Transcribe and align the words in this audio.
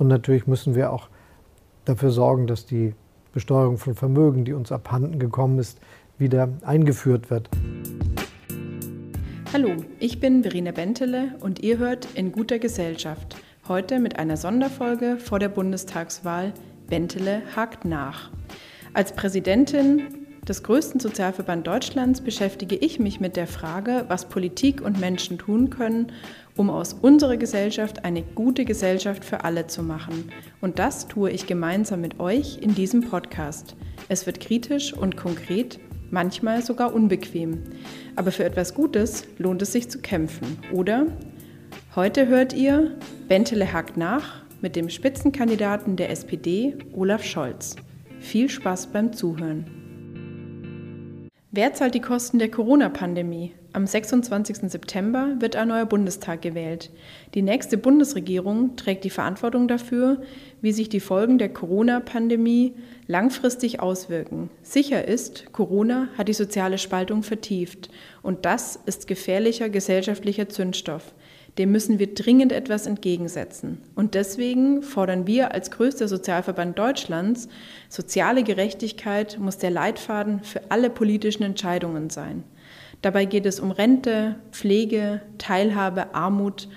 Und 0.00 0.08
natürlich 0.08 0.46
müssen 0.46 0.74
wir 0.74 0.94
auch 0.94 1.10
dafür 1.84 2.10
sorgen, 2.10 2.46
dass 2.46 2.64
die 2.64 2.94
Besteuerung 3.34 3.76
von 3.76 3.94
Vermögen, 3.94 4.46
die 4.46 4.54
uns 4.54 4.72
abhanden 4.72 5.18
gekommen 5.18 5.58
ist, 5.58 5.78
wieder 6.16 6.48
eingeführt 6.62 7.28
wird. 7.28 7.50
Hallo, 9.52 9.76
ich 9.98 10.18
bin 10.18 10.42
Verena 10.42 10.70
Bentele 10.72 11.34
und 11.40 11.62
ihr 11.62 11.76
hört 11.76 12.08
in 12.14 12.32
guter 12.32 12.58
Gesellschaft. 12.58 13.36
Heute 13.68 13.98
mit 13.98 14.18
einer 14.18 14.38
Sonderfolge 14.38 15.18
vor 15.18 15.38
der 15.38 15.50
Bundestagswahl 15.50 16.54
Bentele 16.88 17.42
hakt 17.54 17.84
nach. 17.84 18.30
Als 18.94 19.12
Präsidentin 19.12 20.19
des 20.48 20.62
größten 20.62 21.00
Sozialverband 21.00 21.66
Deutschlands 21.66 22.20
beschäftige 22.20 22.76
ich 22.76 22.98
mich 22.98 23.20
mit 23.20 23.36
der 23.36 23.46
Frage, 23.46 24.04
was 24.08 24.28
Politik 24.28 24.80
und 24.80 24.98
Menschen 24.98 25.38
tun 25.38 25.70
können, 25.70 26.12
um 26.56 26.70
aus 26.70 26.94
unserer 26.94 27.36
Gesellschaft 27.36 28.04
eine 28.04 28.22
gute 28.22 28.64
Gesellschaft 28.64 29.24
für 29.24 29.44
alle 29.44 29.66
zu 29.66 29.82
machen. 29.82 30.32
Und 30.60 30.78
das 30.78 31.08
tue 31.08 31.30
ich 31.30 31.46
gemeinsam 31.46 32.00
mit 32.00 32.20
euch 32.20 32.58
in 32.58 32.74
diesem 32.74 33.02
Podcast. 33.02 33.76
Es 34.08 34.26
wird 34.26 34.40
kritisch 34.40 34.92
und 34.92 35.16
konkret, 35.16 35.78
manchmal 36.10 36.62
sogar 36.62 36.94
unbequem. 36.94 37.62
Aber 38.16 38.32
für 38.32 38.44
etwas 38.44 38.74
Gutes 38.74 39.24
lohnt 39.38 39.62
es 39.62 39.72
sich 39.72 39.90
zu 39.90 40.00
kämpfen, 40.00 40.58
oder? 40.72 41.06
Heute 41.94 42.28
hört 42.28 42.52
ihr 42.52 42.96
Bentele 43.28 43.72
hakt 43.72 43.96
nach 43.96 44.42
mit 44.60 44.76
dem 44.76 44.88
Spitzenkandidaten 44.88 45.96
der 45.96 46.10
SPD, 46.10 46.76
Olaf 46.92 47.24
Scholz. 47.24 47.76
Viel 48.20 48.48
Spaß 48.48 48.88
beim 48.88 49.12
Zuhören. 49.12 49.79
Wer 51.52 51.74
zahlt 51.74 51.96
die 51.96 52.00
Kosten 52.00 52.38
der 52.38 52.48
Corona-Pandemie? 52.48 53.54
Am 53.72 53.84
26. 53.84 54.70
September 54.70 55.34
wird 55.40 55.56
ein 55.56 55.66
neuer 55.66 55.84
Bundestag 55.84 56.42
gewählt. 56.42 56.90
Die 57.34 57.42
nächste 57.42 57.76
Bundesregierung 57.76 58.76
trägt 58.76 59.02
die 59.02 59.10
Verantwortung 59.10 59.66
dafür, 59.66 60.22
wie 60.60 60.70
sich 60.70 60.88
die 60.88 61.00
Folgen 61.00 61.38
der 61.38 61.52
Corona-Pandemie 61.52 62.74
langfristig 63.08 63.80
auswirken. 63.80 64.48
Sicher 64.62 65.08
ist, 65.08 65.52
Corona 65.52 66.06
hat 66.16 66.28
die 66.28 66.34
soziale 66.34 66.78
Spaltung 66.78 67.24
vertieft 67.24 67.90
und 68.22 68.44
das 68.44 68.78
ist 68.86 69.08
gefährlicher 69.08 69.68
gesellschaftlicher 69.70 70.48
Zündstoff. 70.48 71.12
Dem 71.58 71.72
müssen 71.72 71.98
wir 71.98 72.14
dringend 72.14 72.52
etwas 72.52 72.86
entgegensetzen. 72.86 73.78
Und 73.94 74.14
deswegen 74.14 74.82
fordern 74.82 75.26
wir 75.26 75.52
als 75.52 75.70
größter 75.70 76.08
Sozialverband 76.08 76.78
Deutschlands, 76.78 77.48
soziale 77.88 78.44
Gerechtigkeit 78.44 79.38
muss 79.38 79.58
der 79.58 79.70
Leitfaden 79.70 80.42
für 80.42 80.62
alle 80.70 80.90
politischen 80.90 81.42
Entscheidungen 81.42 82.10
sein. 82.10 82.44
Dabei 83.02 83.24
geht 83.24 83.46
es 83.46 83.60
um 83.60 83.70
Rente, 83.70 84.36
Pflege, 84.52 85.22
Teilhabe, 85.38 86.14
Armut, 86.14 86.68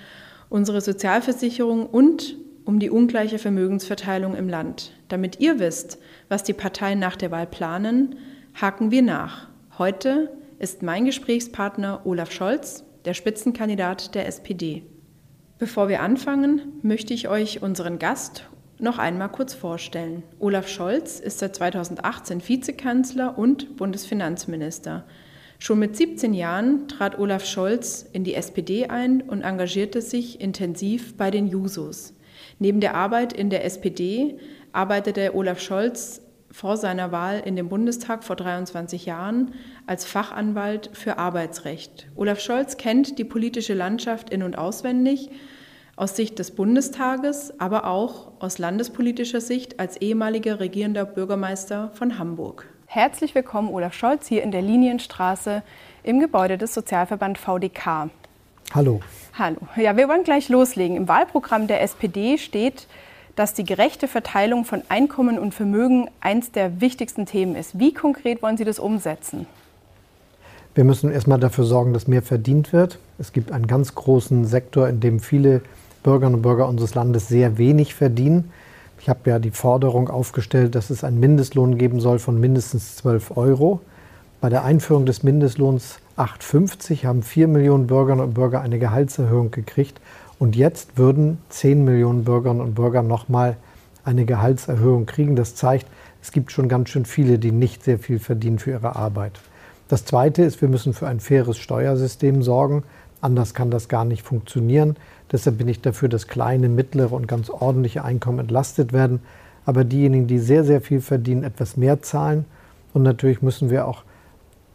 unsere 0.49 0.81
Sozialversicherung 0.81 1.85
und 1.85 2.37
um 2.65 2.79
die 2.79 2.89
ungleiche 2.89 3.39
Vermögensverteilung 3.39 4.35
im 4.35 4.47
Land. 4.47 4.91
Damit 5.09 5.39
ihr 5.39 5.59
wisst, 5.59 5.97
was 6.29 6.43
die 6.43 6.53
Parteien 6.53 6.99
nach 6.99 7.15
der 7.15 7.31
Wahl 7.31 7.45
planen, 7.45 8.15
haken 8.59 8.91
wir 8.91 9.01
nach. 9.01 9.47
Heute 9.77 10.31
ist 10.59 10.81
mein 10.81 11.05
Gesprächspartner 11.05 12.01
Olaf 12.05 12.31
Scholz, 12.31 12.85
der 13.05 13.13
Spitzenkandidat 13.13 14.15
der 14.15 14.27
SPD. 14.27 14.83
Bevor 15.59 15.87
wir 15.89 16.01
anfangen, 16.01 16.79
möchte 16.81 17.13
ich 17.13 17.27
euch 17.27 17.61
unseren 17.61 17.99
Gast 17.99 18.49
noch 18.79 18.97
einmal 18.97 19.29
kurz 19.29 19.53
vorstellen. 19.53 20.23
Olaf 20.39 20.67
Scholz 20.67 21.19
ist 21.19 21.39
seit 21.39 21.55
2018 21.55 22.47
Vizekanzler 22.47 23.37
und 23.37 23.77
Bundesfinanzminister. 23.77 25.05
Schon 25.59 25.79
mit 25.79 25.95
17 25.95 26.33
Jahren 26.33 26.87
trat 26.89 27.17
Olaf 27.17 27.45
Scholz 27.45 28.05
in 28.11 28.23
die 28.23 28.33
SPD 28.33 28.87
ein 28.87 29.21
und 29.21 29.41
engagierte 29.43 30.01
sich 30.01 30.41
intensiv 30.41 31.15
bei 31.15 31.31
den 31.31 31.47
Jusos. 31.47 32.13
Neben 32.59 32.81
der 32.81 32.95
Arbeit 32.95 33.31
in 33.31 33.49
der 33.49 33.63
SPD 33.63 34.37
arbeitete 34.73 35.35
Olaf 35.35 35.61
Scholz 35.61 36.21
vor 36.53 36.77
seiner 36.77 37.11
Wahl 37.11 37.41
in 37.43 37.55
den 37.55 37.67
Bundestag 37.67 38.23
vor 38.23 38.35
23 38.35 39.07
Jahren 39.07 39.55
als 39.87 40.05
Fachanwalt 40.05 40.91
für 40.93 41.17
Arbeitsrecht. 41.17 42.07
Olaf 42.15 42.39
Scholz 42.39 42.77
kennt 42.77 43.17
die 43.17 43.23
politische 43.23 43.73
Landschaft 43.73 44.29
in 44.29 44.43
und 44.43 44.57
auswendig, 44.57 45.31
aus 45.95 46.15
Sicht 46.15 46.37
des 46.39 46.51
Bundestages, 46.51 47.59
aber 47.59 47.87
auch 47.87 48.31
aus 48.39 48.59
landespolitischer 48.59 49.41
Sicht 49.41 49.79
als 49.79 49.97
ehemaliger 49.97 50.59
regierender 50.59 51.05
Bürgermeister 51.05 51.91
von 51.95 52.19
Hamburg. 52.19 52.67
Herzlich 52.85 53.33
willkommen, 53.33 53.69
Olaf 53.69 53.95
Scholz, 53.95 54.27
hier 54.27 54.43
in 54.43 54.51
der 54.51 54.61
Linienstraße 54.61 55.63
im 56.03 56.19
Gebäude 56.19 56.59
des 56.59 56.75
Sozialverband 56.75 57.39
VDK. 57.39 58.09
Hallo. 58.73 59.01
Hallo. 59.37 59.57
Ja, 59.75 59.97
wir 59.97 60.07
wollen 60.07 60.23
gleich 60.23 60.49
loslegen. 60.49 60.97
Im 60.97 61.07
Wahlprogramm 61.07 61.65
der 61.65 61.81
SPD 61.81 62.37
steht, 62.37 62.87
dass 63.35 63.53
die 63.53 63.63
gerechte 63.63 64.07
Verteilung 64.07 64.65
von 64.65 64.83
Einkommen 64.89 65.39
und 65.39 65.53
Vermögen 65.53 66.09
eins 66.21 66.51
der 66.51 66.81
wichtigsten 66.81 67.25
Themen 67.25 67.55
ist. 67.55 67.79
Wie 67.79 67.93
konkret 67.93 68.41
wollen 68.41 68.57
Sie 68.57 68.65
das 68.65 68.79
umsetzen? 68.79 69.47
Wir 70.75 70.83
müssen 70.83 71.11
erstmal 71.11 71.39
dafür 71.39 71.65
sorgen, 71.65 71.93
dass 71.93 72.07
mehr 72.07 72.23
verdient 72.23 72.73
wird. 72.73 72.97
Es 73.19 73.31
gibt 73.31 73.51
einen 73.51 73.67
ganz 73.67 73.93
großen 73.93 74.45
Sektor, 74.45 74.87
in 74.87 74.99
dem 74.99 75.19
viele 75.19 75.61
Bürgerinnen 76.01 76.35
und 76.35 76.41
Bürger 76.41 76.67
unseres 76.67 76.95
Landes 76.95 77.27
sehr 77.27 77.57
wenig 77.57 77.93
verdienen. 77.93 78.51
Ich 78.99 79.09
habe 79.09 79.29
ja 79.29 79.39
die 79.39 79.51
Forderung 79.51 80.09
aufgestellt, 80.09 80.75
dass 80.75 80.89
es 80.89 81.03
einen 81.03 81.19
Mindestlohn 81.19 81.77
geben 81.77 81.99
soll 81.99 82.19
von 82.19 82.39
mindestens 82.39 82.95
12 82.97 83.37
Euro. 83.37 83.81
Bei 84.41 84.49
der 84.49 84.63
Einführung 84.63 85.05
des 85.05 85.23
Mindestlohns 85.23 85.99
8,50 86.17 87.05
haben 87.05 87.23
4 87.23 87.47
Millionen 87.47 87.87
Bürgerinnen 87.87 88.23
und 88.25 88.33
Bürger 88.33 88.61
eine 88.61 88.79
Gehaltserhöhung 88.79 89.51
gekriegt. 89.51 89.99
Und 90.39 90.55
jetzt 90.55 90.97
würden 90.97 91.37
10 91.49 91.83
Millionen 91.83 92.23
Bürgerinnen 92.23 92.61
und 92.61 92.75
Bürger 92.75 93.03
nochmal 93.03 93.57
eine 94.03 94.25
Gehaltserhöhung 94.25 95.05
kriegen. 95.05 95.35
Das 95.35 95.55
zeigt, 95.55 95.87
es 96.21 96.31
gibt 96.31 96.51
schon 96.51 96.67
ganz 96.67 96.89
schön 96.89 97.05
viele, 97.05 97.39
die 97.39 97.51
nicht 97.51 97.83
sehr 97.83 97.99
viel 97.99 98.19
verdienen 98.19 98.59
für 98.59 98.71
ihre 98.71 98.95
Arbeit. 98.95 99.39
Das 99.87 100.05
Zweite 100.05 100.43
ist, 100.43 100.61
wir 100.61 100.69
müssen 100.69 100.93
für 100.93 101.07
ein 101.07 101.19
faires 101.19 101.57
Steuersystem 101.57 102.41
sorgen. 102.41 102.83
Anders 103.21 103.53
kann 103.53 103.71
das 103.71 103.87
gar 103.87 104.05
nicht 104.05 104.23
funktionieren. 104.23 104.95
Deshalb 105.31 105.57
bin 105.57 105.67
ich 105.67 105.81
dafür, 105.81 106.09
dass 106.09 106.27
kleine, 106.27 106.69
mittlere 106.69 107.13
und 107.13 107.27
ganz 107.27 107.49
ordentliche 107.49 108.03
Einkommen 108.03 108.39
entlastet 108.39 108.93
werden. 108.93 109.21
Aber 109.65 109.83
diejenigen, 109.83 110.27
die 110.27 110.39
sehr, 110.39 110.63
sehr 110.63 110.81
viel 110.81 110.99
verdienen, 110.99 111.43
etwas 111.43 111.77
mehr 111.77 112.01
zahlen. 112.01 112.45
Und 112.93 113.03
natürlich 113.03 113.41
müssen 113.41 113.69
wir 113.69 113.87
auch 113.87 114.03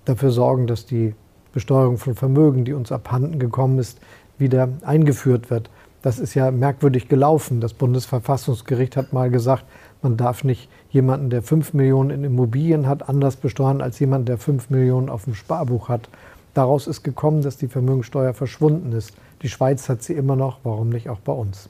dafür 0.04 0.30
sorgen, 0.30 0.66
dass 0.66 0.86
die 0.86 1.14
Besteuerung 1.52 1.98
von 1.98 2.14
Vermögen, 2.14 2.64
die 2.64 2.72
uns 2.72 2.92
abhanden 2.92 3.38
gekommen 3.38 3.78
ist, 3.78 3.98
wieder 4.38 4.68
eingeführt 4.82 5.50
wird. 5.50 5.70
Das 6.02 6.18
ist 6.18 6.34
ja 6.34 6.50
merkwürdig 6.50 7.08
gelaufen. 7.08 7.60
Das 7.60 7.74
Bundesverfassungsgericht 7.74 8.96
hat 8.96 9.12
mal 9.12 9.30
gesagt, 9.30 9.64
man 10.00 10.16
darf 10.16 10.44
nicht 10.44 10.70
jemanden, 10.90 11.28
der 11.28 11.42
5 11.42 11.74
Millionen 11.74 12.10
in 12.10 12.24
Immobilien 12.24 12.86
hat, 12.86 13.08
anders 13.08 13.36
besteuern 13.36 13.80
als 13.80 13.98
jemanden, 13.98 14.26
der 14.26 14.38
5 14.38 14.70
Millionen 14.70 15.08
auf 15.08 15.24
dem 15.24 15.34
Sparbuch 15.34 15.88
hat. 15.88 16.08
Daraus 16.54 16.86
ist 16.86 17.02
gekommen, 17.02 17.42
dass 17.42 17.56
die 17.56 17.68
Vermögensteuer 17.68 18.32
verschwunden 18.32 18.92
ist. 18.92 19.12
Die 19.42 19.48
Schweiz 19.48 19.88
hat 19.88 20.02
sie 20.02 20.14
immer 20.14 20.36
noch, 20.36 20.60
warum 20.62 20.88
nicht 20.88 21.08
auch 21.08 21.20
bei 21.20 21.32
uns? 21.32 21.68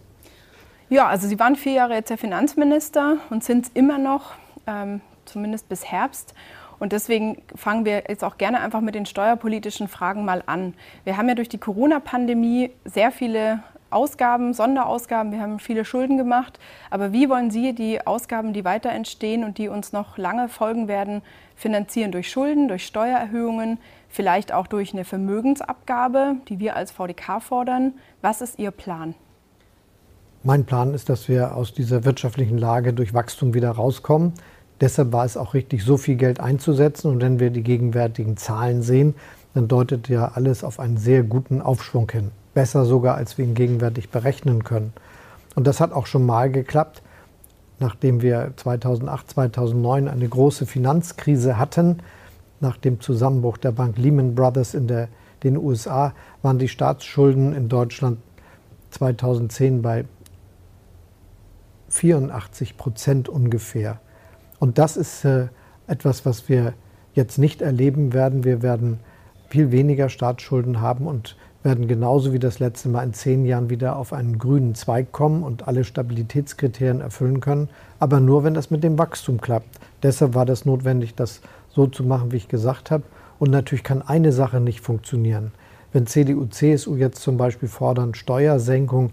Ja, 0.91 1.07
also 1.07 1.29
Sie 1.29 1.39
waren 1.39 1.57
vier 1.57 1.73
Jahre 1.73 1.95
jetzt 1.95 2.09
der 2.09 2.17
Finanzminister 2.17 3.19
und 3.29 3.45
sind 3.45 3.67
es 3.67 3.71
immer 3.75 3.99
noch, 3.99 4.33
ähm, 4.67 5.03
zumindest 5.27 5.69
bis 5.69 5.85
Herbst. 5.85 6.35
Und 6.79 6.93
deswegen 6.93 7.43
fangen 7.55 7.85
wir 7.85 8.05
jetzt 8.09 8.23
auch 8.25 8.39
gerne 8.39 8.61
einfach 8.61 8.81
mit 8.81 8.95
den 8.95 9.07
steuerpolitischen 9.07 9.89
Fragen 9.89 10.25
mal 10.25 10.43
an. 10.47 10.75
Wir 11.05 11.17
haben 11.17 11.29
ja 11.29 11.35
durch 11.35 11.49
die 11.49 11.59
Corona-Pandemie 11.59 12.71
sehr 12.85 13.11
viele 13.11 13.63
Ausgaben, 13.91 14.53
Sonderausgaben, 14.53 15.33
wir 15.33 15.41
haben 15.41 15.59
viele 15.59 15.85
Schulden 15.85 16.19
gemacht. 16.19 16.59
Aber 16.91 17.13
wie 17.13 17.29
wollen 17.31 17.51
Sie 17.51 17.75
die 17.75 18.07
Ausgaben, 18.07 18.53
die 18.53 18.65
weiter 18.65 18.91
entstehen 18.91 19.45
und 19.45 19.59
die 19.59 19.69
uns 19.69 19.93
noch 19.93 20.19
lange 20.19 20.49
folgen 20.49 20.89
werden, 20.89 21.23
finanzieren? 21.57 22.13
Durch 22.13 22.31
Schulden, 22.31 22.69
durch 22.69 22.85
Steuererhöhungen, 22.85 23.79
vielleicht 24.09 24.53
auch 24.53 24.67
durch 24.67 24.93
eine 24.93 25.05
Vermögensabgabe, 25.05 26.37
die 26.49 26.59
wir 26.59 26.77
als 26.77 26.91
VDK 26.91 27.41
fordern. 27.41 27.95
Was 28.21 28.43
ist 28.43 28.59
Ihr 28.59 28.71
Plan? 28.71 29.15
Mein 30.45 30.65
Plan 30.67 30.95
ist, 30.95 31.09
dass 31.09 31.29
wir 31.29 31.57
aus 31.57 31.73
dieser 31.73 32.05
wirtschaftlichen 32.05 32.59
Lage 32.59 32.93
durch 32.93 33.13
Wachstum 33.13 33.55
wieder 33.55 33.71
rauskommen. 33.71 34.35
Deshalb 34.81 35.13
war 35.13 35.25
es 35.25 35.37
auch 35.37 35.55
richtig, 35.55 35.85
so 35.85 35.97
viel 35.97 36.17
Geld 36.17 36.41
einzusetzen. 36.41 37.11
Und 37.11 37.21
wenn 37.21 37.41
wir 37.41 37.51
die 37.51 37.63
gegenwärtigen 37.63 38.37
Zahlen 38.37 38.83
sehen, 38.83 39.15
dann 39.55 39.69
deutet 39.69 40.09
ja 40.09 40.33
alles 40.35 40.63
auf 40.63 40.79
einen 40.79 40.99
sehr 40.99 41.23
guten 41.23 41.61
Aufschwung 41.61 42.11
hin. 42.11 42.31
Besser 42.55 42.85
sogar, 42.85 43.17
als 43.17 43.39
wir 43.39 43.45
ihn 43.45 43.55
gegenwärtig 43.55 44.11
berechnen 44.11 44.65
können. 44.65 44.93
Und 45.55 45.67
das 45.67 45.81
hat 45.81 45.93
auch 45.93 46.07
schon 46.07 46.25
mal 46.25 46.51
geklappt, 46.51 47.03
nachdem 47.81 48.23
wir 48.23 48.53
2008, 48.57 49.31
2009 49.31 50.09
eine 50.09 50.29
große 50.29 50.67
Finanzkrise 50.67 51.59
hatten. 51.59 51.99
Nach 52.61 52.77
dem 52.77 53.01
Zusammenbruch 53.01 53.57
der 53.57 53.73
Bank 53.73 53.99
Lehman 53.99 54.35
Brothers 54.35 54.75
in 54.75 54.87
der, 54.87 55.09
den 55.43 55.57
USA 55.57 56.13
waren 56.43 56.59
die 56.59 56.69
Staatsschulden 56.69 57.55
in 57.55 57.69
Deutschland 57.69 58.19
2010 58.91 59.83
bei 59.83 60.05
84 61.89 62.77
Prozent 62.77 63.29
ungefähr. 63.29 64.01
Und 64.59 64.79
das 64.79 64.97
ist 64.97 65.25
äh, 65.25 65.49
etwas, 65.87 66.27
was 66.27 66.49
wir 66.49 66.75
jetzt 67.15 67.39
nicht 67.39 67.63
erleben 67.63 68.13
werden. 68.13 68.45
Wir 68.45 68.63
werden 68.63 69.01
viel 69.49 69.73
weniger 69.73 70.09
Staatsschulden 70.09 70.81
haben 70.81 71.07
und 71.07 71.37
werden 71.63 71.89
genauso 71.89 72.33
wie 72.33 72.39
das 72.39 72.61
letzte 72.61 72.89
Mal 72.89 73.03
in 73.03 73.13
zehn 73.13 73.45
Jahren 73.45 73.69
wieder 73.69 73.97
auf 73.97 74.13
einen 74.13 74.39
grünen 74.39 74.75
Zweig 74.75 75.11
kommen 75.13 75.43
und 75.43 75.67
alle 75.67 75.85
Stabilitätskriterien 75.85 77.01
erfüllen 77.01 77.41
können, 77.41 77.69
aber 77.99 78.21
nur, 78.21 78.45
wenn 78.45 78.55
das 78.55 78.71
mit 78.71 78.85
dem 78.85 78.97
Wachstum 78.99 79.41
klappt. 79.41 79.79
Deshalb 80.03 80.35
war 80.35 80.47
das 80.47 80.65
notwendig, 80.65 81.15
das 81.15 81.41
so 81.69 81.87
zu 81.87 82.05
machen, 82.05 82.31
wie 82.33 82.37
ich 82.37 82.49
gesagt 82.49 82.91
habe. 82.91 83.03
Und 83.39 83.51
natürlich 83.51 83.85
kann 83.85 84.03
eine 84.03 84.33
Sache 84.33 84.61
nicht 84.61 84.81
funktionieren. 84.81 85.53
Wenn 85.93 86.07
CDU, 86.07 86.47
CSU 86.47 86.97
jetzt 86.97 87.23
zum 87.23 87.37
Beispiel 87.37 87.69
fordern 87.69 88.15
Steuersenkung 88.15 89.11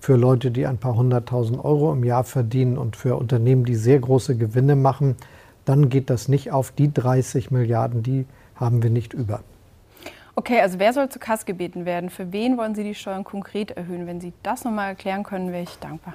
für 0.00 0.16
Leute, 0.16 0.50
die 0.50 0.66
ein 0.66 0.78
paar 0.78 0.96
hunderttausend 0.96 1.64
Euro 1.64 1.92
im 1.92 2.04
Jahr 2.04 2.24
verdienen 2.24 2.78
und 2.78 2.96
für 2.96 3.16
Unternehmen, 3.16 3.64
die 3.64 3.74
sehr 3.74 3.98
große 3.98 4.36
Gewinne 4.36 4.76
machen, 4.76 5.16
dann 5.64 5.88
geht 5.88 6.08
das 6.10 6.28
nicht 6.28 6.50
auf. 6.50 6.70
Die 6.70 6.92
30 6.92 7.50
Milliarden, 7.50 8.02
die 8.02 8.26
haben 8.54 8.82
wir 8.82 8.90
nicht 8.90 9.12
über. 9.12 9.40
Okay, 10.34 10.60
also 10.60 10.78
wer 10.78 10.92
soll 10.92 11.08
zu 11.08 11.18
Kass 11.18 11.46
gebeten 11.46 11.84
werden? 11.84 12.10
Für 12.10 12.32
wen 12.32 12.56
wollen 12.56 12.74
Sie 12.74 12.84
die 12.84 12.94
Steuern 12.94 13.24
konkret 13.24 13.72
erhöhen? 13.72 14.06
Wenn 14.06 14.20
Sie 14.20 14.32
das 14.44 14.64
nochmal 14.64 14.90
erklären 14.90 15.24
können, 15.24 15.50
wäre 15.50 15.64
ich 15.64 15.78
dankbar. 15.80 16.14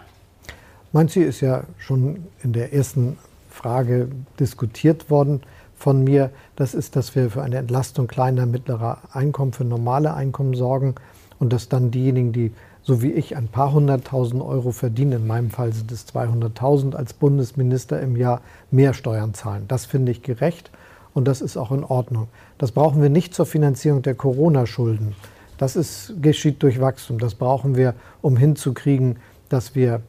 Mein 0.94 1.10
Ziel 1.10 1.24
ist 1.26 1.42
ja 1.42 1.66
schon 1.78 2.28
in 2.42 2.54
der 2.54 2.72
ersten 2.74 3.18
Frage 3.50 4.10
diskutiert 4.40 5.10
worden 5.10 5.42
von 5.76 6.04
mir. 6.04 6.30
Das 6.56 6.74
ist, 6.74 6.96
dass 6.96 7.16
wir 7.16 7.30
für 7.30 7.42
eine 7.42 7.58
Entlastung 7.58 8.08
kleiner, 8.08 8.46
mittlerer 8.46 9.00
Einkommen, 9.12 9.52
für 9.52 9.66
normale 9.66 10.14
Einkommen 10.14 10.54
sorgen 10.54 10.96
und 11.40 11.52
dass 11.52 11.68
dann 11.68 11.92
diejenigen, 11.92 12.32
die 12.32 12.54
so 12.84 13.02
wie 13.02 13.12
ich 13.12 13.36
ein 13.38 13.48
paar 13.48 13.72
hunderttausend 13.72 14.42
Euro 14.42 14.72
verdienen, 14.72 15.14
in 15.14 15.28
meinem 15.28 15.50
Fall 15.50 15.72
sind 15.74 15.92
es 15.92 16.08
200.000 16.14 16.96
als 16.96 17.14
Bundesminister 17.14 18.02
im 18.02 18.16
Jahr, 18.18 18.42
mehr 18.72 18.94
Steuern 18.94 19.34
zahlen. 19.34 19.66
Das 19.68 19.86
finde 19.86 20.12
ich 20.12 20.22
gerecht 20.22 20.70
und 21.14 21.28
das 21.28 21.42
ist 21.42 21.56
auch 21.56 21.72
in 21.72 21.84
Ordnung. 21.84 22.28
Das 22.58 22.72
brauchen 22.72 23.02
wir 23.02 23.10
nicht 23.10 23.34
zur 23.34 23.46
Finanzierung 23.46 24.02
der 24.02 24.16
Corona-Schulden. 24.16 25.16
Das 25.58 25.76
ist, 25.76 26.16
geschieht 26.22 26.62
durch 26.62 26.82
Wachstum. 26.82 27.20
Das 27.20 27.36
brauchen 27.36 27.76
wir, 27.76 27.94
um 28.22 28.36
hinzukriegen, 28.36 29.18
dass 29.48 29.76
wir 29.76 30.02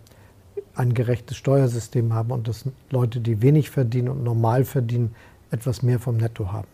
ein 0.74 0.94
gerechtes 0.94 1.36
Steuersystem 1.36 2.12
haben 2.12 2.32
und 2.32 2.48
dass 2.48 2.64
Leute, 2.90 3.20
die 3.20 3.40
wenig 3.42 3.70
verdienen 3.70 4.08
und 4.08 4.24
normal 4.24 4.64
verdienen, 4.64 5.14
etwas 5.52 5.82
mehr 5.82 6.00
vom 6.00 6.16
Netto 6.16 6.50
haben. 6.50 6.66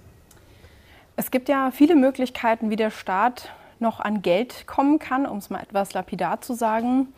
Es 1.16 1.30
gibt 1.30 1.50
ja 1.50 1.70
viele 1.70 1.96
Möglichkeiten, 1.96 2.70
wie 2.70 2.76
der 2.76 2.90
Staat 2.90 3.50
noch 3.80 4.00
an 4.00 4.22
Geld 4.22 4.66
kommen 4.66 4.98
kann, 4.98 5.26
um 5.26 5.38
es 5.38 5.50
mal 5.50 5.60
etwas 5.60 5.92
lapidar 5.94 6.40
zu 6.40 6.54
sagen. 6.54 7.08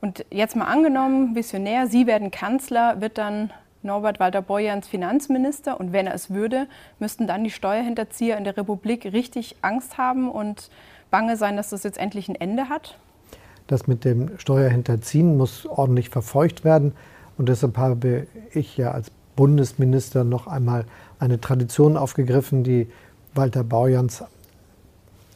Und 0.00 0.24
jetzt 0.30 0.56
mal 0.56 0.66
angenommen, 0.66 1.34
Visionär, 1.34 1.86
Sie 1.86 2.06
werden 2.06 2.30
Kanzler, 2.30 3.00
wird 3.00 3.18
dann 3.18 3.50
Norbert 3.82 4.20
Walter-Borjans 4.20 4.88
Finanzminister 4.88 5.80
und 5.80 5.92
wenn 5.92 6.06
er 6.06 6.14
es 6.14 6.30
würde, 6.30 6.66
müssten 6.98 7.26
dann 7.26 7.44
die 7.44 7.50
Steuerhinterzieher 7.50 8.36
in 8.36 8.44
der 8.44 8.56
Republik 8.56 9.06
richtig 9.06 9.56
Angst 9.62 9.96
haben 9.96 10.30
und 10.30 10.70
bange 11.10 11.36
sein, 11.36 11.56
dass 11.56 11.70
das 11.70 11.82
jetzt 11.82 11.98
endlich 11.98 12.28
ein 12.28 12.34
Ende 12.34 12.68
hat? 12.68 12.98
Das 13.68 13.86
mit 13.86 14.04
dem 14.04 14.38
Steuerhinterziehen 14.38 15.36
muss 15.36 15.64
ordentlich 15.64 16.10
verfolgt 16.10 16.62
werden 16.62 16.92
und 17.38 17.48
deshalb 17.48 17.78
habe 17.78 18.26
ich 18.52 18.76
ja 18.76 18.90
als 18.90 19.10
Bundesminister 19.36 20.24
noch 20.24 20.46
einmal 20.46 20.84
eine 21.18 21.40
Tradition 21.40 21.96
aufgegriffen, 21.96 22.64
die 22.64 22.90
Walter 23.32 23.64
Borjans 23.64 24.24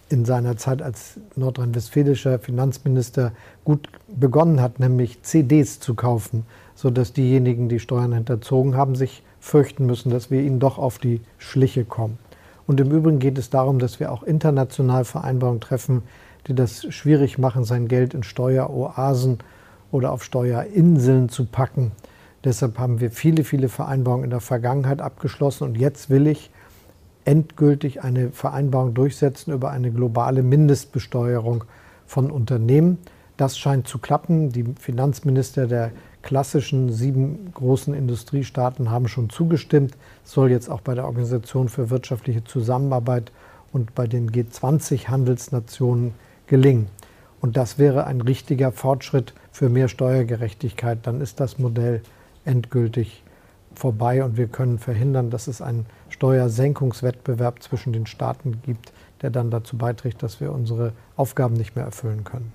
in 0.08 0.24
seiner 0.24 0.56
Zeit 0.56 0.82
als 0.82 1.18
nordrhein-westfälischer 1.36 2.38
Finanzminister 2.38 3.32
gut 3.64 3.88
begonnen 4.08 4.60
hat, 4.60 4.80
nämlich 4.80 5.22
CDs 5.22 5.80
zu 5.80 5.94
kaufen 5.94 6.44
sodass 6.74 7.12
diejenigen, 7.12 7.68
die 7.68 7.78
Steuern 7.78 8.12
hinterzogen 8.12 8.76
haben, 8.76 8.94
sich 8.94 9.22
fürchten 9.40 9.86
müssen, 9.86 10.10
dass 10.10 10.30
wir 10.30 10.40
ihnen 10.40 10.58
doch 10.58 10.78
auf 10.78 10.98
die 10.98 11.20
Schliche 11.38 11.84
kommen. 11.84 12.18
Und 12.66 12.80
im 12.80 12.90
Übrigen 12.90 13.18
geht 13.18 13.38
es 13.38 13.50
darum, 13.50 13.78
dass 13.78 14.00
wir 14.00 14.10
auch 14.10 14.22
international 14.22 15.04
Vereinbarungen 15.04 15.60
treffen, 15.60 16.02
die 16.46 16.54
das 16.54 16.92
schwierig 16.92 17.38
machen, 17.38 17.64
sein 17.64 17.88
Geld 17.88 18.14
in 18.14 18.22
Steueroasen 18.22 19.38
oder 19.92 20.12
auf 20.12 20.24
Steuerinseln 20.24 21.28
zu 21.28 21.46
packen. 21.46 21.92
Deshalb 22.42 22.78
haben 22.78 23.00
wir 23.00 23.10
viele, 23.10 23.44
viele 23.44 23.68
Vereinbarungen 23.68 24.24
in 24.24 24.30
der 24.30 24.40
Vergangenheit 24.40 25.00
abgeschlossen 25.00 25.64
und 25.64 25.78
jetzt 25.78 26.10
will 26.10 26.26
ich 26.26 26.50
endgültig 27.24 28.02
eine 28.02 28.30
Vereinbarung 28.30 28.94
durchsetzen 28.94 29.52
über 29.52 29.70
eine 29.70 29.90
globale 29.90 30.42
Mindestbesteuerung 30.42 31.64
von 32.06 32.30
Unternehmen. 32.30 32.98
Das 33.36 33.58
scheint 33.58 33.88
zu 33.88 33.98
klappen. 33.98 34.50
Die 34.50 34.64
Finanzminister 34.78 35.66
der 35.66 35.90
klassischen 36.22 36.92
sieben 36.92 37.50
großen 37.52 37.94
Industriestaaten 37.94 38.90
haben 38.90 39.08
schon 39.08 39.30
zugestimmt. 39.30 39.96
Es 40.24 40.32
soll 40.32 40.50
jetzt 40.50 40.70
auch 40.70 40.80
bei 40.80 40.94
der 40.94 41.04
Organisation 41.04 41.68
für 41.68 41.90
wirtschaftliche 41.90 42.44
Zusammenarbeit 42.44 43.32
und 43.72 43.94
bei 43.94 44.06
den 44.06 44.30
G20-Handelsnationen 44.30 46.12
gelingen. 46.46 46.86
Und 47.40 47.56
das 47.56 47.78
wäre 47.78 48.06
ein 48.06 48.20
richtiger 48.20 48.72
Fortschritt 48.72 49.34
für 49.52 49.68
mehr 49.68 49.88
Steuergerechtigkeit. 49.88 51.00
Dann 51.02 51.20
ist 51.20 51.40
das 51.40 51.58
Modell 51.58 52.00
endgültig 52.44 53.22
vorbei 53.74 54.24
und 54.24 54.36
wir 54.36 54.46
können 54.46 54.78
verhindern, 54.78 55.30
dass 55.30 55.46
es 55.46 55.60
einen 55.60 55.86
Steuersenkungswettbewerb 56.14 57.60
zwischen 57.60 57.92
den 57.92 58.06
Staaten 58.06 58.62
gibt, 58.62 58.92
der 59.20 59.30
dann 59.30 59.50
dazu 59.50 59.76
beiträgt, 59.76 60.22
dass 60.22 60.40
wir 60.40 60.52
unsere 60.52 60.92
Aufgaben 61.16 61.54
nicht 61.54 61.74
mehr 61.74 61.84
erfüllen 61.84 62.22
können. 62.22 62.52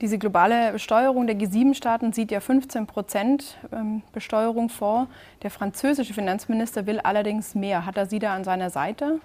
Diese 0.00 0.18
globale 0.18 0.72
Besteuerung 0.72 1.26
der 1.26 1.36
G7-Staaten 1.36 2.12
sieht 2.12 2.30
ja 2.30 2.40
15 2.40 2.86
Prozent 2.86 3.56
ähm, 3.72 4.02
Besteuerung 4.12 4.68
vor. 4.68 5.08
Der 5.42 5.50
französische 5.50 6.14
Finanzminister 6.14 6.86
will 6.86 7.00
allerdings 7.00 7.54
mehr. 7.54 7.84
Hat 7.84 7.96
er 7.96 8.06
Sie 8.06 8.20
da 8.20 8.34
an 8.34 8.44
seiner 8.44 8.70
Seite? 8.70 9.18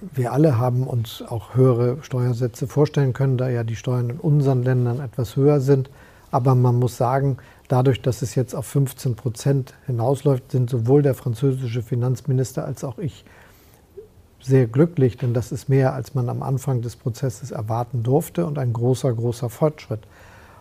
Wir 0.00 0.32
alle 0.32 0.58
haben 0.58 0.86
uns 0.86 1.22
auch 1.22 1.54
höhere 1.54 1.98
Steuersätze 2.02 2.66
vorstellen 2.66 3.12
können, 3.12 3.36
da 3.36 3.48
ja 3.48 3.64
die 3.64 3.76
Steuern 3.76 4.10
in 4.10 4.18
unseren 4.18 4.62
Ländern 4.62 5.00
etwas 5.00 5.36
höher 5.36 5.60
sind. 5.60 5.90
Aber 6.30 6.54
man 6.54 6.76
muss 6.76 6.96
sagen, 6.96 7.38
dadurch, 7.68 8.02
dass 8.02 8.22
es 8.22 8.34
jetzt 8.34 8.54
auf 8.54 8.66
15 8.66 9.14
Prozent 9.14 9.74
hinausläuft, 9.86 10.50
sind 10.50 10.70
sowohl 10.70 11.02
der 11.02 11.14
französische 11.14 11.82
Finanzminister 11.82 12.64
als 12.64 12.82
auch 12.84 12.98
ich 12.98 13.24
sehr 14.40 14.66
glücklich, 14.66 15.16
denn 15.16 15.34
das 15.34 15.52
ist 15.52 15.68
mehr, 15.68 15.94
als 15.94 16.14
man 16.14 16.28
am 16.28 16.42
Anfang 16.42 16.80
des 16.80 16.96
Prozesses 16.96 17.50
erwarten 17.50 18.02
durfte 18.02 18.46
und 18.46 18.58
ein 18.58 18.72
großer, 18.72 19.12
großer 19.12 19.50
Fortschritt. 19.50 20.00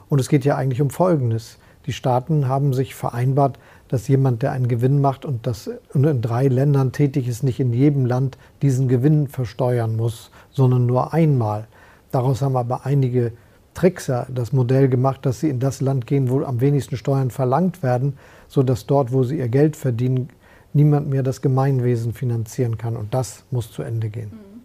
Und 0.10 0.20
es 0.20 0.30
geht 0.30 0.46
ja 0.46 0.56
eigentlich 0.56 0.82
um 0.82 0.90
Folgendes. 0.90 1.58
Die 1.86 1.94
Staaten 1.94 2.48
haben 2.48 2.74
sich 2.74 2.96
vereinbart, 2.96 3.60
dass 3.88 4.08
jemand, 4.08 4.42
der 4.42 4.52
einen 4.52 4.68
Gewinn 4.68 5.00
macht 5.00 5.24
und 5.24 5.48
das 5.48 5.70
in 5.94 6.22
drei 6.22 6.48
Ländern 6.48 6.92
tätig 6.92 7.28
ist, 7.28 7.44
nicht 7.44 7.60
in 7.60 7.72
jedem 7.72 8.06
Land 8.06 8.38
diesen 8.62 8.90
Gewinn 8.90 9.28
versteuern 9.28 9.96
muss, 9.96 10.32
sondern 10.52 10.86
nur 10.86 11.14
einmal. 11.14 11.68
Daraus 12.12 12.42
haben 12.42 12.58
aber 12.58 12.86
einige 12.86 13.32
Trickser 13.78 14.26
das 14.34 14.54
Modell 14.54 14.90
gemacht, 14.90 15.24
dass 15.28 15.40
sie 15.40 15.50
in 15.50 15.60
das 15.60 15.82
Land 15.82 16.08
gehen, 16.08 16.32
wo 16.32 16.44
am 16.44 16.62
wenigsten 16.62 16.98
Steuern 16.98 17.30
verlangt 17.30 17.84
werden, 17.84 18.18
sodass 18.48 18.88
dort, 18.88 19.14
wo 19.14 19.22
sie 19.22 19.38
ihr 19.38 19.50
Geld 19.50 19.76
verdienen, 19.76 20.30
niemand 20.74 21.08
mehr 21.10 21.22
das 21.22 21.44
Gemeinwesen 21.44 22.12
finanzieren 22.12 22.80
kann. 22.80 22.98
Und 22.98 23.14
das 23.14 23.44
muss 23.52 23.72
zu 23.72 23.84
Ende 23.84 24.10
gehen. 24.10 24.32
Mhm. 24.32 24.58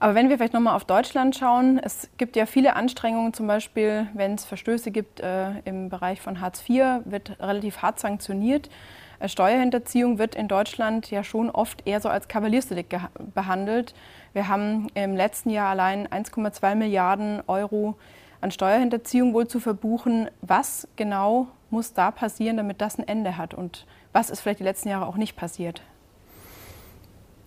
Aber 0.00 0.16
wenn 0.16 0.28
wir 0.28 0.38
vielleicht 0.38 0.54
nochmal 0.54 0.74
auf 0.74 0.84
Deutschland 0.84 1.36
schauen, 1.36 1.78
es 1.80 2.08
gibt 2.16 2.34
ja 2.34 2.46
viele 2.46 2.74
Anstrengungen, 2.74 3.32
zum 3.32 3.46
Beispiel, 3.46 4.08
wenn 4.14 4.34
es 4.34 4.44
Verstöße 4.44 4.90
gibt 4.90 5.20
äh, 5.20 5.60
im 5.64 5.88
Bereich 5.88 6.20
von 6.20 6.40
Hartz 6.40 6.68
IV, 6.68 6.82
wird 7.04 7.38
relativ 7.38 7.78
hart 7.78 8.00
sanktioniert. 8.00 8.68
Äh, 9.20 9.28
Steuerhinterziehung 9.28 10.18
wird 10.18 10.34
in 10.34 10.48
Deutschland 10.48 11.12
ja 11.12 11.22
schon 11.22 11.48
oft 11.48 11.86
eher 11.86 12.00
so 12.00 12.08
als 12.08 12.26
Kavaliersdelikt 12.26 12.92
behandelt. 13.34 13.94
Wir 14.32 14.48
haben 14.48 14.88
im 14.94 15.14
letzten 15.14 15.50
Jahr 15.50 15.70
allein 15.70 16.08
1,2 16.08 16.74
Milliarden 16.74 17.40
Euro 17.46 17.94
an 18.42 18.50
Steuerhinterziehung 18.50 19.32
wohl 19.32 19.46
zu 19.46 19.60
verbuchen. 19.60 20.28
Was 20.42 20.86
genau 20.96 21.48
muss 21.70 21.94
da 21.94 22.10
passieren, 22.10 22.56
damit 22.56 22.80
das 22.80 22.98
ein 22.98 23.06
Ende 23.06 23.38
hat? 23.38 23.54
Und 23.54 23.86
was 24.12 24.30
ist 24.30 24.40
vielleicht 24.40 24.60
die 24.60 24.64
letzten 24.64 24.88
Jahre 24.88 25.06
auch 25.06 25.16
nicht 25.16 25.36
passiert? 25.36 25.82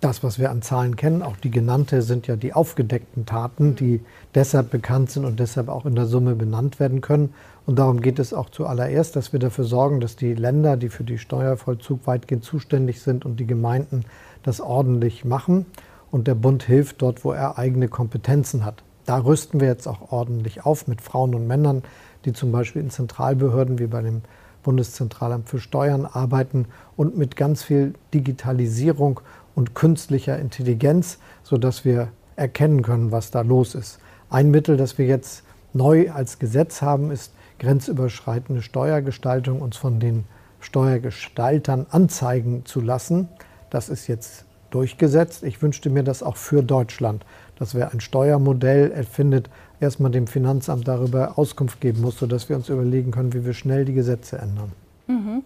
Das, 0.02 0.24
was 0.24 0.38
wir 0.38 0.52
an 0.52 0.62
Zahlen 0.62 0.96
kennen, 0.96 1.24
auch 1.24 1.36
die 1.38 1.50
genannte, 1.50 2.02
sind 2.02 2.28
ja 2.28 2.36
die 2.36 2.54
aufgedeckten 2.54 3.26
Taten, 3.26 3.76
die 3.76 4.02
deshalb 4.36 4.70
bekannt 4.70 5.10
sind 5.10 5.26
und 5.26 5.40
deshalb 5.40 5.68
auch 5.68 5.86
in 5.86 5.96
der 5.96 6.06
Summe 6.06 6.36
benannt 6.36 6.80
werden 6.80 7.02
können. 7.02 7.34
Und 7.66 7.80
darum 7.80 8.02
geht 8.02 8.20
es 8.20 8.34
auch 8.34 8.50
zuallererst, 8.50 9.16
dass 9.16 9.34
wir 9.34 9.40
dafür 9.40 9.64
sorgen, 9.64 10.00
dass 10.00 10.16
die 10.16 10.34
Länder, 10.34 10.78
die 10.78 10.90
für 10.90 11.04
die 11.04 11.18
Steuervollzug 11.18 12.06
weitgehend 12.06 12.44
zuständig 12.44 13.02
sind 13.02 13.26
und 13.26 13.40
die 13.40 13.48
Gemeinden 13.48 14.06
das 14.44 14.62
ordentlich 14.62 15.26
machen. 15.26 15.66
Und 16.12 16.28
der 16.28 16.36
Bund 16.36 16.64
hilft 16.64 17.02
dort, 17.02 17.26
wo 17.26 17.32
er 17.32 17.58
eigene 17.58 17.88
Kompetenzen 17.88 18.64
hat. 18.64 18.84
Da 19.06 19.18
rüsten 19.18 19.60
wir 19.60 19.68
jetzt 19.68 19.88
auch 19.88 20.12
ordentlich 20.12 20.66
auf 20.66 20.88
mit 20.88 21.02
Frauen 21.02 21.36
und 21.36 21.48
Männern, 21.48 21.84
die 22.26 22.34
zum 22.34 22.52
Beispiel 22.52 22.82
in 22.82 22.90
Zentralbehörden 22.90 23.80
wie 23.80 23.88
bei 23.88 24.02
dem 24.02 24.22
Bundeszentralamt 24.64 25.48
für 25.48 25.60
Steuern 25.60 26.06
arbeiten 26.06 26.66
und 26.98 27.16
mit 27.16 27.36
ganz 27.36 27.62
viel 27.62 27.94
Digitalisierung 28.14 29.20
und 29.54 29.76
künstlicher 29.76 30.40
Intelligenz, 30.40 31.20
sodass 31.44 31.86
wir 31.86 32.10
erkennen 32.36 32.82
können, 32.82 33.12
was 33.12 33.30
da 33.30 33.42
los 33.42 33.76
ist. 33.76 34.00
Ein 34.30 34.50
Mittel, 34.50 34.76
das 34.76 34.98
wir 34.98 35.06
jetzt 35.06 35.44
neu 35.74 36.12
als 36.12 36.40
Gesetz 36.40 36.82
haben, 36.82 37.12
ist 37.12 37.32
grenzüberschreitende 37.60 38.64
Steuergestaltung, 38.64 39.62
uns 39.62 39.78
von 39.78 40.00
den 40.00 40.26
Steuergestaltern 40.60 41.86
anzeigen 41.92 42.66
zu 42.66 42.82
lassen. 42.82 43.30
Das 43.70 43.88
ist 43.88 44.08
jetzt 44.08 44.46
durchgesetzt. 44.72 45.44
Ich 45.44 45.62
wünschte 45.62 45.90
mir 45.90 46.04
das 46.04 46.24
auch 46.24 46.38
für 46.38 46.64
Deutschland, 46.64 47.26
dass 47.58 47.76
wir 47.76 47.92
ein 47.92 48.00
Steuermodell 48.00 48.92
erfindet, 48.92 49.50
erstmal 49.80 50.12
dem 50.12 50.28
Finanzamt 50.28 50.88
darüber 50.88 51.38
Auskunft 51.38 51.82
geben 51.82 52.02
muss, 52.02 52.20
sodass 52.20 52.50
wir 52.50 52.56
uns 52.56 52.70
überlegen 52.70 53.12
können, 53.12 53.34
wie 53.34 53.46
wir 53.46 53.54
schnell 53.54 53.86
die 53.86 53.94
Gesetze 53.94 54.38
ändern. 54.38 54.72
Mhm. 55.08 55.44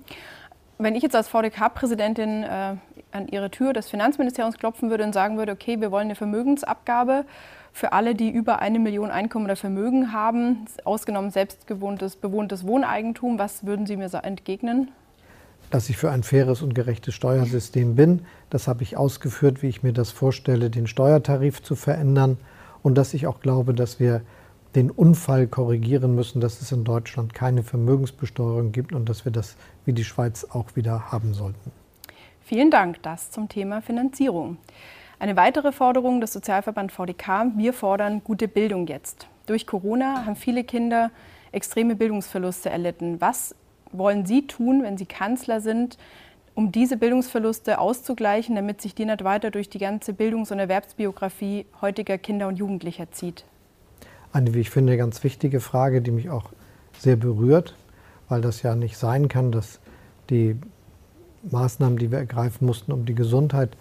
Wenn 0.77 0.95
ich 0.95 1.03
jetzt 1.03 1.15
als 1.15 1.27
VDK-Präsidentin 1.27 2.43
äh, 2.43 2.75
an 3.11 3.27
Ihre 3.29 3.51
Tür 3.51 3.73
des 3.73 3.89
Finanzministeriums 3.89 4.57
klopfen 4.57 4.89
würde 4.89 5.03
und 5.03 5.13
sagen 5.13 5.37
würde, 5.37 5.51
okay, 5.51 5.81
wir 5.81 5.91
wollen 5.91 6.05
eine 6.05 6.15
Vermögensabgabe 6.15 7.25
für 7.73 7.91
alle, 7.91 8.15
die 8.15 8.29
über 8.29 8.59
eine 8.59 8.79
Million 8.79 9.11
Einkommen 9.11 9.45
oder 9.45 9.55
Vermögen 9.55 10.13
haben, 10.13 10.65
ausgenommen 10.85 11.31
selbstgewohntes, 11.31 12.15
bewohntes 12.15 12.65
Wohneigentum, 12.65 13.39
was 13.39 13.65
würden 13.65 13.85
Sie 13.85 13.97
mir 13.97 14.09
entgegnen? 14.23 14.91
Dass 15.69 15.89
ich 15.89 15.97
für 15.97 16.11
ein 16.11 16.23
faires 16.23 16.61
und 16.61 16.73
gerechtes 16.73 17.13
Steuersystem 17.13 17.95
bin. 17.95 18.25
Das 18.49 18.67
habe 18.67 18.83
ich 18.83 18.97
ausgeführt, 18.97 19.61
wie 19.61 19.67
ich 19.67 19.83
mir 19.83 19.93
das 19.93 20.11
vorstelle, 20.11 20.69
den 20.69 20.87
Steuertarif 20.87 21.61
zu 21.61 21.75
verändern. 21.75 22.37
Und 22.81 22.95
dass 22.95 23.13
ich 23.13 23.27
auch 23.27 23.39
glaube, 23.39 23.73
dass 23.73 23.99
wir 23.99 24.21
den 24.75 24.91
Unfall 24.91 25.47
korrigieren 25.47 26.15
müssen, 26.15 26.41
dass 26.41 26.61
es 26.61 26.71
in 26.71 26.83
Deutschland 26.83 27.33
keine 27.33 27.63
Vermögensbesteuerung 27.63 28.71
gibt 28.71 28.93
und 28.93 29.09
dass 29.09 29.25
wir 29.25 29.31
das 29.31 29.55
wie 29.85 29.93
die 29.93 30.03
Schweiz 30.03 30.45
auch 30.49 30.75
wieder 30.75 31.11
haben 31.11 31.33
sollten. 31.33 31.71
Vielen 32.41 32.71
Dank. 32.71 33.01
Das 33.03 33.31
zum 33.31 33.49
Thema 33.49 33.81
Finanzierung. 33.81 34.57
Eine 35.19 35.35
weitere 35.35 35.71
Forderung 35.71 36.21
des 36.21 36.31
Sozialverband 36.33 36.91
VDK, 36.91 37.51
wir 37.57 37.73
fordern 37.73 38.23
gute 38.23 38.47
Bildung 38.47 38.87
jetzt. 38.87 39.27
Durch 39.47 39.67
Corona 39.67 40.25
haben 40.25 40.35
viele 40.35 40.63
Kinder 40.63 41.11
extreme 41.51 41.95
Bildungsverluste 41.95 42.69
erlitten. 42.69 43.19
Was 43.19 43.53
wollen 43.91 44.25
Sie 44.25 44.47
tun, 44.47 44.83
wenn 44.83 44.97
Sie 44.97 45.05
Kanzler 45.05 45.61
sind, 45.61 45.97
um 46.55 46.71
diese 46.71 46.97
Bildungsverluste 46.97 47.79
auszugleichen, 47.79 48.55
damit 48.55 48.81
sich 48.81 48.93
die 48.93 49.05
nicht 49.05 49.23
weiter 49.23 49.51
durch 49.51 49.69
die 49.69 49.79
ganze 49.79 50.13
Bildungs- 50.13 50.51
und 50.51 50.59
Erwerbsbiografie 50.59 51.65
heutiger 51.81 52.17
Kinder 52.17 52.47
und 52.47 52.57
Jugendlicher 52.57 53.11
zieht? 53.11 53.45
Eine, 54.33 54.53
wie 54.53 54.59
ich 54.59 54.69
finde, 54.69 54.97
ganz 54.97 55.23
wichtige 55.23 55.59
Frage, 55.59 56.01
die 56.01 56.11
mich 56.11 56.29
auch 56.29 56.49
sehr 56.97 57.15
berührt, 57.15 57.75
weil 58.27 58.41
das 58.41 58.61
ja 58.61 58.75
nicht 58.75 58.97
sein 58.97 59.27
kann, 59.27 59.51
dass 59.51 59.79
die 60.29 60.55
Maßnahmen, 61.49 61.97
die 61.97 62.11
wir 62.11 62.19
ergreifen 62.19 62.65
mussten, 62.65 62.91
um 62.91 63.05
die 63.05 63.15
Gesundheit 63.15 63.75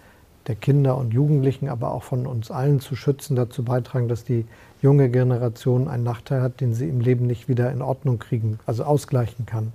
der 0.47 0.55
Kinder 0.55 0.97
und 0.97 1.13
Jugendlichen, 1.13 1.69
aber 1.69 1.91
auch 1.91 2.03
von 2.03 2.25
uns 2.25 2.49
allen 2.49 2.79
zu 2.79 2.95
schützen, 2.95 3.35
dazu 3.35 3.63
beitragen, 3.63 4.07
dass 4.07 4.23
die 4.23 4.45
junge 4.81 5.09
Generation 5.09 5.87
einen 5.87 6.03
Nachteil 6.03 6.41
hat, 6.41 6.61
den 6.61 6.73
sie 6.73 6.87
im 6.87 7.01
Leben 7.01 7.27
nicht 7.27 7.47
wieder 7.47 7.71
in 7.71 7.81
Ordnung 7.81 8.17
kriegen, 8.17 8.59
also 8.65 8.83
ausgleichen 8.83 9.45
kann. 9.45 9.73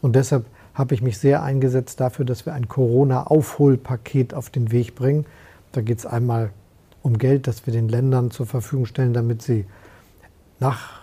Und 0.00 0.16
deshalb 0.16 0.46
habe 0.74 0.94
ich 0.94 1.02
mich 1.02 1.18
sehr 1.18 1.42
eingesetzt 1.42 2.00
dafür, 2.00 2.24
dass 2.24 2.46
wir 2.46 2.54
ein 2.54 2.68
Corona-Aufholpaket 2.68 4.32
auf 4.32 4.48
den 4.48 4.70
Weg 4.70 4.94
bringen. 4.94 5.26
Da 5.72 5.80
geht 5.80 5.98
es 5.98 6.06
einmal 6.06 6.50
um 7.02 7.18
Geld, 7.18 7.46
das 7.46 7.66
wir 7.66 7.72
den 7.72 7.88
Ländern 7.88 8.30
zur 8.30 8.46
Verfügung 8.46 8.86
stellen, 8.86 9.12
damit 9.12 9.42
sie 9.42 9.66
Nachhilfe 10.60 10.96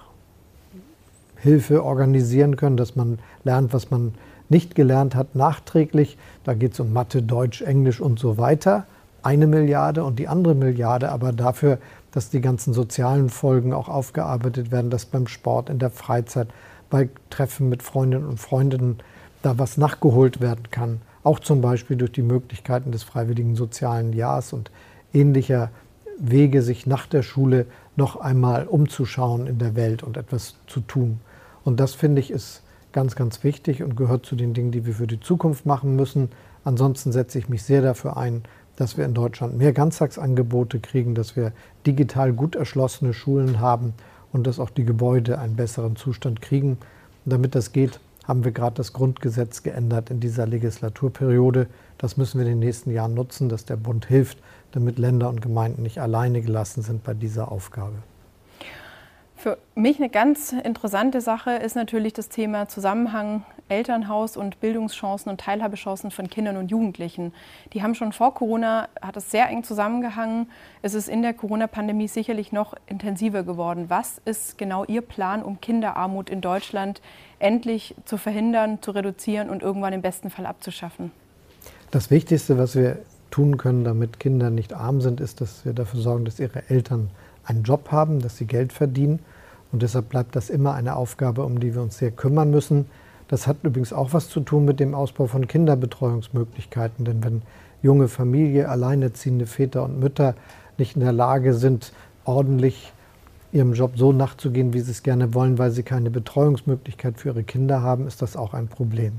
organisieren 1.83 2.55
können, 2.55 2.77
dass 2.77 2.95
man 2.95 3.19
lernt, 3.43 3.73
was 3.73 3.91
man 3.91 4.13
nicht 4.47 4.75
gelernt 4.75 5.15
hat, 5.15 5.35
nachträglich. 5.35 6.17
Da 6.43 6.53
geht 6.53 6.73
es 6.73 6.79
um 6.79 6.93
Mathe, 6.93 7.21
Deutsch, 7.21 7.61
Englisch 7.61 7.99
und 7.99 8.19
so 8.19 8.37
weiter. 8.37 8.85
Eine 9.23 9.47
Milliarde 9.47 10.03
und 10.03 10.19
die 10.19 10.27
andere 10.27 10.55
Milliarde 10.55 11.11
aber 11.11 11.33
dafür, 11.33 11.79
dass 12.11 12.29
die 12.29 12.41
ganzen 12.41 12.73
sozialen 12.73 13.29
Folgen 13.29 13.73
auch 13.73 13.89
aufgearbeitet 13.89 14.71
werden, 14.71 14.89
dass 14.89 15.05
beim 15.05 15.27
Sport, 15.27 15.69
in 15.69 15.79
der 15.79 15.89
Freizeit, 15.89 16.47
bei 16.89 17.09
Treffen 17.29 17.69
mit 17.69 17.83
Freundinnen 17.83 18.25
und 18.25 18.39
Freunden 18.39 18.97
da 19.41 19.57
was 19.57 19.77
nachgeholt 19.77 20.41
werden 20.41 20.69
kann. 20.71 21.01
Auch 21.23 21.39
zum 21.39 21.61
Beispiel 21.61 21.97
durch 21.97 22.11
die 22.11 22.21
Möglichkeiten 22.21 22.91
des 22.91 23.03
freiwilligen 23.03 23.55
sozialen 23.55 24.13
Jahres 24.13 24.53
und 24.53 24.71
ähnlicher 25.13 25.69
Wege, 26.17 26.61
sich 26.61 26.85
nach 26.85 27.07
der 27.07 27.23
Schule 27.23 27.65
noch 27.95 28.15
einmal 28.15 28.67
umzuschauen 28.67 29.47
in 29.47 29.59
der 29.59 29.75
Welt 29.75 30.03
und 30.03 30.17
etwas 30.17 30.55
zu 30.67 30.81
tun. 30.81 31.19
Und 31.63 31.79
das 31.79 31.93
finde 31.93 32.21
ich 32.21 32.31
ist 32.31 32.63
ganz, 32.91 33.15
ganz 33.15 33.43
wichtig 33.43 33.83
und 33.83 33.97
gehört 33.97 34.25
zu 34.25 34.35
den 34.35 34.53
Dingen, 34.53 34.71
die 34.71 34.85
wir 34.85 34.93
für 34.93 35.07
die 35.07 35.19
Zukunft 35.19 35.65
machen 35.65 35.95
müssen. 35.95 36.29
Ansonsten 36.63 37.11
setze 37.11 37.37
ich 37.37 37.49
mich 37.49 37.63
sehr 37.63 37.81
dafür 37.81 38.17
ein, 38.17 38.43
dass 38.77 38.97
wir 38.97 39.05
in 39.05 39.13
Deutschland 39.13 39.57
mehr 39.57 39.73
Ganztagsangebote 39.73 40.79
kriegen, 40.79 41.15
dass 41.15 41.35
wir 41.35 41.51
digital 41.85 42.33
gut 42.33 42.55
erschlossene 42.55 43.13
Schulen 43.13 43.59
haben 43.59 43.93
und 44.35 44.45
dass 44.45 44.59
auch 44.59 44.69
die 44.69 44.85
Gebäude 44.85 45.39
einen 45.39 45.55
besseren 45.55 45.95
Zustand 45.95 46.41
kriegen. 46.41 46.71
Und 46.71 47.33
damit 47.33 47.55
das 47.55 47.71
geht, 47.71 47.99
haben 48.25 48.43
wir 48.43 48.51
gerade 48.51 48.75
das 48.75 48.91
Grundgesetz 48.91 49.63
geändert 49.63 50.09
in 50.09 50.19
dieser 50.19 50.45
Legislaturperiode. 50.45 51.67
Das 51.97 52.17
müssen 52.17 52.39
wir 52.39 52.45
in 52.45 52.53
den 52.53 52.59
nächsten 52.59 52.91
Jahren 52.91 53.13
nutzen, 53.13 53.49
dass 53.49 53.65
der 53.65 53.77
Bund 53.77 54.05
hilft, 54.05 54.39
damit 54.73 54.99
Länder 54.99 55.29
und 55.29 55.41
Gemeinden 55.41 55.83
nicht 55.83 55.99
alleine 55.99 56.41
gelassen 56.41 56.81
sind 56.81 57.03
bei 57.03 57.13
dieser 57.13 57.51
Aufgabe. 57.51 57.95
Für 59.37 59.57
mich 59.75 59.99
eine 59.99 60.09
ganz 60.09 60.53
interessante 60.53 61.21
Sache 61.21 61.51
ist 61.51 61.75
natürlich 61.75 62.13
das 62.13 62.29
Thema 62.29 62.67
Zusammenhang 62.67 63.43
Elternhaus 63.67 64.37
und 64.37 64.59
Bildungschancen 64.59 65.29
und 65.29 65.39
Teilhabechancen 65.41 66.11
von 66.11 66.29
Kindern 66.29 66.57
und 66.57 66.69
Jugendlichen. 66.69 67.33
Die 67.73 67.81
haben 67.81 67.95
schon 67.95 68.11
vor 68.11 68.33
Corona, 68.33 68.87
hat 69.01 69.17
es 69.17 69.31
sehr 69.31 69.49
eng 69.49 69.63
zusammengehangen. 69.63 70.47
Es 70.81 70.93
ist 70.93 71.09
in 71.09 71.21
der 71.21 71.33
Corona-Pandemie 71.33 72.07
sicherlich 72.07 72.51
noch 72.51 72.75
intensiver 72.87 73.43
geworden. 73.43 73.85
Was 73.87 74.21
ist 74.25 74.57
genau 74.57 74.85
Ihr 74.85 75.01
Plan, 75.01 75.41
um 75.41 75.59
Kinderarmut 75.61 76.29
in 76.29 76.41
Deutschland 76.41 77.01
endlich 77.39 77.95
zu 78.05 78.17
verhindern, 78.17 78.81
zu 78.81 78.91
reduzieren 78.91 79.49
und 79.49 79.63
irgendwann 79.63 79.93
im 79.93 80.01
besten 80.01 80.29
Fall 80.29 80.45
abzuschaffen? 80.45 81.11
Das 81.91 82.11
Wichtigste, 82.11 82.57
was 82.57 82.75
wir 82.75 82.99
tun 83.31 83.57
können, 83.57 83.83
damit 83.83 84.19
Kinder 84.19 84.49
nicht 84.49 84.73
arm 84.73 85.01
sind, 85.01 85.19
ist, 85.19 85.41
dass 85.41 85.65
wir 85.65 85.73
dafür 85.73 85.99
sorgen, 85.99 86.25
dass 86.25 86.39
ihre 86.39 86.69
Eltern 86.69 87.09
einen 87.43 87.63
Job 87.63 87.91
haben, 87.91 88.21
dass 88.21 88.37
sie 88.37 88.45
Geld 88.45 88.73
verdienen. 88.73 89.19
Und 89.71 89.81
deshalb 89.81 90.09
bleibt 90.09 90.35
das 90.35 90.49
immer 90.49 90.73
eine 90.73 90.95
Aufgabe, 90.95 91.43
um 91.43 91.59
die 91.59 91.73
wir 91.73 91.81
uns 91.81 91.97
sehr 91.97 92.11
kümmern 92.11 92.51
müssen. 92.51 92.85
Das 93.27 93.47
hat 93.47 93.57
übrigens 93.63 93.93
auch 93.93 94.13
was 94.13 94.29
zu 94.29 94.39
tun 94.39 94.65
mit 94.65 94.79
dem 94.79 94.93
Ausbau 94.93 95.27
von 95.27 95.47
Kinderbetreuungsmöglichkeiten. 95.47 97.05
Denn 97.05 97.23
wenn 97.23 97.41
junge 97.81 98.07
Familie, 98.07 98.69
alleinerziehende 98.69 99.45
Väter 99.45 99.83
und 99.83 99.99
Mütter 99.99 100.35
nicht 100.77 100.95
in 100.95 101.01
der 101.01 101.13
Lage 101.13 101.53
sind, 101.53 101.93
ordentlich 102.25 102.91
ihrem 103.51 103.73
Job 103.73 103.93
so 103.95 104.11
nachzugehen, 104.11 104.73
wie 104.73 104.81
sie 104.81 104.91
es 104.91 105.01
gerne 105.01 105.33
wollen, 105.33 105.57
weil 105.57 105.71
sie 105.71 105.83
keine 105.83 106.11
Betreuungsmöglichkeit 106.11 107.19
für 107.19 107.29
ihre 107.29 107.43
Kinder 107.43 107.81
haben, 107.81 108.05
ist 108.05 108.21
das 108.21 108.35
auch 108.35 108.53
ein 108.53 108.67
Problem. 108.67 109.13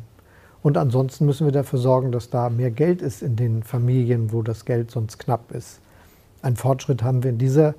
Und 0.63 0.77
ansonsten 0.77 1.27
müssen 1.27 1.47
wir 1.47 1.53
dafür 1.53 1.79
sorgen, 1.79 2.13
dass 2.13 2.29
da 2.29 2.51
mehr 2.51 2.71
Geld 2.71 3.01
ist 3.01 3.23
in 3.23 3.37
den 3.37 3.63
Familien, 3.63 4.33
wo 4.33 4.43
das 4.43 4.65
Geld 4.65 4.91
sonst 4.91 5.19
knapp 5.19 5.53
ist. 5.53 5.81
Ein 6.43 6.57
Fortschritt 6.57 7.03
haben 7.03 7.23
wir 7.23 7.31
in 7.31 7.39
dieser 7.39 7.75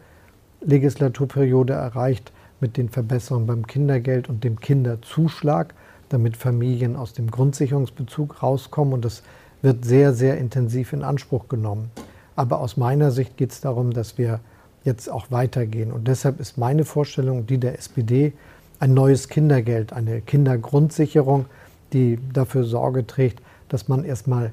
Legislaturperiode 0.62 1.74
erreicht 1.74 2.32
mit 2.60 2.78
den 2.78 2.90
Verbesserungen 2.90 3.46
beim 3.46 3.68
Kindergeld 3.68 4.30
und 4.30 4.44
dem 4.44 4.60
Kinderzuschlag, 4.60 5.74
damit 6.10 6.38
Familien 6.38 6.96
aus 6.96 7.14
dem 7.14 7.30
Grundsicherungsbezug 7.32 8.42
rauskommen. 8.42 8.94
Und 8.94 9.06
das 9.06 9.24
wird 9.62 9.86
sehr, 9.86 10.14
sehr 10.14 10.38
intensiv 10.38 10.94
in 10.94 11.04
Anspruch 11.04 11.48
genommen. 11.48 11.92
Aber 12.36 12.60
aus 12.62 12.78
meiner 12.78 13.12
Sicht 13.12 13.38
geht 13.38 13.52
es 13.52 13.62
darum, 13.62 13.92
dass 13.92 14.18
wir 14.18 14.40
jetzt 14.84 15.10
auch 15.10 15.32
weitergehen. 15.32 15.92
Und 15.92 16.08
deshalb 16.08 16.40
ist 16.40 16.58
meine 16.58 16.86
Vorstellung, 16.86 17.46
die 17.46 17.58
der 17.58 17.78
SPD, 17.78 18.34
ein 18.80 18.94
neues 18.94 19.28
Kindergeld, 19.28 19.92
eine 19.92 20.22
Kindergrundsicherung, 20.22 21.46
die 21.94 22.20
dafür 22.32 22.64
Sorge 22.64 23.08
trägt, 23.08 23.42
dass 23.70 23.88
man 23.88 24.04
erstmal 24.04 24.52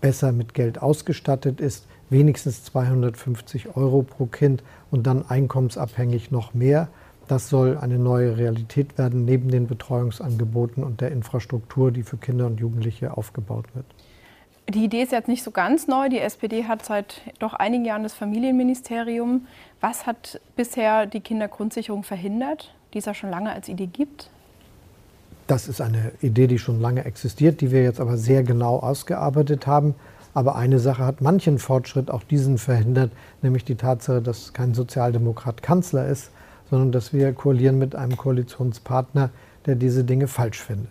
besser 0.00 0.32
mit 0.32 0.54
Geld 0.54 0.80
ausgestattet 0.80 1.60
ist, 1.60 1.86
wenigstens 2.08 2.64
250 2.64 3.76
Euro 3.76 4.02
pro 4.02 4.26
Kind 4.26 4.62
und 4.90 5.06
dann 5.06 5.28
einkommensabhängig 5.28 6.30
noch 6.30 6.54
mehr. 6.54 6.88
Das 7.28 7.48
soll 7.48 7.76
eine 7.78 7.98
neue 7.98 8.36
Realität 8.36 8.98
werden, 8.98 9.24
neben 9.24 9.50
den 9.50 9.66
Betreuungsangeboten 9.66 10.84
und 10.84 11.00
der 11.00 11.10
Infrastruktur, 11.10 11.90
die 11.90 12.02
für 12.02 12.16
Kinder 12.16 12.46
und 12.46 12.60
Jugendliche 12.60 13.16
aufgebaut 13.16 13.66
wird. 13.74 13.86
Die 14.68 14.84
Idee 14.84 15.02
ist 15.02 15.12
jetzt 15.12 15.28
nicht 15.28 15.44
so 15.44 15.52
ganz 15.52 15.86
neu. 15.86 16.08
Die 16.08 16.18
SPD 16.18 16.64
hat 16.64 16.84
seit 16.84 17.20
doch 17.38 17.54
einigen 17.54 17.84
Jahren 17.84 18.02
das 18.02 18.14
Familienministerium. 18.14 19.46
Was 19.80 20.06
hat 20.06 20.40
bisher 20.56 21.06
die 21.06 21.20
Kindergrundsicherung 21.20 22.02
verhindert, 22.02 22.74
die 22.92 22.98
es 22.98 23.04
ja 23.04 23.14
schon 23.14 23.30
lange 23.30 23.52
als 23.52 23.68
Idee 23.68 23.86
gibt? 23.86 24.30
Das 25.46 25.68
ist 25.68 25.80
eine 25.80 26.10
Idee, 26.20 26.48
die 26.48 26.58
schon 26.58 26.80
lange 26.80 27.04
existiert, 27.04 27.60
die 27.60 27.70
wir 27.70 27.82
jetzt 27.84 28.00
aber 28.00 28.16
sehr 28.16 28.42
genau 28.42 28.78
ausgearbeitet 28.78 29.68
haben. 29.68 29.94
Aber 30.34 30.56
eine 30.56 30.80
Sache 30.80 31.04
hat 31.06 31.20
manchen 31.20 31.58
Fortschritt, 31.58 32.10
auch 32.10 32.24
diesen 32.24 32.58
verhindert, 32.58 33.12
nämlich 33.42 33.64
die 33.64 33.76
Tatsache, 33.76 34.20
dass 34.20 34.52
kein 34.52 34.74
Sozialdemokrat 34.74 35.62
Kanzler 35.62 36.08
ist, 36.08 36.30
sondern 36.70 36.92
dass 36.92 37.12
wir 37.12 37.32
koalieren 37.32 37.78
mit 37.78 37.94
einem 37.94 38.16
Koalitionspartner, 38.16 39.30
der 39.66 39.74
diese 39.74 40.04
Dinge 40.04 40.28
falsch 40.28 40.62
findet. 40.62 40.90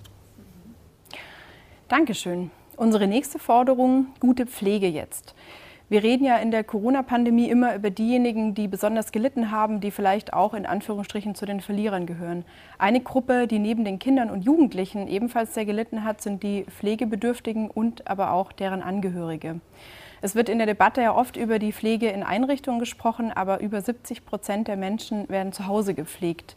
Dankeschön. 1.88 2.52
Unsere 2.78 3.08
nächste 3.08 3.40
Forderung, 3.40 4.08
gute 4.20 4.46
Pflege 4.46 4.88
jetzt. 4.88 5.36
Wir 5.88 6.02
reden 6.02 6.26
ja 6.26 6.38
in 6.38 6.50
der 6.50 6.64
Corona-Pandemie 6.64 7.48
immer 7.48 7.76
über 7.76 7.92
diejenigen, 7.92 8.56
die 8.56 8.68
besonders 8.68 9.12
gelitten 9.12 9.52
haben, 9.52 9.82
die 9.82 9.92
vielleicht 9.92 10.34
auch 10.34 10.56
in 10.56 10.66
Anführungsstrichen 10.66 11.36
zu 11.36 11.46
den 11.46 11.62
Verlierern 11.62 12.08
gehören. 12.08 12.44
Eine 12.80 13.02
Gruppe, 13.02 13.46
die 13.46 13.60
neben 13.60 13.86
den 13.86 14.00
Kindern 14.00 14.32
und 14.32 14.44
Jugendlichen 14.44 15.08
ebenfalls 15.08 15.54
sehr 15.54 15.66
gelitten 15.66 16.04
hat, 16.04 16.22
sind 16.22 16.42
die 16.42 16.66
Pflegebedürftigen 16.66 17.70
und 17.70 18.08
aber 18.08 18.32
auch 18.32 18.52
deren 18.52 18.82
Angehörige. 18.82 19.60
Es 20.26 20.34
wird 20.34 20.50
in 20.50 20.58
der 20.58 20.66
Debatte 20.66 21.04
ja 21.04 21.16
oft 21.16 21.38
über 21.38 21.60
die 21.60 21.72
Pflege 21.72 22.10
in 22.10 22.24
Einrichtungen 22.24 22.80
gesprochen, 22.80 23.32
aber 23.32 23.60
über 23.60 23.80
70 23.80 24.26
Prozent 24.26 24.68
der 24.68 24.76
Menschen 24.76 25.30
werden 25.30 25.54
zu 25.54 25.68
Hause 25.68 25.94
gepflegt. 25.94 26.56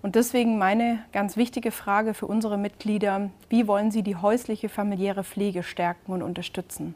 Und 0.00 0.14
deswegen 0.14 0.56
meine 0.56 1.00
ganz 1.12 1.36
wichtige 1.36 1.72
Frage 1.72 2.14
für 2.14 2.26
unsere 2.26 2.56
Mitglieder, 2.56 3.28
wie 3.50 3.66
wollen 3.68 3.90
Sie 3.90 4.02
die 4.02 4.16
häusliche 4.16 4.70
familiäre 4.70 5.24
Pflege 5.24 5.62
stärken 5.62 6.10
und 6.12 6.22
unterstützen? 6.22 6.94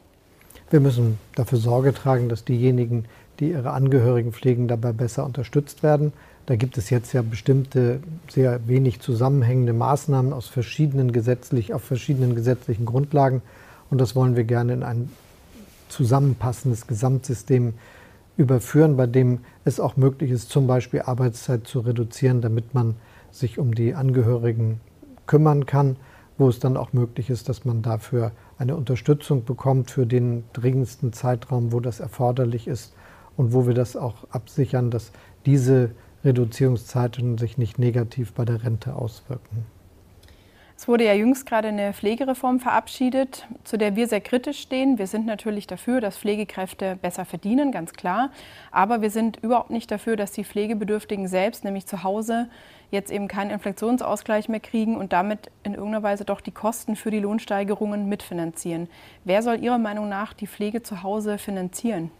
Wir 0.71 0.79
müssen 0.79 1.19
dafür 1.35 1.59
Sorge 1.59 1.93
tragen, 1.93 2.29
dass 2.29 2.43
diejenigen, 2.43 3.05
die 3.39 3.51
ihre 3.51 3.69
Angehörigen 3.69 4.33
pflegen, 4.33 4.67
dabei 4.67 4.93
besser 4.93 5.23
unterstützt 5.23 5.83
werden. 5.83 6.13
Da 6.47 6.55
gibt 6.55 6.79
es 6.79 6.89
jetzt 6.89 7.13
ja 7.13 7.21
bestimmte 7.21 7.99
sehr 8.27 8.67
wenig 8.67 9.01
zusammenhängende 9.01 9.73
Maßnahmen 9.73 10.33
aus 10.33 10.47
verschiedenen 10.47 11.11
gesetzlich, 11.11 11.75
auf 11.75 11.83
verschiedenen 11.83 12.33
gesetzlichen 12.33 12.87
Grundlagen. 12.87 13.43
Und 13.91 14.01
das 14.01 14.15
wollen 14.15 14.35
wir 14.35 14.45
gerne 14.45 14.73
in 14.73 14.81
ein 14.81 15.11
zusammenpassendes 15.89 16.87
Gesamtsystem 16.87 17.73
überführen, 18.37 18.97
bei 18.97 19.07
dem 19.07 19.39
es 19.65 19.79
auch 19.79 19.97
möglich 19.97 20.31
ist, 20.31 20.49
zum 20.49 20.67
Beispiel 20.67 21.01
Arbeitszeit 21.01 21.67
zu 21.67 21.79
reduzieren, 21.79 22.41
damit 22.41 22.73
man 22.73 22.95
sich 23.31 23.59
um 23.59 23.73
die 23.73 23.95
Angehörigen 23.95 24.79
kümmern 25.25 25.65
kann, 25.65 25.97
wo 26.37 26.47
es 26.47 26.59
dann 26.59 26.77
auch 26.77 26.93
möglich 26.93 27.29
ist, 27.29 27.49
dass 27.49 27.65
man 27.65 27.81
dafür 27.81 28.31
eine 28.57 28.75
Unterstützung 28.75 29.43
bekommt 29.43 29.91
für 29.91 30.05
den 30.05 30.43
dringendsten 30.53 31.13
Zeitraum, 31.13 31.71
wo 31.71 31.79
das 31.79 31.99
erforderlich 31.99 32.67
ist 32.67 32.93
und 33.35 33.53
wo 33.53 33.67
wir 33.67 33.73
das 33.73 33.95
auch 33.95 34.29
absichern, 34.29 34.91
dass 34.91 35.11
diese 35.45 35.91
Reduzierungszeiten 36.23 37.37
sich 37.37 37.57
nicht 37.57 37.79
negativ 37.79 38.33
bei 38.33 38.45
der 38.45 38.63
Rente 38.63 38.95
auswirken. 38.95 39.65
Es 40.79 40.87
wurde 40.87 41.05
ja 41.05 41.13
jüngst 41.13 41.47
gerade 41.47 41.69
eine 41.69 41.91
Pflegereform 41.91 42.59
verabschiedet, 42.59 43.47
zu 43.63 43.79
der 43.79 43.95
wir 43.95 44.07
sehr 44.07 44.21
kritisch 44.21 44.59
stehen. 44.59 44.99
Wir 44.99 45.07
sind 45.07 45.25
natürlich 45.25 45.65
dafür, 45.65 46.01
dass 46.01 46.19
Pflegekräfte 46.19 46.95
besser 47.01 47.25
verdienen, 47.25 47.71
ganz 47.71 47.93
klar. 47.93 48.29
Aber 48.71 49.01
wir 49.01 49.09
sind 49.09 49.37
überhaupt 49.37 49.71
nicht 49.71 49.89
dafür, 49.89 50.15
dass 50.15 50.33
die 50.33 50.43
Pflegebedürftigen 50.43 51.27
selbst, 51.27 51.63
nämlich 51.63 51.87
zu 51.87 52.03
Hause, 52.03 52.47
jetzt 52.91 53.11
eben 53.11 53.27
keinen 53.27 53.49
Inflationsausgleich 53.49 54.49
mehr 54.49 54.59
kriegen 54.59 54.95
und 54.95 55.13
damit 55.13 55.49
in 55.63 55.73
irgendeiner 55.73 56.03
Weise 56.03 56.25
doch 56.25 56.41
die 56.41 56.51
Kosten 56.51 56.95
für 56.95 57.09
die 57.09 57.19
Lohnsteigerungen 57.19 58.07
mitfinanzieren. 58.07 58.87
Wer 59.25 59.41
soll 59.41 59.63
Ihrer 59.63 59.79
Meinung 59.79 60.07
nach 60.09 60.33
die 60.33 60.47
Pflege 60.47 60.83
zu 60.83 61.01
Hause 61.01 61.39
finanzieren? 61.39 62.11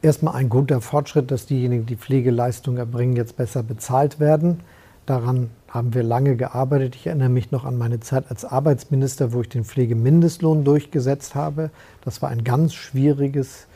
Erstmal 0.00 0.34
ein 0.36 0.48
guter 0.48 0.80
Fortschritt, 0.80 1.30
dass 1.30 1.44
diejenigen, 1.44 1.84
die 1.84 1.96
Pflegeleistungen 1.96 2.78
erbringen, 2.78 3.16
jetzt 3.16 3.36
besser 3.36 3.62
bezahlt 3.62 4.18
werden. 4.18 4.60
Daran 5.04 5.50
haben 5.68 5.92
wir 5.94 6.02
lange 6.02 6.36
gearbeitet. 6.36 6.96
Ich 6.96 7.06
erinnere 7.06 7.28
mich 7.28 7.50
noch 7.50 7.64
an 7.64 7.76
meine 7.76 8.00
Zeit 8.00 8.30
als 8.30 8.44
Arbeitsminister, 8.44 9.32
wo 9.32 9.42
ich 9.42 9.48
den 9.48 9.64
Pflegemindestlohn 9.64 10.64
durchgesetzt 10.64 11.34
habe. 11.34 11.70
Das 12.02 12.22
war 12.22 12.30
ein 12.30 12.42
ganz 12.42 12.74
schwieriges 12.74 13.66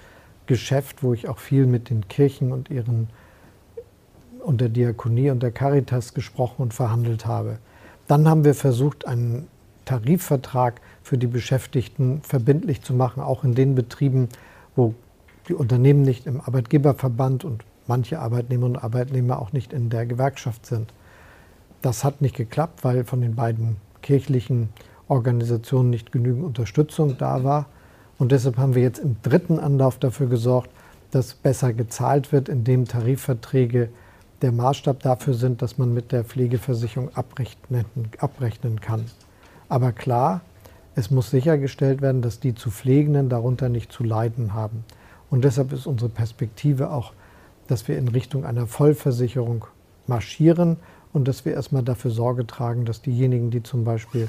Geschäft, 0.47 1.03
wo 1.03 1.13
ich 1.13 1.29
auch 1.29 1.39
viel 1.39 1.67
mit 1.67 1.91
den 1.91 2.09
Kirchen 2.09 2.53
und 2.53 2.71
ihren 2.71 3.09
und 4.41 4.61
der 4.61 4.71
Diakonie 4.71 5.31
und 5.31 5.43
der 5.43 5.53
Caritas 5.53 6.15
gesprochen 6.15 6.63
und 6.63 6.75
verhandelt 6.75 7.27
habe. 7.27 7.59
Dann 8.09 8.29
haben 8.29 8.45
wir 8.45 8.55
versucht, 8.55 9.07
einen 9.07 9.47
Tarifvertrag 9.85 10.81
für 11.03 11.17
die 11.17 11.27
Beschäftigten 11.27 12.23
verbindlich 12.23 12.83
zu 12.83 12.93
machen, 12.95 13.23
auch 13.23 13.45
in 13.45 13.55
den 13.55 13.75
Betrieben, 13.75 14.29
wo 14.75 14.95
die 15.49 15.55
Unternehmen 15.55 16.03
nicht 16.03 16.27
im 16.27 16.41
Arbeitgeberverband 16.41 17.45
und 17.45 17.65
manche 17.87 18.19
Arbeitnehmerinnen 18.19 18.77
und 18.77 18.83
Arbeitnehmer 18.83 19.41
auch 19.41 19.53
nicht 19.53 19.73
in 19.73 19.91
der 19.91 20.07
Gewerkschaft 20.07 20.67
sind. 20.67 20.93
Das 21.83 22.05
hat 22.05 22.23
nicht 22.23 22.37
geklappt, 22.37 22.85
weil 22.85 23.05
von 23.05 23.21
den 23.21 23.35
beiden 23.35 23.77
kirchlichen 24.03 24.71
Organisationen 25.09 25.91
nicht 25.91 26.13
genügend 26.13 26.45
Unterstützung 26.45 27.19
da 27.19 27.45
war. 27.45 27.67
Und 28.19 28.33
deshalb 28.33 28.57
haben 28.57 28.75
wir 28.75 28.83
jetzt 28.83 29.01
im 29.01 29.17
dritten 29.23 29.59
Anlauf 29.59 29.99
dafür 29.99 30.29
gesorgt, 30.29 30.71
dass 31.11 31.35
besser 31.35 31.73
gezahlt 31.73 32.33
wird, 32.33 32.49
indem 32.49 32.87
Tarifverträge 32.87 33.91
der 34.43 34.53
Maßstab 34.53 35.01
dafür 35.03 35.35
sind, 35.35 35.61
dass 35.61 35.77
man 35.77 35.93
mit 35.93 36.13
der 36.13 36.25
Pflegeversicherung 36.25 37.15
abrechnen, 37.15 37.85
abrechnen 38.19 38.81
kann. 38.81 39.05
Aber 39.69 39.93
klar, 39.93 40.41
es 40.95 41.11
muss 41.11 41.31
sichergestellt 41.31 42.01
werden, 42.01 42.23
dass 42.23 42.41
die 42.41 42.55
zu 42.55 42.71
Pflegenden 42.71 43.29
darunter 43.29 43.69
nicht 43.69 43.93
zu 43.93 44.05
leiden 44.05 44.55
haben. 44.55 44.85
Und 45.31 45.45
deshalb 45.45 45.73
ist 45.73 45.87
unsere 45.87 46.11
Perspektive 46.11 46.91
auch, 46.91 47.13
dass 47.67 47.89
wir 47.89 47.99
in 47.99 48.09
Richtung 48.09 48.45
einer 48.45 48.67
Vollversicherung 48.67 49.65
marschieren 50.07 50.77
und 51.13 51.29
dass 51.29 51.45
wir 51.45 51.53
erstmal 51.53 51.83
dafür 51.83 52.11
Sorge 52.11 52.47
tragen, 52.47 52.85
dass 52.85 53.03
diejenigen, 53.03 53.51
die 53.51 53.63
zum 53.63 53.85
Beispiel 53.85 54.29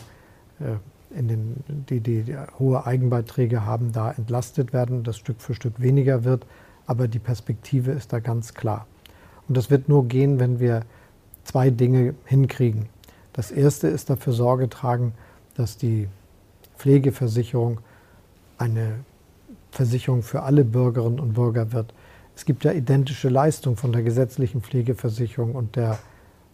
äh, 0.59 1.17
in 1.17 1.27
den, 1.27 1.63
die, 1.89 1.99
die, 1.99 2.23
die 2.23 2.37
hohe 2.59 2.85
Eigenbeiträge 2.85 3.65
haben, 3.65 3.91
da 3.91 4.11
entlastet 4.11 4.73
werden, 4.73 5.03
dass 5.03 5.17
Stück 5.17 5.41
für 5.41 5.53
Stück 5.53 5.79
weniger 5.79 6.23
wird. 6.23 6.45
Aber 6.85 7.07
die 7.07 7.19
Perspektive 7.19 7.91
ist 7.91 8.11
da 8.11 8.19
ganz 8.19 8.53
klar. 8.53 8.87
Und 9.47 9.55
das 9.55 9.69
wird 9.69 9.89
nur 9.89 10.07
gehen, 10.07 10.39
wenn 10.39 10.59
wir 10.59 10.81
zwei 11.43 11.69
Dinge 11.69 12.15
hinkriegen. 12.25 12.87
Das 13.31 13.51
erste 13.51 13.87
ist 13.87 14.09
dafür 14.09 14.33
Sorge 14.33 14.69
tragen, 14.69 15.13
dass 15.55 15.77
die 15.77 16.07
Pflegeversicherung 16.77 17.79
eine 18.57 18.99
Versicherung 19.71 20.23
für 20.23 20.43
alle 20.43 20.63
Bürgerinnen 20.63 21.19
und 21.19 21.33
Bürger 21.33 21.71
wird. 21.71 21.93
Es 22.35 22.45
gibt 22.45 22.63
ja 22.63 22.71
identische 22.71 23.29
Leistungen 23.29 23.75
von 23.75 23.91
der 23.91 24.03
gesetzlichen 24.03 24.61
Pflegeversicherung 24.61 25.55
und 25.55 25.75
der 25.75 25.99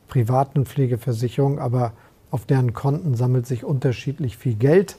privaten 0.09 0.65
Pflegeversicherung, 0.65 1.59
aber 1.59 1.93
auf 2.31 2.45
deren 2.45 2.73
Konten 2.73 3.15
sammelt 3.15 3.47
sich 3.47 3.63
unterschiedlich 3.63 4.37
viel 4.37 4.55
Geld. 4.55 4.97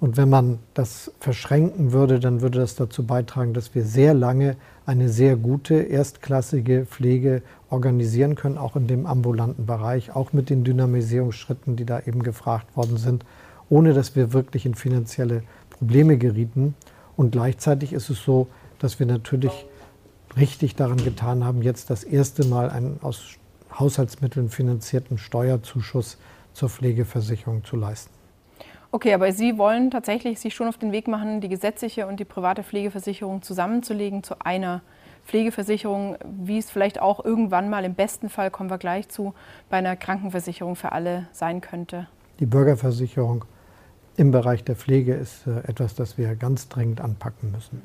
Und 0.00 0.16
wenn 0.16 0.28
man 0.28 0.60
das 0.74 1.12
verschränken 1.18 1.92
würde, 1.92 2.20
dann 2.20 2.40
würde 2.40 2.60
das 2.60 2.76
dazu 2.76 3.04
beitragen, 3.04 3.52
dass 3.52 3.74
wir 3.74 3.84
sehr 3.84 4.14
lange 4.14 4.56
eine 4.86 5.08
sehr 5.08 5.36
gute 5.36 5.74
erstklassige 5.74 6.86
Pflege 6.86 7.42
organisieren 7.68 8.36
können, 8.36 8.58
auch 8.58 8.76
in 8.76 8.86
dem 8.86 9.06
ambulanten 9.06 9.66
Bereich, 9.66 10.14
auch 10.14 10.32
mit 10.32 10.50
den 10.50 10.62
Dynamisierungsschritten, 10.62 11.74
die 11.74 11.84
da 11.84 12.00
eben 12.00 12.22
gefragt 12.22 12.76
worden 12.76 12.96
sind, 12.96 13.24
ohne 13.68 13.92
dass 13.92 14.14
wir 14.14 14.32
wirklich 14.32 14.66
in 14.66 14.76
finanzielle 14.76 15.42
Probleme 15.68 16.16
gerieten. 16.16 16.74
Und 17.16 17.32
gleichzeitig 17.32 17.92
ist 17.92 18.08
es 18.08 18.22
so, 18.22 18.46
dass 18.78 19.00
wir 19.00 19.06
natürlich 19.06 19.66
richtig 20.36 20.76
daran 20.76 20.98
getan 20.98 21.44
haben, 21.44 21.62
jetzt 21.62 21.90
das 21.90 22.04
erste 22.04 22.46
Mal 22.46 22.70
einen 22.70 23.00
aus 23.02 23.37
Haushaltsmitteln 23.76 24.48
finanzierten 24.48 25.18
Steuerzuschuss 25.18 26.18
zur 26.52 26.68
Pflegeversicherung 26.68 27.64
zu 27.64 27.76
leisten. 27.76 28.12
Okay, 28.90 29.12
aber 29.12 29.32
Sie 29.32 29.58
wollen 29.58 29.90
tatsächlich 29.90 30.40
sich 30.40 30.54
schon 30.54 30.66
auf 30.66 30.78
den 30.78 30.92
Weg 30.92 31.08
machen, 31.08 31.40
die 31.40 31.48
gesetzliche 31.48 32.06
und 32.06 32.18
die 32.18 32.24
private 32.24 32.62
Pflegeversicherung 32.62 33.42
zusammenzulegen 33.42 34.22
zu 34.22 34.40
einer 34.40 34.80
Pflegeversicherung, 35.26 36.16
wie 36.24 36.56
es 36.56 36.70
vielleicht 36.70 37.00
auch 37.00 37.22
irgendwann 37.22 37.68
mal 37.68 37.84
im 37.84 37.94
besten 37.94 38.30
Fall, 38.30 38.50
kommen 38.50 38.70
wir 38.70 38.78
gleich 38.78 39.10
zu, 39.10 39.34
bei 39.68 39.76
einer 39.76 39.94
Krankenversicherung 39.94 40.74
für 40.74 40.92
alle 40.92 41.28
sein 41.32 41.60
könnte. 41.60 42.08
Die 42.40 42.46
Bürgerversicherung 42.46 43.44
im 44.16 44.30
Bereich 44.30 44.64
der 44.64 44.74
Pflege 44.74 45.14
ist 45.14 45.46
äh, 45.46 45.68
etwas, 45.68 45.94
das 45.94 46.16
wir 46.16 46.34
ganz 46.34 46.68
dringend 46.70 47.02
anpacken 47.02 47.52
müssen. 47.52 47.82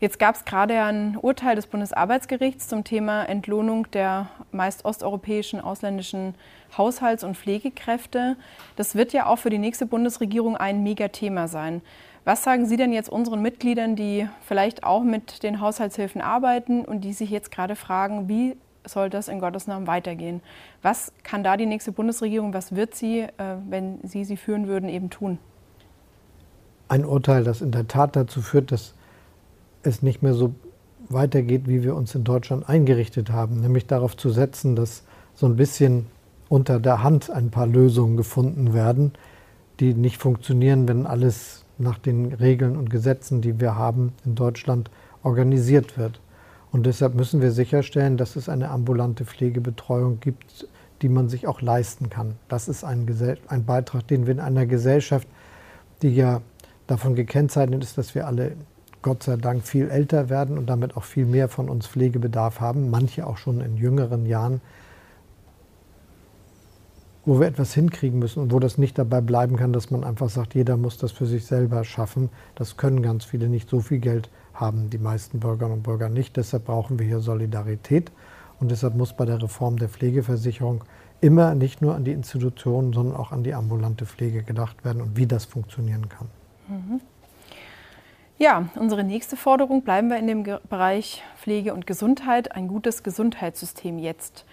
Jetzt 0.00 0.18
gab 0.18 0.34
es 0.34 0.44
gerade 0.44 0.80
ein 0.82 1.16
Urteil 1.16 1.56
des 1.56 1.66
Bundesarbeitsgerichts 1.66 2.68
zum 2.68 2.84
Thema 2.84 3.24
Entlohnung 3.24 3.90
der 3.90 4.28
meist 4.52 4.84
osteuropäischen 4.84 5.60
ausländischen 5.60 6.34
Haushalts- 6.76 7.24
und 7.24 7.36
Pflegekräfte. 7.36 8.36
Das 8.76 8.94
wird 8.94 9.12
ja 9.12 9.26
auch 9.26 9.38
für 9.38 9.50
die 9.50 9.58
nächste 9.58 9.86
Bundesregierung 9.86 10.56
ein 10.56 10.82
Megathema 10.82 11.48
sein. 11.48 11.82
Was 12.24 12.44
sagen 12.44 12.66
Sie 12.66 12.76
denn 12.76 12.92
jetzt 12.92 13.08
unseren 13.08 13.40
Mitgliedern, 13.40 13.96
die 13.96 14.28
vielleicht 14.42 14.84
auch 14.84 15.02
mit 15.02 15.42
den 15.42 15.60
Haushaltshilfen 15.60 16.20
arbeiten 16.20 16.84
und 16.84 17.00
die 17.00 17.14
sich 17.14 17.30
jetzt 17.30 17.50
gerade 17.50 17.74
fragen, 17.74 18.28
wie 18.28 18.56
soll 18.84 19.10
das 19.10 19.28
in 19.28 19.40
Gottes 19.40 19.66
Namen 19.66 19.86
weitergehen? 19.86 20.42
Was 20.82 21.12
kann 21.22 21.42
da 21.42 21.56
die 21.56 21.66
nächste 21.66 21.92
Bundesregierung, 21.92 22.52
was 22.52 22.74
wird 22.74 22.94
sie, 22.94 23.20
äh, 23.20 23.30
wenn 23.68 24.00
Sie 24.02 24.24
sie 24.24 24.36
führen 24.36 24.66
würden, 24.68 24.88
eben 24.88 25.10
tun? 25.10 25.38
Ein 26.88 27.04
Urteil, 27.04 27.44
das 27.44 27.60
in 27.60 27.70
der 27.70 27.86
Tat 27.88 28.16
dazu 28.16 28.40
führt, 28.40 28.72
dass 28.72 28.94
es 29.82 30.02
nicht 30.02 30.22
mehr 30.22 30.34
so 30.34 30.54
weitergeht, 31.08 31.68
wie 31.68 31.82
wir 31.82 31.94
uns 31.94 32.14
in 32.14 32.24
Deutschland 32.24 32.68
eingerichtet 32.68 33.30
haben, 33.30 33.60
nämlich 33.60 33.86
darauf 33.86 34.16
zu 34.16 34.30
setzen, 34.30 34.76
dass 34.76 35.04
so 35.34 35.46
ein 35.46 35.56
bisschen 35.56 36.06
unter 36.48 36.80
der 36.80 37.02
Hand 37.02 37.30
ein 37.30 37.50
paar 37.50 37.66
Lösungen 37.66 38.16
gefunden 38.16 38.74
werden, 38.74 39.12
die 39.80 39.94
nicht 39.94 40.18
funktionieren, 40.18 40.88
wenn 40.88 41.06
alles 41.06 41.64
nach 41.78 41.98
den 41.98 42.32
Regeln 42.32 42.76
und 42.76 42.90
Gesetzen, 42.90 43.40
die 43.40 43.60
wir 43.60 43.76
haben 43.76 44.12
in 44.24 44.34
Deutschland, 44.34 44.90
organisiert 45.22 45.96
wird. 45.96 46.20
Und 46.72 46.86
deshalb 46.86 47.14
müssen 47.14 47.40
wir 47.40 47.52
sicherstellen, 47.52 48.16
dass 48.16 48.36
es 48.36 48.48
eine 48.48 48.70
ambulante 48.70 49.24
Pflegebetreuung 49.24 50.20
gibt, 50.20 50.68
die 51.00 51.08
man 51.08 51.28
sich 51.28 51.46
auch 51.46 51.62
leisten 51.62 52.10
kann. 52.10 52.34
Das 52.48 52.68
ist 52.68 52.84
ein, 52.84 53.06
ein 53.46 53.64
Beitrag, 53.64 54.06
den 54.08 54.26
wir 54.26 54.32
in 54.32 54.40
einer 54.40 54.66
Gesellschaft, 54.66 55.28
die 56.02 56.14
ja 56.14 56.42
davon 56.86 57.14
gekennzeichnet 57.14 57.82
ist, 57.82 57.96
dass 57.96 58.14
wir 58.14 58.26
alle 58.26 58.52
Gott 59.02 59.22
sei 59.22 59.36
Dank 59.36 59.64
viel 59.64 59.88
älter 59.88 60.28
werden 60.28 60.58
und 60.58 60.66
damit 60.66 60.96
auch 60.96 61.04
viel 61.04 61.26
mehr 61.26 61.48
von 61.48 61.68
uns 61.68 61.86
Pflegebedarf 61.86 62.60
haben, 62.60 62.90
manche 62.90 63.26
auch 63.26 63.36
schon 63.36 63.60
in 63.60 63.76
jüngeren 63.76 64.26
Jahren, 64.26 64.60
wo 67.24 67.40
wir 67.40 67.46
etwas 67.46 67.74
hinkriegen 67.74 68.18
müssen 68.18 68.42
und 68.42 68.52
wo 68.52 68.58
das 68.58 68.78
nicht 68.78 68.98
dabei 68.98 69.20
bleiben 69.20 69.56
kann, 69.56 69.72
dass 69.72 69.90
man 69.90 70.02
einfach 70.02 70.30
sagt, 70.30 70.54
jeder 70.54 70.76
muss 70.76 70.96
das 70.96 71.12
für 71.12 71.26
sich 71.26 71.44
selber 71.44 71.84
schaffen. 71.84 72.30
Das 72.54 72.76
können 72.76 73.02
ganz 73.02 73.24
viele 73.24 73.48
nicht. 73.48 73.68
So 73.68 73.80
viel 73.80 73.98
Geld 73.98 74.30
haben 74.54 74.88
die 74.88 74.98
meisten 74.98 75.38
Bürgerinnen 75.38 75.78
und 75.78 75.82
Bürger 75.82 76.08
nicht. 76.08 76.36
Deshalb 76.36 76.64
brauchen 76.64 76.98
wir 76.98 77.06
hier 77.06 77.20
Solidarität. 77.20 78.10
Und 78.60 78.70
deshalb 78.70 78.94
muss 78.94 79.12
bei 79.12 79.26
der 79.26 79.42
Reform 79.42 79.76
der 79.76 79.88
Pflegeversicherung 79.88 80.84
immer 81.20 81.54
nicht 81.54 81.82
nur 81.82 81.94
an 81.94 82.04
die 82.04 82.12
Institutionen, 82.12 82.92
sondern 82.92 83.16
auch 83.16 83.30
an 83.30 83.42
die 83.42 83.54
ambulante 83.54 84.06
Pflege 84.06 84.42
gedacht 84.42 84.84
werden 84.84 85.02
und 85.02 85.16
wie 85.16 85.26
das 85.26 85.44
funktionieren 85.44 86.08
kann. 86.08 86.28
Mhm. 86.68 87.00
Ja, 88.40 88.68
unsere 88.76 89.02
nächste 89.02 89.36
Forderung 89.36 89.82
bleiben 89.82 90.10
wir 90.10 90.16
in 90.16 90.28
dem 90.28 90.44
Bereich 90.44 91.24
Pflege 91.42 91.74
und 91.74 91.88
Gesundheit, 91.88 92.54
ein 92.54 92.68
gutes 92.68 93.02
Gesundheitssystem 93.02 93.98
jetzt. 93.98 94.44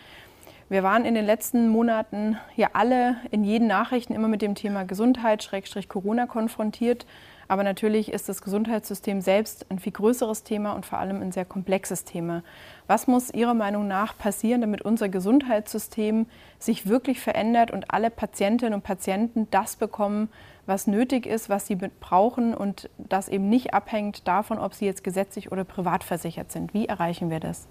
Wir 0.70 0.82
waren 0.82 1.06
in 1.06 1.14
den 1.14 1.28
letzten 1.28 1.70
Monaten 1.70 2.36
ja 2.56 2.70
alle 2.74 3.18
in 3.30 3.44
jeden 3.44 3.68
Nachrichten 3.68 4.16
immer 4.16 4.28
mit 4.28 4.42
dem 4.42 4.56
Thema 4.56 4.86
Gesundheit, 4.86 5.44
Schrägstrich 5.44 5.88
Corona 5.88 6.26
konfrontiert. 6.26 7.06
Aber 7.48 7.64
natürlich 7.64 8.12
ist 8.12 8.28
das 8.28 8.42
Gesundheitssystem 8.42 9.22
selbst 9.22 9.68
ein 9.70 9.78
viel 9.78 9.92
größeres 9.92 10.42
Thema 10.42 10.74
und 10.74 10.88
vor 10.88 10.98
allem 10.98 11.22
ein 11.22 11.32
sehr 11.32 11.46
komplexes 11.46 12.04
Thema. 12.04 12.42
Was 12.88 13.06
muss 13.06 13.32
Ihrer 13.32 13.54
Meinung 13.54 13.88
nach 13.88 14.18
passieren, 14.18 14.62
damit 14.62 14.82
unser 14.82 15.10
Gesundheitssystem 15.10 16.26
sich 16.58 16.88
wirklich 16.88 17.20
verändert 17.20 17.70
und 17.70 17.92
alle 17.92 18.10
Patientinnen 18.10 18.74
und 18.74 18.84
Patienten 18.84 19.48
das 19.52 19.76
bekommen, 19.76 20.30
was 20.66 20.88
nötig 20.88 21.26
ist, 21.26 21.50
was 21.50 21.68
sie 21.68 21.76
brauchen 21.76 22.54
und 22.54 22.90
das 22.98 23.30
eben 23.30 23.50
nicht 23.50 23.74
abhängt 23.74 24.28
davon, 24.28 24.58
ob 24.58 24.74
sie 24.74 24.86
jetzt 24.86 25.04
gesetzlich 25.04 25.52
oder 25.52 25.64
privat 25.64 26.04
versichert 26.04 26.52
sind? 26.52 26.74
Wie 26.74 26.88
erreichen 26.88 27.30
wir 27.30 27.40
das? 27.40 27.68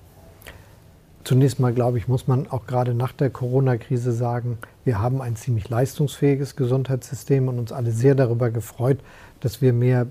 Zunächst 1.25 1.59
mal, 1.59 1.73
glaube 1.73 1.97
ich, 1.97 2.07
muss 2.07 2.29
man 2.29 2.51
auch 2.51 2.67
gerade 2.67 2.93
nach 2.93 3.13
der 3.13 3.31
Corona-Krise 3.31 4.13
sagen, 4.13 4.59
wir 4.85 5.01
haben 5.01 5.23
ein 5.23 5.37
ziemlich 5.37 5.71
leistungsfähiges 5.71 6.55
Gesundheitssystem 6.55 7.49
und 7.49 7.59
uns 7.59 7.73
alle 7.73 7.93
sehr 7.93 8.15
darüber 8.15 8.51
gefreut, 8.51 8.99
dass 9.41 9.63
wir 9.63 9.73
mehr 9.73 10.07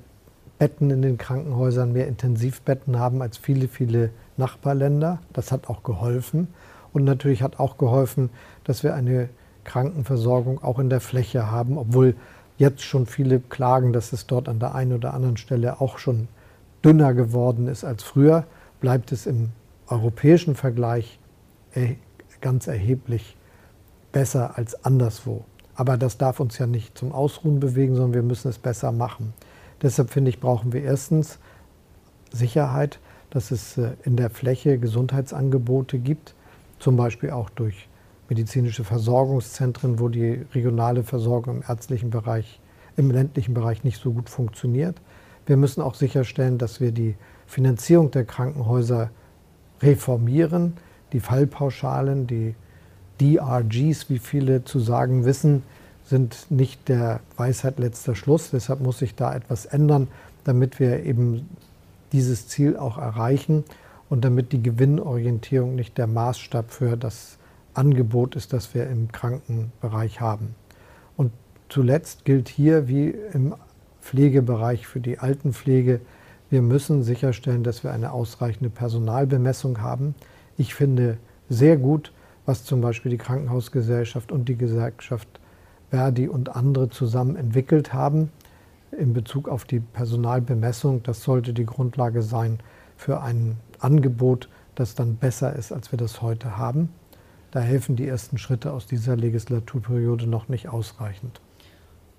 Betten 0.57 0.89
in 0.89 1.01
den 1.03 1.17
Krankenhäusern, 1.19 1.93
mehr 1.93 2.07
Intensivbetten 2.07 2.97
haben 2.97 3.21
als 3.21 3.37
viele, 3.37 3.67
viele 3.67 4.09
Nachbarländer. 4.37 5.19
Das 5.33 5.51
hat 5.51 5.69
auch 5.69 5.83
geholfen. 5.83 6.47
Und 6.93 7.03
natürlich 7.03 7.43
hat 7.43 7.59
auch 7.59 7.77
geholfen, 7.77 8.31
dass 8.63 8.83
wir 8.83 8.95
eine 8.95 9.29
Krankenversorgung 9.65 10.63
auch 10.63 10.79
in 10.79 10.89
der 10.89 10.99
Fläche 10.99 11.51
haben, 11.51 11.77
obwohl 11.77 12.15
jetzt 12.57 12.83
schon 12.83 13.05
viele 13.05 13.39
klagen, 13.39 13.93
dass 13.93 14.13
es 14.13 14.27
dort 14.27 14.47
an 14.47 14.59
der 14.59 14.75
einen 14.75 14.93
oder 14.93 15.13
anderen 15.13 15.37
Stelle 15.37 15.81
auch 15.81 15.97
schon 15.97 16.27
dünner 16.83 17.13
geworden 17.13 17.67
ist 17.67 17.83
als 17.83 18.03
früher, 18.03 18.45
bleibt 18.79 19.11
es 19.11 19.25
im 19.25 19.49
europäischen 19.87 20.55
Vergleich 20.55 21.19
ganz 22.41 22.67
erheblich 22.67 23.35
besser 24.11 24.57
als 24.57 24.85
anderswo. 24.85 25.43
Aber 25.75 25.97
das 25.97 26.17
darf 26.17 26.39
uns 26.39 26.57
ja 26.59 26.67
nicht 26.67 26.97
zum 26.97 27.11
Ausruhen 27.11 27.59
bewegen, 27.59 27.95
sondern 27.95 28.13
wir 28.13 28.21
müssen 28.21 28.49
es 28.49 28.59
besser 28.59 28.91
machen. 28.91 29.33
Deshalb 29.81 30.11
finde 30.11 30.29
ich, 30.29 30.39
brauchen 30.39 30.71
wir 30.71 30.83
erstens 30.83 31.39
Sicherheit, 32.31 32.99
dass 33.31 33.51
es 33.51 33.77
äh, 33.77 33.91
in 34.03 34.15
der 34.15 34.29
Fläche 34.29 34.77
Gesundheitsangebote 34.77 35.97
gibt, 35.97 36.35
zum 36.79 36.95
Beispiel 36.95 37.31
auch 37.31 37.49
durch 37.49 37.87
medizinische 38.33 38.83
Versorgungszentren, 38.83 39.99
wo 39.99 40.09
die 40.09 40.41
regionale 40.55 41.03
Versorgung 41.03 41.57
im 41.57 41.63
ärztlichen 41.67 42.09
Bereich, 42.09 42.59
im 42.97 43.11
ländlichen 43.11 43.53
Bereich 43.53 43.83
nicht 43.83 44.01
so 44.01 44.11
gut 44.11 44.27
funktioniert. 44.27 44.99
Wir 45.45 45.55
müssen 45.55 45.81
auch 45.81 45.93
sicherstellen, 45.93 46.57
dass 46.57 46.81
wir 46.81 46.91
die 46.91 47.13
Finanzierung 47.45 48.09
der 48.09 48.25
Krankenhäuser 48.25 49.11
reformieren, 49.83 50.73
die 51.11 51.19
Fallpauschalen, 51.19 52.25
die 52.25 52.55
DRGs, 53.21 54.09
wie 54.09 54.17
viele 54.17 54.63
zu 54.63 54.79
sagen 54.79 55.25
wissen, 55.25 55.61
sind 56.03 56.47
nicht 56.49 56.89
der 56.89 57.19
Weisheit 57.37 57.77
letzter 57.77 58.15
Schluss. 58.15 58.49
Deshalb 58.49 58.79
muss 58.79 58.97
sich 58.97 59.13
da 59.13 59.35
etwas 59.35 59.67
ändern, 59.67 60.07
damit 60.43 60.79
wir 60.79 61.03
eben 61.03 61.47
dieses 62.11 62.47
Ziel 62.47 62.77
auch 62.77 62.97
erreichen 62.97 63.63
und 64.09 64.25
damit 64.25 64.53
die 64.53 64.63
Gewinnorientierung 64.63 65.75
nicht 65.75 65.99
der 65.99 66.07
Maßstab 66.07 66.71
für 66.71 66.97
das 66.97 67.37
Angebot 67.73 68.35
ist, 68.35 68.53
das 68.53 68.73
wir 68.73 68.87
im 68.87 69.11
Krankenbereich 69.11 70.21
haben. 70.21 70.55
Und 71.17 71.31
zuletzt 71.69 72.25
gilt 72.25 72.49
hier 72.49 72.87
wie 72.87 73.09
im 73.33 73.55
Pflegebereich 74.01 74.87
für 74.87 74.99
die 74.99 75.19
Altenpflege, 75.19 76.01
wir 76.49 76.61
müssen 76.61 77.01
sicherstellen, 77.01 77.63
dass 77.63 77.83
wir 77.83 77.91
eine 77.91 78.11
ausreichende 78.11 78.69
Personalbemessung 78.69 79.81
haben. 79.81 80.13
Ich 80.55 80.75
finde 80.75 81.17
sehr 81.49 81.77
gut, 81.77 82.13
was 82.45 82.63
zum 82.63 82.79
Beispiel 82.79 83.09
die 83.09 83.17
Krankenhausgesellschaft 83.17 84.31
und 84.31 84.47
die 84.49 84.55
Gesellschaft 84.55 85.27
Verdi 85.89 86.27
und 86.27 86.55
andere 86.55 86.89
zusammen 86.89 87.35
entwickelt 87.35 87.93
haben 87.93 88.29
in 88.91 89.13
Bezug 89.13 89.47
auf 89.47 89.65
die 89.65 89.79
Personalbemessung. 89.79 91.01
Das 91.03 91.23
sollte 91.23 91.53
die 91.53 91.65
Grundlage 91.65 92.21
sein 92.21 92.59
für 92.97 93.21
ein 93.21 93.57
Angebot, 93.79 94.49
das 94.75 94.95
dann 94.95 95.15
besser 95.15 95.55
ist, 95.55 95.71
als 95.71 95.91
wir 95.91 95.97
das 95.97 96.21
heute 96.21 96.57
haben. 96.57 96.89
Da 97.53 97.59
helfen 97.59 97.95
die 97.95 98.07
ersten 98.07 98.39
Schritte 98.39 98.73
aus 98.73 98.87
dieser 98.87 99.15
Legislaturperiode 99.15 100.25
noch 100.25 100.47
nicht 100.47 100.69
ausreichend. 100.69 101.39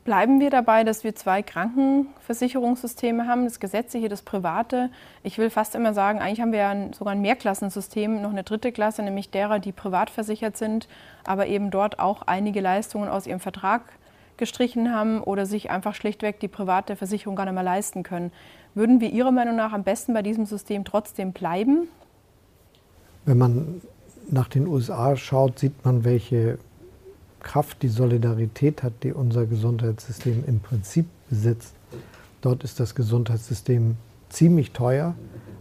Bleiben 0.04 0.38
wir 0.38 0.48
dabei, 0.48 0.84
dass 0.84 1.02
wir 1.02 1.16
zwei 1.16 1.42
Krankenversicherungssysteme 1.42 3.26
haben, 3.26 3.42
das 3.42 3.58
gesetzliche, 3.58 4.08
das 4.08 4.22
private. 4.22 4.90
Ich 5.24 5.36
will 5.36 5.50
fast 5.50 5.74
immer 5.74 5.92
sagen, 5.92 6.20
eigentlich 6.20 6.40
haben 6.40 6.52
wir 6.52 6.60
ja 6.60 6.92
sogar 6.92 7.14
ein 7.14 7.20
Mehrklassensystem, 7.20 8.22
noch 8.22 8.30
eine 8.30 8.44
dritte 8.44 8.70
Klasse, 8.70 9.02
nämlich 9.02 9.30
derer, 9.30 9.58
die 9.58 9.72
privat 9.72 10.08
versichert 10.08 10.56
sind, 10.56 10.86
aber 11.24 11.48
eben 11.48 11.72
dort 11.72 11.98
auch 11.98 12.22
einige 12.22 12.60
Leistungen 12.60 13.08
aus 13.08 13.26
ihrem 13.26 13.40
Vertrag 13.40 13.82
gestrichen 14.36 14.94
haben 14.94 15.20
oder 15.20 15.46
sich 15.46 15.68
einfach 15.68 15.96
schlichtweg 15.96 16.38
die 16.38 16.46
private 16.48 16.94
Versicherung 16.94 17.34
gar 17.34 17.46
nicht 17.46 17.54
mehr 17.54 17.64
leisten 17.64 18.04
können. 18.04 18.30
Würden 18.76 19.00
wir 19.00 19.10
Ihrer 19.10 19.32
Meinung 19.32 19.56
nach 19.56 19.72
am 19.72 19.82
besten 19.82 20.14
bei 20.14 20.22
diesem 20.22 20.46
System 20.46 20.84
trotzdem 20.84 21.32
bleiben? 21.32 21.88
Wenn 23.24 23.38
man 23.38 23.80
nach 24.30 24.48
den 24.48 24.66
USA 24.66 25.16
schaut, 25.16 25.58
sieht 25.58 25.84
man, 25.84 26.04
welche 26.04 26.58
Kraft, 27.40 27.82
die 27.82 27.88
Solidarität 27.88 28.82
hat, 28.82 28.92
die 29.02 29.12
unser 29.12 29.46
Gesundheitssystem 29.46 30.44
im 30.46 30.60
Prinzip 30.60 31.06
besitzt. 31.28 31.74
Dort 32.40 32.64
ist 32.64 32.80
das 32.80 32.94
Gesundheitssystem 32.94 33.96
ziemlich 34.28 34.72
teuer, 34.72 35.14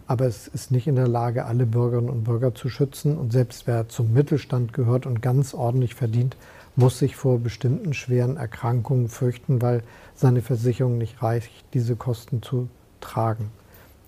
aber 0.06 0.26
es 0.26 0.48
ist 0.48 0.70
nicht 0.70 0.86
in 0.86 0.96
der 0.96 1.08
Lage, 1.08 1.46
alle 1.46 1.66
Bürgerinnen 1.66 2.10
und 2.10 2.24
Bürger 2.24 2.54
zu 2.54 2.68
schützen. 2.68 3.16
Und 3.16 3.32
selbst 3.32 3.66
wer 3.66 3.88
zum 3.88 4.12
Mittelstand 4.12 4.72
gehört 4.72 5.06
und 5.06 5.22
ganz 5.22 5.54
ordentlich 5.54 5.94
verdient, 5.94 6.36
muss 6.76 6.98
sich 6.98 7.16
vor 7.16 7.38
bestimmten 7.38 7.94
schweren 7.94 8.36
Erkrankungen 8.36 9.08
fürchten, 9.08 9.62
weil 9.62 9.82
seine 10.14 10.42
Versicherung 10.42 10.98
nicht 10.98 11.22
reicht, 11.22 11.52
diese 11.72 11.96
Kosten 11.96 12.42
zu 12.42 12.68
tragen. 13.00 13.50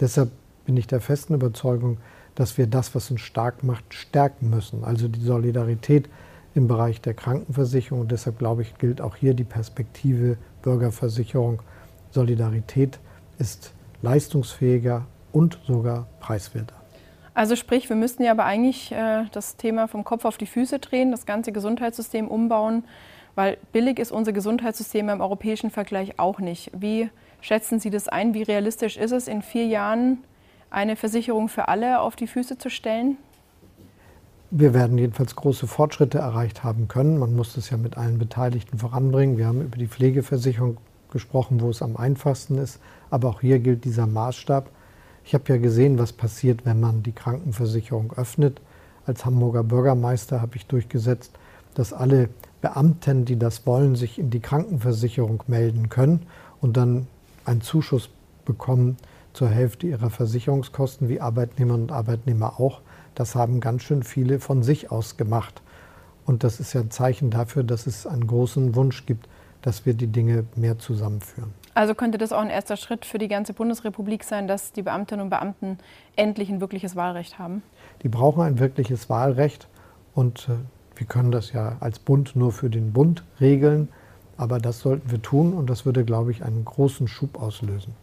Deshalb 0.01 0.31
bin 0.65 0.77
ich 0.77 0.87
der 0.87 1.01
festen 1.01 1.35
Überzeugung, 1.35 1.99
dass 2.37 2.57
wir 2.59 2.69
das, 2.69 2.95
was 2.95 3.11
uns 3.11 3.23
stark 3.23 3.65
macht, 3.65 3.93
stärken 3.93 4.51
müssen. 4.51 4.85
Also 4.85 5.09
die 5.09 5.21
Solidarität 5.21 6.09
im 6.55 6.69
Bereich 6.69 7.01
der 7.01 7.15
Krankenversicherung. 7.15 8.03
Und 8.03 8.13
deshalb 8.13 8.39
glaube 8.39 8.63
ich, 8.63 8.79
gilt 8.79 9.01
auch 9.01 9.17
hier 9.17 9.35
die 9.35 9.45
Perspektive 9.45 10.37
Bürgerversicherung. 10.63 11.63
Solidarität 12.11 12.99
ist 13.39 13.73
leistungsfähiger 14.03 15.07
und 15.33 15.59
sogar 15.67 16.07
preiswerter. 16.21 16.75
Also 17.35 17.57
sprich, 17.57 17.89
wir 17.89 17.97
müssten 17.97 18.23
ja 18.23 18.31
aber 18.31 18.45
eigentlich 18.45 18.93
äh, 18.93 19.25
das 19.33 19.57
Thema 19.57 19.89
vom 19.89 20.05
Kopf 20.05 20.25
auf 20.25 20.39
die 20.39 20.47
Füße 20.47 20.79
drehen, 20.79 21.11
das 21.11 21.27
ganze 21.27 21.53
Gesundheitssystem 21.53 22.29
umbauen, 22.29 22.85
weil 23.35 23.59
billig 23.73 23.99
ist 23.99 24.13
unser 24.13 24.33
Gesundheitssystem 24.33 25.11
im 25.11 25.21
europäischen 25.21 25.71
Vergleich 25.71 26.19
auch 26.19 26.39
nicht. 26.39 26.71
Wie 26.75 27.11
schätzen 27.43 27.79
Sie 27.79 27.91
das 27.91 28.09
ein? 28.09 28.33
Wie 28.33 28.43
realistisch 28.43 28.97
ist 28.97 29.13
es, 29.13 29.29
in 29.29 29.43
vier 29.43 29.67
Jahren 29.67 30.25
eine 30.77 30.95
Versicherung 30.95 31.49
für 31.49 31.69
alle 31.69 32.01
auf 32.01 32.17
die 32.17 32.27
Füße 32.27 32.59
zu 32.59 32.69
stellen? 32.69 33.17
Wir 34.51 34.75
werden 34.75 34.99
jedenfalls 34.99 35.35
große 35.35 35.67
Fortschritte 35.67 36.19
erreicht 36.19 36.63
haben 36.63 36.87
können. 36.87 37.19
Man 37.19 37.35
muss 37.35 37.55
das 37.55 37.71
ja 37.71 37.79
mit 37.79 37.97
allen 37.97 38.19
Beteiligten 38.19 38.79
voranbringen. 38.79 39.39
Wir 39.39 39.47
haben 39.47 39.63
über 39.63 39.79
die 39.79 39.89
Pflegeversicherung 39.89 40.77
gesprochen, 41.11 41.61
wo 41.63 41.71
es 41.71 41.83
am 41.83 41.97
einfachsten 41.97 42.59
ist. 42.59 42.79
Aber 43.11 43.31
auch 43.31 43.41
hier 43.41 43.59
gilt 43.59 43.85
dieser 43.85 44.07
Maßstab. 44.07 44.71
Ich 45.25 45.35
habe 45.35 45.45
ja 45.49 45.57
gesehen, 45.57 45.99
was 45.99 46.13
passiert, 46.13 46.67
wenn 46.67 46.79
man 46.79 47.03
die 47.03 47.13
Krankenversicherung 47.13 48.13
öffnet. 48.13 48.61
Als 49.07 49.25
Hamburger 49.25 49.65
Bürgermeister 49.65 50.43
habe 50.43 50.57
ich 50.57 50.67
durchgesetzt, 50.67 51.33
dass 51.75 51.93
alle 51.93 52.29
Beamten, 52.61 53.25
die 53.25 53.39
das 53.39 53.67
wollen, 53.67 53.97
sich 53.97 54.19
in 54.19 54.29
die 54.31 54.41
Krankenversicherung 54.41 55.43
melden 55.47 55.89
können 55.89 56.27
und 56.61 56.77
dann 56.77 57.07
einen 57.47 57.63
Zuschuss 57.63 58.11
bekommen 58.45 58.97
zur 59.37 59.49
Hälfte 59.49 59.87
ihrer 59.87 60.11
Versicherungskosten, 60.11 61.09
wie 61.09 61.21
Arbeitnehmerinnen 61.21 61.89
und 61.89 61.93
Arbeitnehmer 61.93 62.59
auch. 62.59 62.81
Das 63.15 63.35
haben 63.35 63.61
ganz 63.61 63.83
schön 63.83 64.03
viele 64.03 64.41
von 64.41 64.63
sich 64.63 64.91
aus 64.91 65.17
gemacht. 65.17 65.63
Und 66.25 66.43
das 66.43 66.59
ist 66.59 66.73
ja 66.73 66.81
ein 66.81 66.91
Zeichen 66.91 67.31
dafür, 67.31 67.63
dass 67.63 67.87
es 67.87 68.07
einen 68.07 68.27
großen 68.27 68.75
Wunsch 68.75 69.07
gibt, 69.07 69.29
dass 69.63 69.87
wir 69.87 69.95
die 69.95 70.07
Dinge 70.09 70.45
mehr 70.57 70.79
zusammenführen. 70.79 71.53
Also 71.75 71.95
könnte 71.95 72.19
das 72.19 72.33
auch 72.33 72.41
ein 72.41 72.51
erster 72.51 72.77
Schritt 72.77 73.05
für 73.05 73.19
die 73.19 73.29
ganze 73.29 73.53
Bundesrepublik 73.53 74.25
sein, 74.25 74.49
dass 74.49 74.73
die 74.73 74.83
Beamtinnen 74.83 75.25
und 75.25 75.31
Beamten 75.31 75.79
endlich 76.17 76.49
ein 76.49 76.61
wirkliches 76.61 76.97
Wahlrecht 76.97 77.39
haben? 77.39 77.63
Die 78.03 78.09
brauchen 78.09 78.43
ein 78.43 78.59
wirkliches 78.59 79.11
Wahlrecht 79.11 79.69
und 80.15 80.49
äh, 80.49 80.53
Wir 80.99 81.07
können 81.07 81.31
das 81.31 81.53
ja 81.53 81.77
als 81.81 81.99
Bund 81.99 82.37
nur 82.37 82.53
für 82.53 82.71
den 82.71 82.95
Bund 82.95 83.23
regeln, 83.39 83.89
aber 84.39 84.59
das 84.59 84.81
sollten 84.81 85.11
wir 85.11 85.21
tun 85.21 85.53
und 85.53 85.69
das 85.69 85.85
würde, 85.85 86.05
glaube 86.07 86.31
ich, 86.31 86.43
einen 86.43 86.65
großen 86.65 87.07
Schub 87.07 87.41
auslösen. 87.41 87.95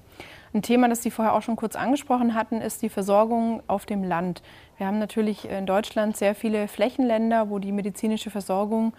Ein 0.54 0.62
Thema, 0.62 0.88
das 0.88 1.02
Sie 1.02 1.10
vorher 1.10 1.34
auch 1.34 1.42
schon 1.42 1.56
kurz 1.56 1.76
angesprochen 1.76 2.36
hatten, 2.36 2.62
ist 2.62 2.84
die 2.84 2.90
Versorgung 2.90 3.64
auf 3.66 3.88
dem 3.88 4.04
Land. 4.04 4.44
Wir 4.78 4.86
haben 4.86 5.00
natürlich 5.00 5.50
in 5.50 5.66
Deutschland 5.66 6.16
sehr 6.16 6.36
viele 6.36 6.68
Flächenländer, 6.68 7.50
wo 7.50 7.58
die 7.58 7.72
medizinische 7.72 8.30
Versorgung 8.30 8.94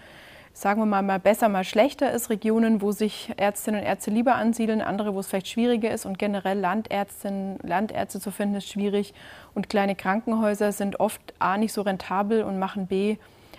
sagen 0.57 0.81
wir 0.81 0.87
mal, 0.87 1.03
mal 1.03 1.19
besser, 1.19 1.49
mal 1.49 1.65
schlechter 1.65 2.13
ist, 2.13 2.31
Regionen, 2.31 2.81
wo 2.81 2.93
sich 2.93 3.33
Ärztinnen 3.37 3.81
und 3.81 3.87
Ärzte 3.87 4.13
lieber 4.13 4.37
ansiedeln, 4.37 4.83
andere, 4.83 5.13
wo 5.13 5.19
es 5.19 5.27
vielleicht 5.27 5.49
schwieriger 5.49 5.91
ist 5.91 6.07
und 6.07 6.17
generell 6.17 6.59
Landärztinnen, 6.59 7.59
Landärzte 7.63 8.21
zu 8.21 8.31
finden, 8.31 8.55
ist 8.55 8.69
schwierig 8.69 9.15
und 9.55 9.69
kleine 9.69 9.97
Krankenhäuser 9.97 10.71
sind 10.71 11.01
oft 11.01 11.21
A 11.41 11.59
nicht 11.59 11.73
so 11.73 11.83
rentabel 11.83 12.45
und 12.45 12.61
machen 12.61 12.87
B 12.87 13.17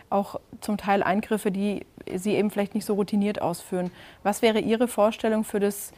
auch 0.09 0.39
zum 0.61 0.77
Teil 0.77 1.03
Eingriffe, 1.03 1.51
die 1.51 1.85
sie 2.15 2.35
eben 2.35 2.49
vielleicht 2.49 2.75
nicht 2.75 2.85
so 2.85 2.93
routiniert 2.93 3.41
ausführen. 3.41 3.91
Was 4.23 4.41
wäre 4.41 4.59
Ihre 4.59 4.87
Vorstellung 4.87 5.43
für 5.43 5.59
das 5.59 5.91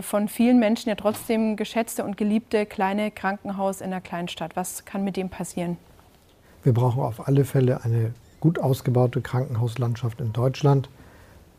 von 0.00 0.28
vielen 0.28 0.58
Menschen 0.58 0.88
ja 0.88 0.94
trotzdem 0.94 1.56
geschätzte 1.56 2.04
und 2.04 2.16
geliebte 2.16 2.66
kleine 2.66 3.10
Krankenhaus 3.10 3.80
in 3.80 3.88
einer 3.88 4.00
Kleinstadt? 4.00 4.56
Was 4.56 4.84
kann 4.84 5.04
mit 5.04 5.16
dem 5.16 5.28
passieren? 5.28 5.76
Wir 6.64 6.74
brauchen 6.74 7.02
auf 7.02 7.28
alle 7.28 7.44
Fälle 7.44 7.84
eine 7.84 8.12
gut 8.40 8.58
ausgebaute 8.58 9.20
Krankenhauslandschaft 9.20 10.20
in 10.20 10.32
Deutschland. 10.32 10.88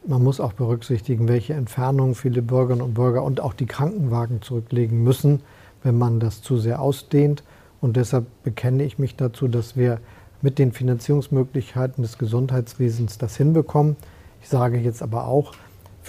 Man 0.06 0.24
muss 0.24 0.40
auch 0.40 0.54
berücksichtigen, 0.54 1.28
welche 1.28 1.54
Entfernungen 1.54 2.16
viele 2.16 2.42
Bürgerinnen 2.42 2.82
und 2.82 2.94
Bürger 2.94 3.24
und 3.24 3.42
auch 3.42 3.54
die 3.54 3.66
Krankenwagen 3.66 4.42
zurücklegen 4.42 5.04
müssen, 5.04 5.42
wenn 5.84 5.98
man 5.98 6.20
das 6.20 6.42
zu 6.42 6.58
sehr 6.58 6.82
ausdehnt. 6.82 7.44
Und 7.82 7.96
deshalb 7.96 8.26
bekenne 8.44 8.84
ich 8.84 9.00
mich 9.00 9.16
dazu, 9.16 9.48
dass 9.48 9.78
wir 9.78 10.00
mit 10.42 10.58
den 10.58 10.72
Finanzierungsmöglichkeiten 10.72 12.02
des 12.02 12.18
Gesundheitswesens 12.18 13.18
das 13.18 13.36
hinbekommen. 13.36 13.96
Ich 14.42 14.50
sage 14.50 14.78
jetzt 14.78 15.02
aber 15.02 15.28
auch, 15.28 15.54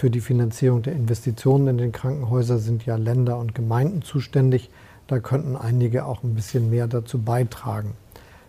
für 0.01 0.09
die 0.09 0.19
Finanzierung 0.19 0.81
der 0.81 0.93
Investitionen 0.93 1.67
in 1.67 1.77
den 1.77 1.91
Krankenhäusern 1.91 2.57
sind 2.57 2.87
ja 2.87 2.95
Länder 2.95 3.37
und 3.37 3.53
Gemeinden 3.53 4.01
zuständig. 4.01 4.71
Da 5.05 5.19
könnten 5.19 5.55
einige 5.55 6.07
auch 6.07 6.23
ein 6.23 6.33
bisschen 6.33 6.71
mehr 6.71 6.87
dazu 6.87 7.19
beitragen. 7.19 7.93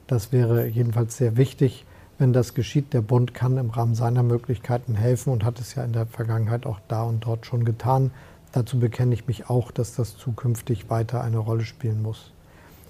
Das 0.07 0.33
wäre 0.33 0.67
jedenfalls 0.67 1.19
sehr 1.19 1.37
wichtig, 1.37 1.85
wenn 2.17 2.33
das 2.33 2.55
geschieht. 2.55 2.95
Der 2.95 3.03
Bund 3.03 3.35
kann 3.35 3.59
im 3.59 3.69
Rahmen 3.69 3.95
seiner 3.95 4.23
Möglichkeiten 4.23 4.95
helfen 4.95 5.31
und 5.31 5.45
hat 5.45 5.61
es 5.61 5.75
ja 5.75 5.85
in 5.85 5.93
der 5.93 6.07
Vergangenheit 6.07 6.65
auch 6.65 6.81
da 6.89 7.03
und 7.03 7.27
dort 7.27 7.45
schon 7.45 7.67
getan. 7.67 8.13
Dazu 8.53 8.81
bekenne 8.81 9.13
ich 9.13 9.27
mich 9.27 9.51
auch, 9.51 9.71
dass 9.73 9.95
das 9.95 10.17
zukünftig 10.17 10.89
weiter 10.89 11.23
eine 11.23 11.37
Rolle 11.37 11.67
spielen 11.67 12.01
muss. 12.01 12.33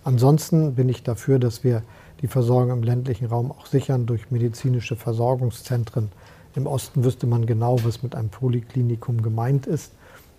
Ansonsten 0.05 0.77
bin 0.77 0.89
ich 0.89 1.03
dafür, 1.03 1.41
dass 1.41 1.65
wir 1.65 1.83
die 2.21 2.29
Versorgung 2.29 2.79
im 2.79 2.85
ländlichen 2.85 3.27
Raum 3.27 3.51
auch 3.51 3.67
sichern 3.67 4.07
durch 4.07 4.31
medizinische 4.31 4.95
Versorgungszentren. 4.95 6.11
Im 6.55 6.67
Osten 6.67 7.05
wüsste 7.05 7.27
man 7.27 7.47
genau, 7.47 7.83
was 7.85 8.03
mit 8.03 8.15
einem 8.15 8.29
Poliklinikum 8.29 9.23
gemeint 9.23 9.67
ist. 9.67 9.93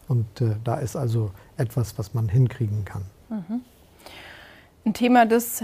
Und 0.07 0.41
äh, 0.41 0.55
da 0.63 0.75
ist 0.75 0.95
also 0.95 1.31
etwas, 1.57 1.97
was 1.97 2.13
man 2.13 2.29
hinkriegen 2.29 2.85
kann. 2.85 3.03
Mhm. 3.29 3.61
Ein 4.85 4.93
Thema, 4.93 5.25
das 5.25 5.63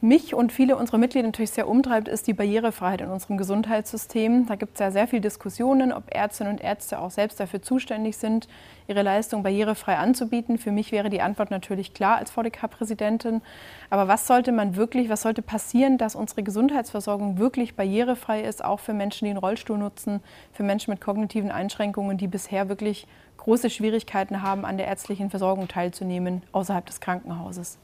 mich 0.00 0.34
und 0.34 0.52
viele 0.52 0.76
unserer 0.76 0.98
Mitglieder 0.98 1.28
natürlich 1.28 1.52
sehr 1.52 1.68
umtreibt, 1.68 2.08
ist 2.08 2.26
die 2.26 2.32
Barrierefreiheit 2.32 3.00
in 3.00 3.08
unserem 3.08 3.36
Gesundheitssystem. 3.36 4.46
Da 4.46 4.56
gibt 4.56 4.74
es 4.74 4.80
ja 4.80 4.90
sehr 4.90 5.06
viele 5.06 5.22
Diskussionen, 5.22 5.92
ob 5.92 6.12
Ärztinnen 6.12 6.54
und 6.54 6.60
Ärzte 6.60 6.98
auch 6.98 7.10
selbst 7.10 7.38
dafür 7.38 7.62
zuständig 7.62 8.16
sind, 8.16 8.48
ihre 8.88 9.02
Leistung 9.02 9.42
barrierefrei 9.42 9.96
anzubieten. 9.96 10.58
Für 10.58 10.70
mich 10.70 10.92
wäre 10.92 11.10
die 11.10 11.20
Antwort 11.20 11.50
natürlich 11.50 11.94
klar 11.94 12.16
als 12.16 12.30
VDK-Präsidentin. 12.30 13.42
Aber 13.90 14.08
was 14.08 14.26
sollte 14.26 14.52
man 14.52 14.76
wirklich, 14.76 15.08
was 15.08 15.22
sollte 15.22 15.42
passieren, 15.42 15.98
dass 15.98 16.14
unsere 16.14 16.42
Gesundheitsversorgung 16.42 17.38
wirklich 17.38 17.74
barrierefrei 17.74 18.42
ist, 18.42 18.64
auch 18.64 18.80
für 18.80 18.92
Menschen, 18.94 19.24
die 19.24 19.30
einen 19.30 19.38
Rollstuhl 19.38 19.78
nutzen, 19.78 20.20
für 20.52 20.62
Menschen 20.62 20.90
mit 20.90 21.00
kognitiven 21.00 21.50
Einschränkungen, 21.50 22.18
die 22.18 22.28
bisher 22.28 22.68
wirklich 22.68 23.06
große 23.38 23.70
Schwierigkeiten 23.70 24.42
haben, 24.42 24.64
an 24.64 24.76
der 24.76 24.86
ärztlichen 24.86 25.30
Versorgung 25.30 25.68
teilzunehmen 25.68 26.42
außerhalb 26.52 26.84
des 26.86 27.00
Krankenhauses? 27.00 27.78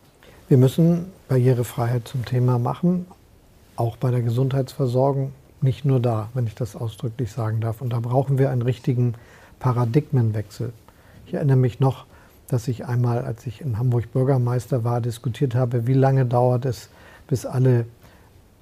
Wir 0.48 0.58
müssen 0.58 1.12
Barrierefreiheit 1.28 2.06
zum 2.08 2.24
Thema 2.24 2.58
machen, 2.58 3.06
auch 3.76 3.96
bei 3.96 4.10
der 4.10 4.22
Gesundheitsversorgung, 4.22 5.32
nicht 5.60 5.84
nur 5.84 6.00
da, 6.00 6.28
wenn 6.34 6.46
ich 6.46 6.54
das 6.54 6.76
ausdrücklich 6.76 7.32
sagen 7.32 7.60
darf. 7.60 7.80
Und 7.80 7.92
da 7.92 8.00
brauchen 8.00 8.38
wir 8.38 8.50
einen 8.50 8.62
richtigen 8.62 9.14
Paradigmenwechsel. 9.60 10.72
Ich 11.26 11.34
erinnere 11.34 11.56
mich 11.56 11.80
noch, 11.80 12.06
dass 12.48 12.68
ich 12.68 12.86
einmal, 12.86 13.24
als 13.24 13.46
ich 13.46 13.60
in 13.60 13.78
Hamburg 13.78 14.12
Bürgermeister 14.12 14.84
war, 14.84 15.00
diskutiert 15.00 15.54
habe, 15.54 15.86
wie 15.86 15.94
lange 15.94 16.26
dauert 16.26 16.64
es, 16.64 16.90
bis 17.26 17.46
alle 17.46 17.86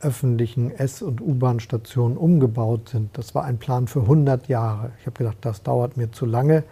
öffentlichen 0.00 0.70
S- 0.70 1.02
und 1.02 1.20
U-Bahn-Stationen 1.20 2.16
umgebaut 2.16 2.90
sind. 2.90 3.16
Das 3.18 3.34
war 3.34 3.44
ein 3.44 3.58
Plan 3.58 3.86
für 3.86 4.02
100 4.02 4.48
Jahre. 4.48 4.92
Ich 5.00 5.06
habe 5.06 5.18
gedacht, 5.18 5.38
das 5.42 5.62
dauert 5.62 5.96
mir 5.96 6.12
zu 6.12 6.24
lange. 6.24 6.62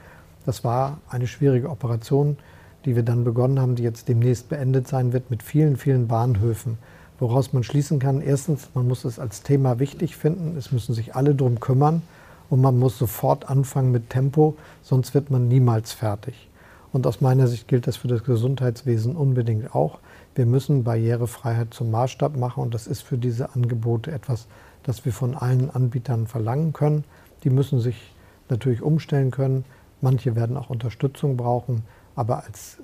Das 0.46 0.64
war 0.64 0.98
eine 1.10 1.26
schwierige 1.26 1.68
Operation 1.68 2.36
die 2.84 2.96
wir 2.96 3.02
dann 3.02 3.24
begonnen 3.24 3.60
haben, 3.60 3.74
die 3.74 3.82
jetzt 3.82 4.08
demnächst 4.08 4.48
beendet 4.48 4.88
sein 4.88 5.12
wird, 5.12 5.30
mit 5.30 5.42
vielen, 5.42 5.76
vielen 5.76 6.08
Bahnhöfen. 6.08 6.78
Woraus 7.18 7.52
man 7.52 7.64
schließen 7.64 7.98
kann, 7.98 8.22
erstens, 8.22 8.70
man 8.74 8.86
muss 8.86 9.04
es 9.04 9.18
als 9.18 9.42
Thema 9.42 9.78
wichtig 9.78 10.16
finden, 10.16 10.56
es 10.56 10.70
müssen 10.70 10.94
sich 10.94 11.16
alle 11.16 11.34
darum 11.34 11.60
kümmern 11.60 12.02
und 12.50 12.60
man 12.60 12.78
muss 12.78 12.98
sofort 12.98 13.48
anfangen 13.48 13.92
mit 13.92 14.10
Tempo, 14.10 14.56
sonst 14.82 15.14
wird 15.14 15.30
man 15.30 15.48
niemals 15.48 15.92
fertig. 15.92 16.48
Und 16.92 17.06
aus 17.06 17.20
meiner 17.20 17.46
Sicht 17.46 17.68
gilt 17.68 17.86
das 17.86 17.96
für 17.96 18.08
das 18.08 18.24
Gesundheitswesen 18.24 19.14
unbedingt 19.14 19.74
auch. 19.74 19.98
Wir 20.34 20.46
müssen 20.46 20.84
Barrierefreiheit 20.84 21.74
zum 21.74 21.90
Maßstab 21.90 22.36
machen 22.36 22.62
und 22.62 22.72
das 22.72 22.86
ist 22.86 23.02
für 23.02 23.18
diese 23.18 23.54
Angebote 23.54 24.10
etwas, 24.10 24.46
das 24.84 25.04
wir 25.04 25.12
von 25.12 25.34
allen 25.34 25.70
Anbietern 25.70 26.26
verlangen 26.26 26.72
können. 26.72 27.04
Die 27.44 27.50
müssen 27.50 27.80
sich 27.80 28.14
natürlich 28.48 28.80
umstellen 28.82 29.30
können. 29.30 29.64
Manche 30.00 30.34
werden 30.34 30.56
auch 30.56 30.70
Unterstützung 30.70 31.36
brauchen. 31.36 31.82
Aber 32.14 32.44
als 32.44 32.78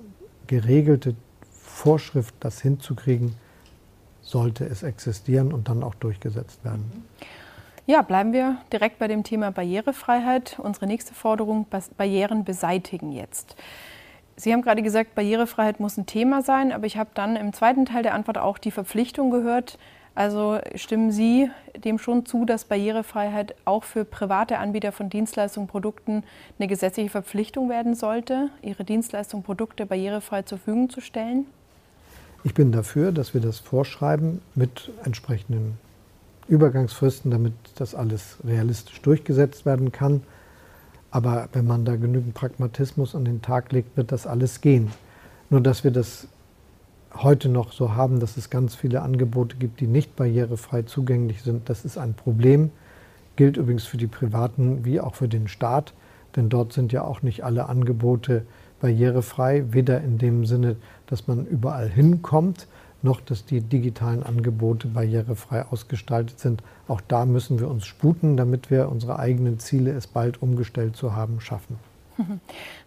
geregelte 0.47 1.15
Vorschrift, 1.51 2.35
das 2.39 2.61
hinzukriegen, 2.61 3.35
sollte 4.21 4.65
es 4.65 4.83
existieren 4.83 5.51
und 5.51 5.67
dann 5.67 5.83
auch 5.83 5.95
durchgesetzt 5.95 6.63
werden. 6.63 7.05
Ja, 7.87 8.01
bleiben 8.01 8.33
wir 8.33 8.57
direkt 8.73 8.97
bei 8.97 9.07
dem 9.07 9.23
Thema 9.23 9.51
Barrierefreiheit. 9.51 10.57
Unsere 10.57 10.87
nächste 10.87 11.13
Forderung, 11.13 11.67
Barrieren 11.97 12.43
beseitigen 12.43 13.11
jetzt. 13.11 13.55
Sie 14.35 14.51
haben 14.51 14.63
gerade 14.63 14.81
gesagt, 14.81 15.13
Barrierefreiheit 15.13 15.79
muss 15.79 15.95
ein 15.95 16.07
Thema 16.07 16.41
sein, 16.41 16.71
aber 16.71 16.87
ich 16.87 16.97
habe 16.97 17.11
dann 17.13 17.35
im 17.35 17.53
zweiten 17.53 17.85
Teil 17.85 18.01
der 18.01 18.15
Antwort 18.15 18.39
auch 18.39 18.57
die 18.57 18.71
Verpflichtung 18.71 19.29
gehört, 19.29 19.77
also 20.15 20.59
stimmen 20.75 21.11
Sie 21.11 21.51
dem 21.77 21.99
schon 21.99 22.25
zu, 22.25 22.45
dass 22.45 22.65
Barrierefreiheit 22.65 23.53
auch 23.65 23.83
für 23.83 24.05
private 24.05 24.57
Anbieter 24.57 24.91
von 24.93 25.09
Dienstleistungen, 25.09 25.67
Produkten 25.67 26.23
eine 26.57 26.67
gesetzliche 26.67 27.09
Verpflichtung 27.09 27.69
werden 27.69 27.95
sollte, 27.95 28.49
ihre 28.61 28.85
Dienstleistungen, 28.85 29.43
Produkte 29.43 29.85
barrierefrei 29.85 30.41
zur 30.43 30.57
Verfügung 30.57 30.89
zu 30.89 31.01
stellen? 31.01 31.45
Ich 32.45 32.53
bin 32.53 32.71
dafür, 32.71 33.11
dass 33.11 33.33
wir 33.33 33.41
das 33.41 33.59
vorschreiben 33.59 34.41
mit 34.55 34.89
entsprechenden 35.03 35.77
Übergangsfristen, 36.47 37.31
damit 37.31 37.53
das 37.75 37.95
alles 37.95 38.37
realistisch 38.45 39.01
durchgesetzt 39.01 39.65
werden 39.65 39.91
kann. 39.91 40.23
Aber 41.11 41.49
wenn 41.53 41.65
man 41.65 41.85
da 41.85 41.95
genügend 41.95 42.33
Pragmatismus 42.33 43.15
an 43.15 43.25
den 43.25 43.41
Tag 43.41 43.71
legt, 43.71 43.95
wird 43.97 44.11
das 44.11 44.27
alles 44.27 44.61
gehen. 44.61 44.91
Nur 45.49 45.61
dass 45.61 45.83
wir 45.83 45.91
das 45.91 46.27
heute 47.13 47.49
noch 47.49 47.71
so 47.71 47.95
haben, 47.95 48.19
dass 48.19 48.37
es 48.37 48.49
ganz 48.49 48.75
viele 48.75 49.01
Angebote 49.01 49.55
gibt, 49.55 49.79
die 49.79 49.87
nicht 49.87 50.15
barrierefrei 50.15 50.83
zugänglich 50.83 51.41
sind. 51.41 51.69
Das 51.69 51.85
ist 51.85 51.97
ein 51.97 52.13
Problem, 52.13 52.71
gilt 53.35 53.57
übrigens 53.57 53.85
für 53.85 53.97
die 53.97 54.07
Privaten 54.07 54.85
wie 54.85 54.99
auch 54.99 55.15
für 55.15 55.27
den 55.27 55.47
Staat, 55.47 55.93
denn 56.35 56.49
dort 56.49 56.73
sind 56.73 56.91
ja 56.91 57.03
auch 57.03 57.21
nicht 57.21 57.43
alle 57.43 57.69
Angebote 57.69 58.45
barrierefrei, 58.81 59.65
weder 59.69 60.01
in 60.01 60.17
dem 60.17 60.45
Sinne, 60.45 60.75
dass 61.07 61.27
man 61.27 61.45
überall 61.45 61.89
hinkommt, 61.89 62.67
noch 63.05 63.21
dass 63.21 63.45
die 63.45 63.61
digitalen 63.61 64.23
Angebote 64.23 64.89
barrierefrei 64.89 65.63
ausgestaltet 65.63 66.41
sind. 66.41 66.61
Auch 66.89 66.99
da 66.99 67.25
müssen 67.25 67.59
wir 67.59 67.69
uns 67.69 67.85
sputen, 67.85 68.35
damit 68.35 68.69
wir 68.69 68.89
unsere 68.89 69.17
eigenen 69.17 69.59
Ziele, 69.59 69.91
es 69.91 70.07
bald 70.07 70.41
umgestellt 70.41 70.97
zu 70.97 71.15
haben, 71.15 71.39
schaffen. 71.39 71.79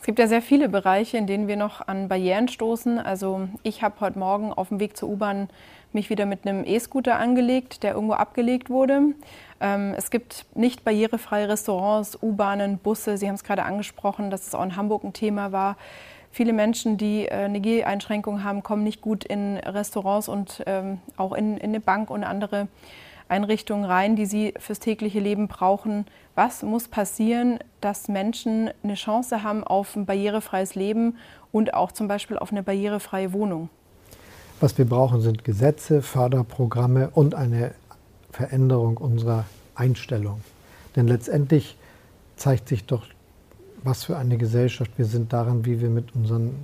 Es 0.00 0.07
gibt 0.07 0.18
ja 0.18 0.26
sehr 0.26 0.42
viele 0.42 0.68
Bereiche, 0.68 1.18
in 1.18 1.26
denen 1.26 1.48
wir 1.48 1.57
noch 1.57 1.87
an 1.87 2.09
Barrieren 2.09 2.48
stoßen. 2.48 2.98
Also 2.98 3.48
ich 3.62 3.83
habe 3.83 4.00
heute 4.00 4.18
Morgen 4.18 4.52
auf 4.52 4.68
dem 4.68 4.81
Weg 4.81 4.96
zur 4.96 5.09
U-Bahn 5.11 5.48
mich 5.92 6.11
wieder 6.11 6.26
mit 6.26 6.46
einem 6.46 6.64
E-Scooter 6.64 7.18
angelegt, 7.18 7.83
der 7.83 7.94
irgendwo 7.94 8.14
abgelegt 8.14 8.70
wurde. 8.70 9.14
Ähm, 9.61 9.94
es 9.96 10.11
gibt 10.11 10.46
nicht 10.54 10.85
barrierefreie 10.85 11.48
Restaurants, 11.48 12.18
U-Bahnen, 12.22 12.78
Busse. 12.78 13.16
Sie 13.16 13.26
haben 13.28 13.35
es 13.35 13.44
gerade 13.44 13.64
angesprochen, 13.64 14.31
dass 14.31 14.46
es 14.46 14.54
auch 14.54 14.62
in 14.62 14.76
Hamburg 14.76 15.04
ein 15.04 15.12
Thema 15.12 15.52
war. 15.52 15.76
Viele 16.31 16.53
Menschen, 16.53 16.99
die 16.99 17.27
äh, 17.27 17.31
eine 17.31 17.61
Geheinschränkung 17.61 18.45
haben, 18.45 18.62
kommen 18.62 18.85
nicht 18.85 19.01
gut 19.01 19.25
in 19.25 19.57
Restaurants 19.57 20.29
und 20.29 20.62
ähm, 20.67 20.99
auch 21.17 21.33
in, 21.33 21.57
in 21.57 21.71
eine 21.71 21.81
Bank 21.81 22.11
und 22.11 22.25
andere 22.25 22.69
Einrichtungen 23.29 23.85
rein, 23.85 24.17
die 24.17 24.27
sie 24.27 24.55
fürs 24.59 24.81
tägliche 24.81 25.21
Leben 25.21 25.49
brauchen. 25.49 26.07
Was 26.35 26.62
muss 26.62 26.88
passieren, 26.88 27.59
dass 27.81 28.09
Menschen 28.09 28.71
eine 28.83 28.95
Chance 28.95 29.43
haben 29.43 29.64
auf 29.64 29.97
ein 29.97 30.07
barrierefreies 30.07 30.75
Leben 30.75 31.17
und 31.53 31.75
auch 31.75 31.93
zum 31.93 32.09
Beispiel 32.09 32.38
auf 32.38 32.53
eine 32.53 32.62
barrierefreie 32.62 33.33
Wohnung? 33.33 33.69
Was 34.61 34.77
wir 34.77 34.87
brauchen, 34.87 35.21
sind 35.21 35.45
Gesetze, 35.45 36.03
Förderprogramme 36.03 37.11
und 37.11 37.35
eine 37.35 37.73
Veränderung 38.33 38.97
unserer 38.97 39.45
Einstellung. 39.75 40.41
Denn 40.97 41.07
letztendlich 41.07 41.77
zeigt 42.37 42.69
sich 42.69 42.85
doch, 42.85 43.07
was 43.83 44.05
für 44.05 44.17
eine 44.17 44.38
Gesellschaft 44.38 44.91
wir 44.97 45.07
sind 45.07 45.33
daran, 45.33 45.64
wie 45.64 45.81
wir 45.81 45.91
mit 45.91 46.14
unseren 46.14 46.55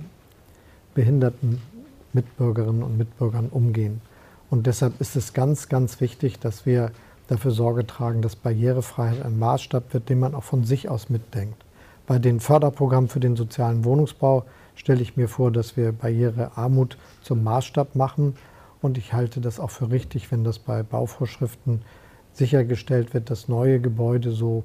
behinderten 0.93 1.61
Mitbürgerinnen 2.13 2.83
und 2.83 2.97
Mitbürgern 2.97 3.49
umgehen. 3.49 4.01
Und 4.49 4.67
deshalb 4.67 5.01
ist 5.01 5.15
es 5.15 5.33
ganz, 5.33 5.69
ganz 5.69 5.99
wichtig, 6.01 6.39
dass 6.39 6.65
wir 6.65 6.91
dafür 7.27 7.51
Sorge 7.51 7.85
tragen, 7.87 8.21
dass 8.21 8.35
Barrierefreiheit 8.35 9.23
ein 9.23 9.39
Maßstab 9.39 9.93
wird, 9.93 10.09
den 10.09 10.19
man 10.19 10.35
auch 10.35 10.43
von 10.43 10.63
sich 10.63 10.89
aus 10.89 11.09
mitdenkt. 11.09 11.65
Bei 12.07 12.19
den 12.19 12.39
Förderprogrammen 12.39 13.09
für 13.09 13.19
den 13.19 13.35
sozialen 13.35 13.83
Wohnungsbau 13.83 14.45
stelle 14.75 15.01
ich 15.01 15.17
mir 15.17 15.27
vor, 15.27 15.51
dass 15.51 15.75
wir 15.75 15.91
Barrierearmut 15.91 16.97
zum 17.21 17.43
Maßstab 17.43 17.95
machen. 17.95 18.35
Und 18.81 18.97
ich 18.97 19.13
halte 19.13 19.41
das 19.41 19.59
auch 19.59 19.71
für 19.71 19.89
richtig, 19.89 20.31
wenn 20.31 20.43
das 20.43 20.59
bei 20.59 20.83
Bauvorschriften 20.83 21.81
sichergestellt 22.33 23.13
wird, 23.13 23.29
dass 23.29 23.47
neue 23.47 23.79
Gebäude 23.79 24.31
so 24.31 24.63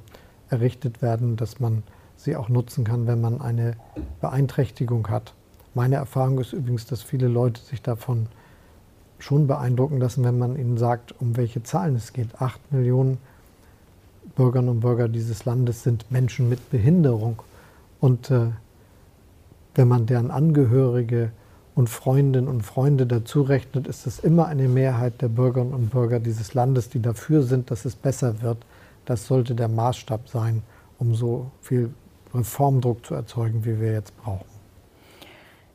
errichtet 0.51 1.01
werden, 1.01 1.37
dass 1.37 1.61
man 1.61 1.83
sie 2.25 2.37
auch 2.37 2.49
nutzen 2.49 2.85
kann, 2.85 3.07
wenn 3.07 3.21
man 3.21 3.41
eine 3.41 3.77
Beeinträchtigung 4.21 5.09
hat. 5.09 5.33
Meine 5.75 5.97
Erfahrung 5.97 6.39
ist 6.39 6.53
übrigens, 6.53 6.87
dass 6.87 7.03
viele 7.03 7.29
Leute 7.29 7.61
sich 7.61 7.81
davon 7.81 8.27
schon 9.19 9.47
beeindrucken 9.47 9.99
lassen, 9.99 10.25
wenn 10.25 10.39
man 10.39 10.59
ihnen 10.59 10.79
sagt, 10.79 11.15
um 11.21 11.37
welche 11.37 11.63
Zahlen 11.63 11.97
es 11.97 12.13
geht. 12.13 12.41
Acht 12.41 12.61
Millionen 12.73 13.19
Bürgerinnen 14.37 14.71
und 14.71 14.81
Bürger 14.81 15.09
dieses 15.09 15.45
Landes 15.45 15.83
sind 15.83 16.11
Menschen 16.11 16.49
mit 16.49 16.71
Behinderung. 16.71 17.43
Und 18.01 18.31
äh, 18.31 18.47
wenn 19.75 19.89
man 19.89 20.07
deren 20.07 20.31
Angehörige 20.31 21.31
und 21.75 21.89
Freundinnen 21.89 22.49
und 22.49 22.63
Freunde 22.63 23.07
dazu 23.07 23.43
rechnet, 23.43 23.87
ist 23.87 24.07
es 24.07 24.19
immer 24.19 24.47
eine 24.47 24.69
Mehrheit 24.69 25.23
der 25.23 25.29
Bürgerinnen 25.29 25.75
und 25.75 25.91
Bürger 25.91 26.21
dieses 26.21 26.55
Landes, 26.55 26.89
die 26.89 27.01
dafür 27.01 27.43
sind, 27.43 27.71
dass 27.71 27.85
es 27.85 27.95
besser 27.95 28.43
wird. 28.43 28.59
Das 29.05 29.27
sollte 29.27 29.55
der 29.55 29.69
Maßstab 29.69 30.29
sein, 30.29 30.63
um 30.99 31.15
so 31.15 31.51
viel 31.63 31.91
Reformdruck 32.35 33.05
zu 33.05 33.15
erzeugen, 33.15 33.65
wie 33.65 33.81
wir 33.81 33.93
jetzt 33.93 34.17
brauchen. 34.17 34.47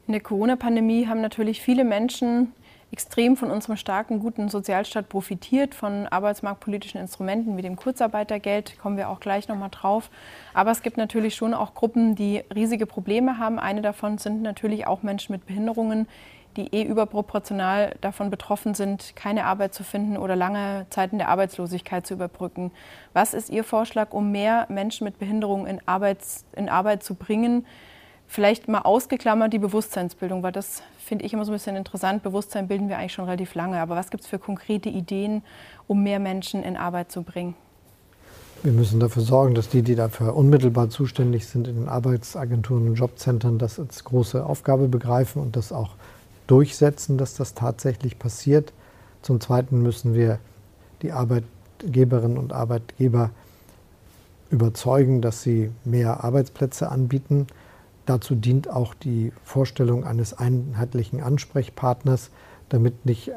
In 0.08 0.14
der 0.14 0.22
Corona-Pandemie 0.22 1.08
haben 1.08 1.22
natürlich 1.22 1.62
viele 1.62 1.84
Menschen 1.84 2.54
extrem 2.92 3.36
von 3.36 3.52
unserem 3.52 3.76
starken, 3.76 4.20
guten 4.20 4.48
Sozialstaat 4.48 5.10
profitiert, 5.10 5.76
von 5.76 6.08
arbeitsmarktpolitischen 6.08 7.02
Instrumenten 7.02 7.58
wie 7.58 7.62
dem 7.62 7.76
Kurzarbeitergeld, 7.76 8.78
kommen 8.80 8.96
wir 8.96 9.10
auch 9.10 9.20
gleich 9.20 9.48
nochmal 9.48 9.70
drauf. 9.70 10.10
Aber 10.54 10.72
es 10.72 10.82
gibt 10.82 10.96
natürlich 10.96 11.36
schon 11.36 11.54
auch 11.54 11.74
Gruppen, 11.74 12.16
die 12.16 12.44
riesige 12.54 12.86
Probleme 12.86 13.38
haben. 13.38 13.60
Eine 13.60 13.82
davon 13.82 14.18
sind 14.18 14.42
natürlich 14.44 14.88
auch 14.88 15.04
Menschen 15.04 15.34
mit 15.34 15.46
Behinderungen, 15.46 16.08
die 16.58 16.74
eh 16.74 16.84
überproportional 16.84 17.96
davon 18.02 18.30
betroffen 18.30 18.74
sind, 18.74 19.16
keine 19.16 19.46
Arbeit 19.46 19.74
zu 19.74 19.84
finden 19.84 20.18
oder 20.18 20.36
lange 20.36 20.86
Zeiten 20.90 21.18
der 21.18 21.30
Arbeitslosigkeit 21.30 22.06
zu 22.06 22.14
überbrücken. 22.14 22.72
Was 23.14 23.34
ist 23.34 23.50
Ihr 23.50 23.64
Vorschlag, 23.64 24.12
um 24.12 24.32
mehr 24.32 24.66
Menschen 24.70 25.06
mit 25.06 25.20
Behinderungen 25.20 25.68
in, 25.68 25.82
Arbeits-, 25.88 26.46
in 26.56 26.70
Arbeit 26.70 27.04
zu 27.04 27.16
bringen? 27.16 27.66
Vielleicht 28.28 28.68
mal 28.68 28.82
ausgeklammert 28.82 29.54
die 29.54 29.60
Bewusstseinsbildung, 29.60 30.42
weil 30.42 30.52
das 30.52 30.82
finde 30.98 31.26
ich 31.26 31.34
immer 31.34 31.46
so 31.46 31.52
ein 31.52 31.56
bisschen 31.56 31.76
interessant. 31.76 32.24
Bewusstsein 32.24 32.68
bilden 32.68 32.90
wir 32.90 32.98
eigentlich 32.98 33.14
schon 33.14 33.26
relativ 33.26 33.54
lange. 33.54 33.80
Aber 33.80 33.96
was 33.96 34.10
gibt 34.10 34.24
es 34.24 34.30
für 34.30 34.40
konkrete 34.40 34.90
Ideen, 34.90 35.44
um 35.88 36.02
mehr 36.02 36.20
Menschen 36.20 36.64
in 36.64 36.76
Arbeit 36.76 37.12
zu 37.12 37.22
bringen? 37.22 37.54
Wir 38.64 38.72
müssen 38.72 39.00
dafür 39.00 39.22
sorgen, 39.22 39.54
dass 39.54 39.70
die, 39.70 39.84
die 39.84 39.94
dafür 39.94 40.36
unmittelbar 40.36 40.90
zuständig 40.90 41.46
sind, 41.46 41.68
in 41.68 41.76
den 41.76 41.88
Arbeitsagenturen 41.88 42.88
und 42.88 42.96
Jobcentern, 42.96 43.60
das 43.60 43.80
als 43.80 44.04
große 44.04 44.44
Aufgabe 44.44 44.88
begreifen 44.88 45.40
und 45.40 45.56
das 45.56 45.72
auch 45.72 45.92
durchsetzen, 46.48 47.18
dass 47.18 47.36
das 47.36 47.54
tatsächlich 47.54 48.20
passiert. 48.20 48.74
Zum 49.22 49.42
Zweiten 49.42 49.82
müssen 49.82 50.14
wir 50.14 50.40
die 51.02 51.12
Arbeitgeberinnen 51.12 52.38
und 52.38 52.54
Arbeitgeber 52.54 53.32
überzeugen, 54.50 55.22
dass 55.22 55.42
sie 55.42 55.72
mehr 55.84 56.24
Arbeitsplätze 56.24 56.90
anbieten. 56.90 57.48
Dazu 58.06 58.36
dient 58.36 58.70
auch 58.70 58.94
die 58.94 59.32
Vorstellung 59.44 60.04
eines 60.04 60.34
einheitlichen 60.34 61.22
Ansprechpartners, 61.22 62.30
damit 62.70 63.06
nicht 63.06 63.32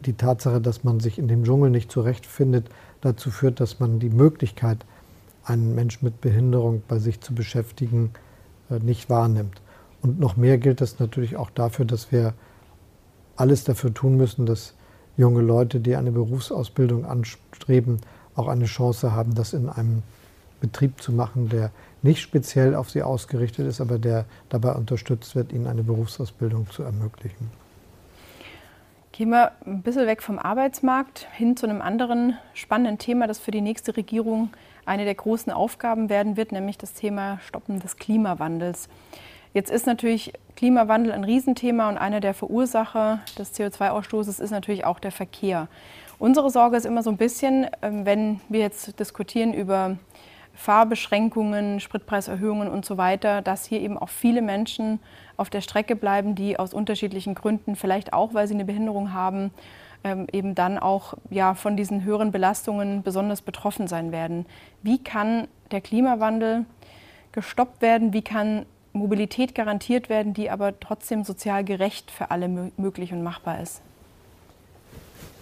die 0.00 0.12
Tatsache, 0.12 0.60
dass 0.60 0.84
man 0.84 1.00
sich 1.00 1.18
in 1.18 1.28
dem 1.28 1.44
Dschungel 1.44 1.70
nicht 1.70 1.90
zurechtfindet, 1.90 2.68
dazu 3.00 3.30
führt, 3.30 3.60
dass 3.60 3.80
man 3.80 3.98
die 3.98 4.10
Möglichkeit, 4.10 4.84
einen 5.44 5.74
Menschen 5.74 6.04
mit 6.04 6.20
Behinderung 6.20 6.82
bei 6.88 6.98
sich 6.98 7.20
zu 7.20 7.34
beschäftigen, 7.34 8.12
äh, 8.70 8.78
nicht 8.78 9.10
wahrnimmt. 9.10 9.60
Und 10.04 10.20
noch 10.20 10.36
mehr 10.36 10.58
gilt 10.58 10.82
es 10.82 10.98
natürlich 10.98 11.36
auch 11.36 11.48
dafür, 11.48 11.86
dass 11.86 12.12
wir 12.12 12.34
alles 13.36 13.64
dafür 13.64 13.92
tun 13.92 14.18
müssen, 14.18 14.44
dass 14.44 14.74
junge 15.16 15.40
Leute, 15.40 15.80
die 15.80 15.96
eine 15.96 16.12
Berufsausbildung 16.12 17.06
anstreben, 17.06 18.00
auch 18.36 18.48
eine 18.48 18.66
Chance 18.66 19.12
haben, 19.12 19.34
das 19.34 19.54
in 19.54 19.70
einem 19.70 20.02
Betrieb 20.60 21.00
zu 21.00 21.10
machen, 21.10 21.48
der 21.48 21.70
nicht 22.02 22.20
speziell 22.20 22.74
auf 22.74 22.90
sie 22.90 23.02
ausgerichtet 23.02 23.66
ist, 23.66 23.80
aber 23.80 23.98
der 23.98 24.26
dabei 24.50 24.72
unterstützt 24.72 25.34
wird, 25.36 25.52
ihnen 25.52 25.66
eine 25.66 25.82
Berufsausbildung 25.82 26.68
zu 26.68 26.82
ermöglichen. 26.82 27.50
Gehen 29.12 29.30
wir 29.30 29.52
ein 29.64 29.80
bisschen 29.80 30.06
weg 30.06 30.22
vom 30.22 30.38
Arbeitsmarkt 30.38 31.28
hin 31.32 31.56
zu 31.56 31.66
einem 31.66 31.80
anderen 31.80 32.36
spannenden 32.52 32.98
Thema, 32.98 33.26
das 33.26 33.38
für 33.38 33.52
die 33.52 33.62
nächste 33.62 33.96
Regierung 33.96 34.50
eine 34.84 35.04
der 35.04 35.14
großen 35.14 35.50
Aufgaben 35.50 36.10
werden 36.10 36.36
wird, 36.36 36.52
nämlich 36.52 36.76
das 36.76 36.92
Thema 36.92 37.38
Stoppen 37.46 37.80
des 37.80 37.96
Klimawandels. 37.96 38.90
Jetzt 39.54 39.70
ist 39.70 39.86
natürlich 39.86 40.32
Klimawandel 40.56 41.12
ein 41.12 41.22
Riesenthema 41.22 41.88
und 41.88 41.96
einer 41.96 42.18
der 42.18 42.34
Verursacher 42.34 43.20
des 43.38 43.54
CO2-Ausstoßes 43.54 44.40
ist 44.40 44.50
natürlich 44.50 44.84
auch 44.84 44.98
der 44.98 45.12
Verkehr. 45.12 45.68
Unsere 46.18 46.50
Sorge 46.50 46.76
ist 46.76 46.84
immer 46.84 47.04
so 47.04 47.10
ein 47.10 47.16
bisschen, 47.16 47.68
ähm, 47.80 48.04
wenn 48.04 48.40
wir 48.48 48.58
jetzt 48.58 48.98
diskutieren 48.98 49.54
über 49.54 49.96
Fahrbeschränkungen, 50.54 51.78
Spritpreiserhöhungen 51.78 52.68
und 52.68 52.84
so 52.84 52.96
weiter, 52.96 53.42
dass 53.42 53.64
hier 53.64 53.80
eben 53.80 53.96
auch 53.96 54.08
viele 54.08 54.42
Menschen 54.42 54.98
auf 55.36 55.50
der 55.50 55.60
Strecke 55.60 55.94
bleiben, 55.94 56.34
die 56.34 56.58
aus 56.58 56.74
unterschiedlichen 56.74 57.36
Gründen, 57.36 57.76
vielleicht 57.76 58.12
auch, 58.12 58.34
weil 58.34 58.48
sie 58.48 58.54
eine 58.54 58.64
Behinderung 58.64 59.12
haben, 59.12 59.52
ähm, 60.02 60.26
eben 60.32 60.56
dann 60.56 60.78
auch 60.78 61.14
ja, 61.30 61.54
von 61.54 61.76
diesen 61.76 62.02
höheren 62.02 62.32
Belastungen 62.32 63.04
besonders 63.04 63.40
betroffen 63.40 63.86
sein 63.86 64.10
werden. 64.10 64.46
Wie 64.82 64.98
kann 64.98 65.46
der 65.70 65.80
Klimawandel 65.80 66.64
gestoppt 67.30 67.82
werden? 67.82 68.12
Wie 68.12 68.22
kann 68.22 68.66
Mobilität 68.94 69.54
garantiert 69.54 70.08
werden, 70.08 70.32
die 70.32 70.48
aber 70.50 70.80
trotzdem 70.80 71.24
sozial 71.24 71.64
gerecht 71.64 72.10
für 72.10 72.30
alle 72.30 72.72
möglich 72.76 73.12
und 73.12 73.22
machbar 73.22 73.60
ist? 73.60 73.82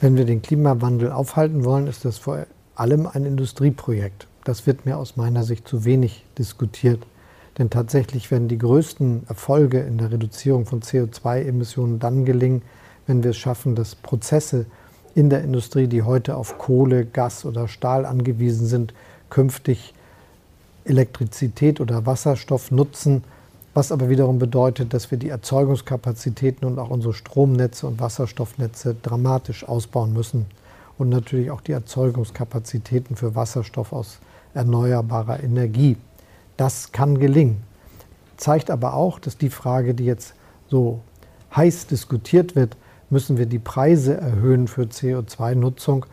Wenn 0.01 0.17
wir 0.17 0.25
den 0.25 0.43
Klimawandel 0.43 1.13
aufhalten 1.13 1.65
wollen, 1.65 1.87
ist 1.87 2.05
das 2.05 2.19
vor 2.19 2.47
allem 2.75 3.07
ein 3.07 3.25
Industrieprojekt 3.25 4.27
das 4.45 4.67
wird 4.67 4.87
mir 4.87 4.99
aus 4.99 5.17
meiner 5.17 5.45
Sicht 5.45 5.69
zu 5.69 5.85
wenig 5.85 6.25
diskutiert. 6.39 7.07
Denn 7.59 7.71
tatsächlich 7.71 8.31
werden 8.31 8.49
die 8.49 8.59
größten 8.59 9.25
Erfolge 9.29 9.81
in 9.81 9.99
der 9.99 10.11
Reduzierung 10.11 10.65
von 10.67 10.81
CO2-Emissionen 10.81 11.99
dann 11.99 12.25
gelingen, 12.25 12.63
wenn 13.07 13.23
wir 13.23 13.33
es 13.33 13.37
schaffen, 13.37 13.75
dass 13.75 13.95
Prozesse 13.95 14.67
in 15.15 15.29
der 15.29 15.45
Industrie, 15.45 15.87
die 15.87 16.03
heute 16.03 16.37
auf 16.37 16.57
Kohle, 16.57 17.05
Gas 17.05 17.45
oder 17.45 17.69
Stahl 17.69 18.07
angewiesen 18.07 18.67
sind, 18.67 18.95
künftig 19.29 19.93
Elektrizität 20.85 21.81
oder 21.81 22.07
Wasserstoff 22.07 22.71
nutzen, 22.71 23.23
was 23.75 23.91
aber 23.91 24.09
wiederum 24.09 24.39
bedeutet, 24.39 24.93
dass 24.93 25.11
wir 25.11 25.19
die 25.19 25.31
Erzeugungskapazitäten 25.31 26.67
und 26.67 26.79
auch 26.79 26.91
unsere 26.91 27.15
Stromnetze 27.15 27.87
und 27.87 28.01
Wasserstoffnetze 28.01 28.97
dramatisch 29.03 29.67
ausbauen 29.67 30.13
müssen 30.13 30.47
und 30.99 31.09
natürlich 31.09 31.51
auch 31.51 31.63
die 31.63 31.73
Erzeugungskapazitäten 31.73 33.17
für 33.17 33.35
Wasserstoff 33.35 33.93
aus 33.93 34.19
erneuerbarer 34.55 35.43
Energie. 35.43 35.97
Das 36.57 36.93
kann 36.93 37.19
gelingen. 37.19 37.63
Zeigt 38.37 38.71
aber 38.71 38.95
auch, 38.95 39.19
dass 39.19 39.39
die 39.39 39.51
Frage, 39.51 39.95
die 39.95 40.05
jetzt 40.05 40.35
so 40.69 41.01
heiß 41.57 41.87
diskutiert 41.87 42.57
wird, 42.57 42.77
müssen 43.09 43.39
wir 43.39 43.47
die 43.47 43.59
Preise 43.59 44.17
erhöhen 44.17 44.69
für 44.69 44.83
CO2-Nutzung, 44.83 46.07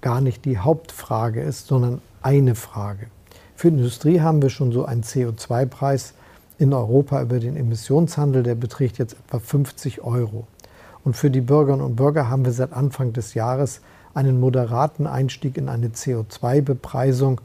gar 0.00 0.20
nicht 0.20 0.44
die 0.44 0.58
Hauptfrage 0.58 1.40
ist, 1.40 1.66
sondern 1.66 2.00
eine 2.20 2.54
Frage. 2.54 3.06
Für 3.54 3.68
Industrie 3.68 4.20
haben 4.20 4.42
wir 4.42 4.50
schon 4.50 4.72
so 4.72 4.84
einen 4.84 5.02
CO2-Preis 5.02 6.14
in 6.62 6.72
Europa 6.72 7.20
über 7.20 7.40
den 7.40 7.56
Emissionshandel, 7.56 8.44
der 8.44 8.54
beträgt 8.54 8.98
jetzt 8.98 9.14
etwa 9.14 9.40
50 9.40 10.02
Euro. 10.02 10.46
Und 11.02 11.16
für 11.16 11.28
die 11.28 11.40
Bürgerinnen 11.40 11.84
und 11.84 11.96
Bürger 11.96 12.30
haben 12.30 12.44
wir 12.44 12.52
seit 12.52 12.72
Anfang 12.72 13.12
des 13.12 13.34
Jahres 13.34 13.80
einen 14.14 14.38
moderaten 14.38 15.08
Einstieg 15.08 15.56
in 15.56 15.68
eine 15.68 15.88
CO2-Bepreisung 15.88 17.40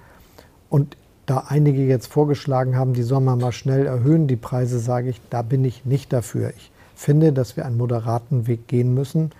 und 0.70 0.98
da 1.26 1.46
einige 1.48 1.84
jetzt 1.84 2.14
vorgeschlagen 2.14 2.76
haben, 2.76 2.94
die 2.94 3.02
soll 3.02 3.22
man 3.22 3.40
mal 3.40 3.52
schnell 3.52 3.88
erhöhen, 3.88 4.28
die 4.28 4.36
Preise, 4.36 4.78
sage 4.78 5.10
ich, 5.10 5.20
da 5.32 5.42
bin 5.42 5.66
ich 5.66 5.84
nicht 5.84 6.14
dafür. 6.14 6.52
Ich 6.56 6.72
finde, 6.94 7.34
dass 7.34 7.58
wir 7.58 7.66
einen 7.66 7.78
moderaten 7.78 8.46
Weg 8.46 8.68
gehen 8.68 8.94
müssen, 8.94 9.32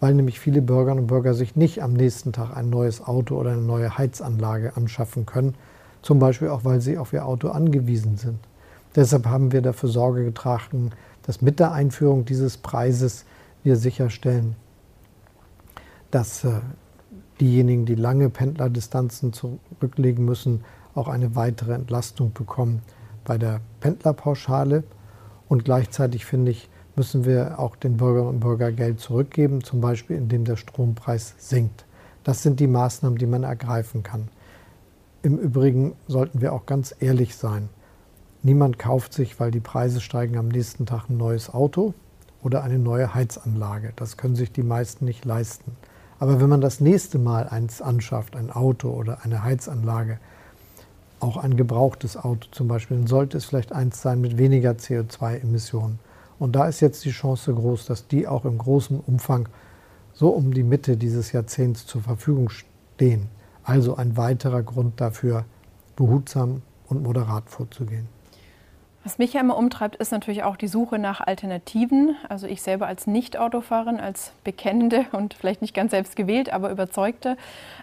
weil 0.00 0.14
nämlich 0.14 0.40
viele 0.40 0.62
Bürgerinnen 0.62 1.02
und 1.02 1.06
Bürger 1.08 1.34
sich 1.34 1.56
nicht 1.56 1.82
am 1.82 1.92
nächsten 1.92 2.32
Tag 2.32 2.56
ein 2.56 2.70
neues 2.70 3.06
Auto 3.06 3.36
oder 3.36 3.50
eine 3.50 3.60
neue 3.60 3.98
Heizanlage 3.98 4.78
anschaffen 4.78 5.26
können, 5.26 5.56
zum 6.00 6.20
Beispiel 6.20 6.48
auch, 6.48 6.64
weil 6.64 6.80
sie 6.80 6.96
auf 6.96 7.12
ihr 7.12 7.26
Auto 7.26 7.48
angewiesen 7.48 8.16
sind. 8.16 8.38
Deshalb 8.96 9.26
haben 9.26 9.52
wir 9.52 9.60
dafür 9.60 9.90
Sorge 9.90 10.24
getragen, 10.24 10.90
dass 11.22 11.42
mit 11.42 11.60
der 11.60 11.72
Einführung 11.72 12.24
dieses 12.24 12.56
Preises 12.56 13.26
wir 13.62 13.76
sicherstellen, 13.76 14.56
dass 16.10 16.44
äh, 16.44 16.60
diejenigen, 17.40 17.84
die 17.84 17.94
lange 17.94 18.30
Pendlerdistanzen 18.30 19.34
zurücklegen 19.34 20.24
müssen, 20.24 20.64
auch 20.94 21.08
eine 21.08 21.36
weitere 21.36 21.74
Entlastung 21.74 22.32
bekommen 22.32 22.80
bei 23.24 23.36
der 23.36 23.60
Pendlerpauschale. 23.80 24.84
Und 25.48 25.64
gleichzeitig 25.64 26.24
finde 26.24 26.52
ich, 26.52 26.70
müssen 26.96 27.26
wir 27.26 27.58
auch 27.58 27.76
den 27.76 27.98
Bürgerinnen 27.98 28.30
und 28.30 28.40
Bürgern 28.40 28.74
Geld 28.74 29.00
zurückgeben, 29.00 29.62
zum 29.62 29.82
Beispiel 29.82 30.16
indem 30.16 30.44
der 30.44 30.56
Strompreis 30.56 31.34
sinkt. 31.36 31.84
Das 32.24 32.42
sind 32.42 32.58
die 32.58 32.66
Maßnahmen, 32.66 33.18
die 33.18 33.26
man 33.26 33.42
ergreifen 33.42 34.02
kann. 34.02 34.28
Im 35.22 35.36
Übrigen 35.36 35.94
sollten 36.08 36.40
wir 36.40 36.54
auch 36.54 36.64
ganz 36.64 36.94
ehrlich 36.98 37.36
sein. 37.36 37.68
Niemand 38.46 38.78
kauft 38.78 39.12
sich, 39.12 39.40
weil 39.40 39.50
die 39.50 39.58
Preise 39.58 40.00
steigen, 40.00 40.38
am 40.38 40.46
nächsten 40.46 40.86
Tag 40.86 41.10
ein 41.10 41.16
neues 41.16 41.52
Auto 41.52 41.94
oder 42.44 42.62
eine 42.62 42.78
neue 42.78 43.12
Heizanlage. 43.12 43.92
Das 43.96 44.16
können 44.16 44.36
sich 44.36 44.52
die 44.52 44.62
meisten 44.62 45.04
nicht 45.04 45.24
leisten. 45.24 45.76
Aber 46.20 46.40
wenn 46.40 46.48
man 46.48 46.60
das 46.60 46.78
nächste 46.78 47.18
Mal 47.18 47.48
eins 47.48 47.82
anschafft, 47.82 48.36
ein 48.36 48.52
Auto 48.52 48.90
oder 48.90 49.24
eine 49.24 49.42
Heizanlage, 49.42 50.20
auch 51.18 51.38
ein 51.38 51.56
gebrauchtes 51.56 52.16
Auto 52.16 52.46
zum 52.52 52.68
Beispiel, 52.68 52.98
dann 52.98 53.08
sollte 53.08 53.36
es 53.36 53.46
vielleicht 53.46 53.72
eins 53.72 54.00
sein 54.00 54.20
mit 54.20 54.38
weniger 54.38 54.70
CO2-Emissionen. 54.70 55.98
Und 56.38 56.54
da 56.54 56.68
ist 56.68 56.78
jetzt 56.78 57.04
die 57.04 57.10
Chance 57.10 57.52
groß, 57.52 57.86
dass 57.86 58.06
die 58.06 58.28
auch 58.28 58.44
im 58.44 58.58
großen 58.58 59.00
Umfang 59.00 59.48
so 60.14 60.28
um 60.28 60.54
die 60.54 60.62
Mitte 60.62 60.96
dieses 60.96 61.32
Jahrzehnts 61.32 61.84
zur 61.84 62.02
Verfügung 62.02 62.50
stehen. 62.50 63.26
Also 63.64 63.96
ein 63.96 64.16
weiterer 64.16 64.62
Grund 64.62 65.00
dafür, 65.00 65.46
behutsam 65.96 66.62
und 66.86 67.02
moderat 67.02 67.50
vorzugehen. 67.50 68.14
Was 69.06 69.18
mich 69.18 69.34
ja 69.34 69.40
immer 69.40 69.56
umtreibt, 69.56 69.94
ist 69.94 70.10
natürlich 70.10 70.42
auch 70.42 70.56
die 70.56 70.66
Suche 70.66 70.98
nach 70.98 71.20
Alternativen. 71.20 72.16
Also 72.28 72.48
ich 72.48 72.60
selber 72.60 72.88
als 72.88 73.06
Nicht-Autofahrerin, 73.06 74.00
als 74.00 74.32
Bekennende 74.42 75.06
und 75.12 75.34
vielleicht 75.34 75.62
nicht 75.62 75.74
ganz 75.74 75.92
selbst 75.92 76.16
gewählt, 76.16 76.52
aber 76.52 76.72
Überzeugte, 76.72 77.36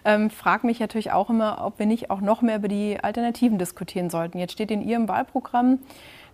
ähm, 0.04 0.28
frage 0.28 0.66
mich 0.66 0.80
natürlich 0.80 1.12
auch 1.12 1.30
immer, 1.30 1.64
ob 1.64 1.78
wir 1.78 1.86
nicht 1.86 2.10
auch 2.10 2.20
noch 2.20 2.42
mehr 2.42 2.56
über 2.56 2.68
die 2.68 2.98
Alternativen 3.02 3.56
diskutieren 3.56 4.10
sollten. 4.10 4.38
Jetzt 4.38 4.52
steht 4.52 4.70
in 4.70 4.86
Ihrem 4.86 5.08
Wahlprogramm 5.08 5.78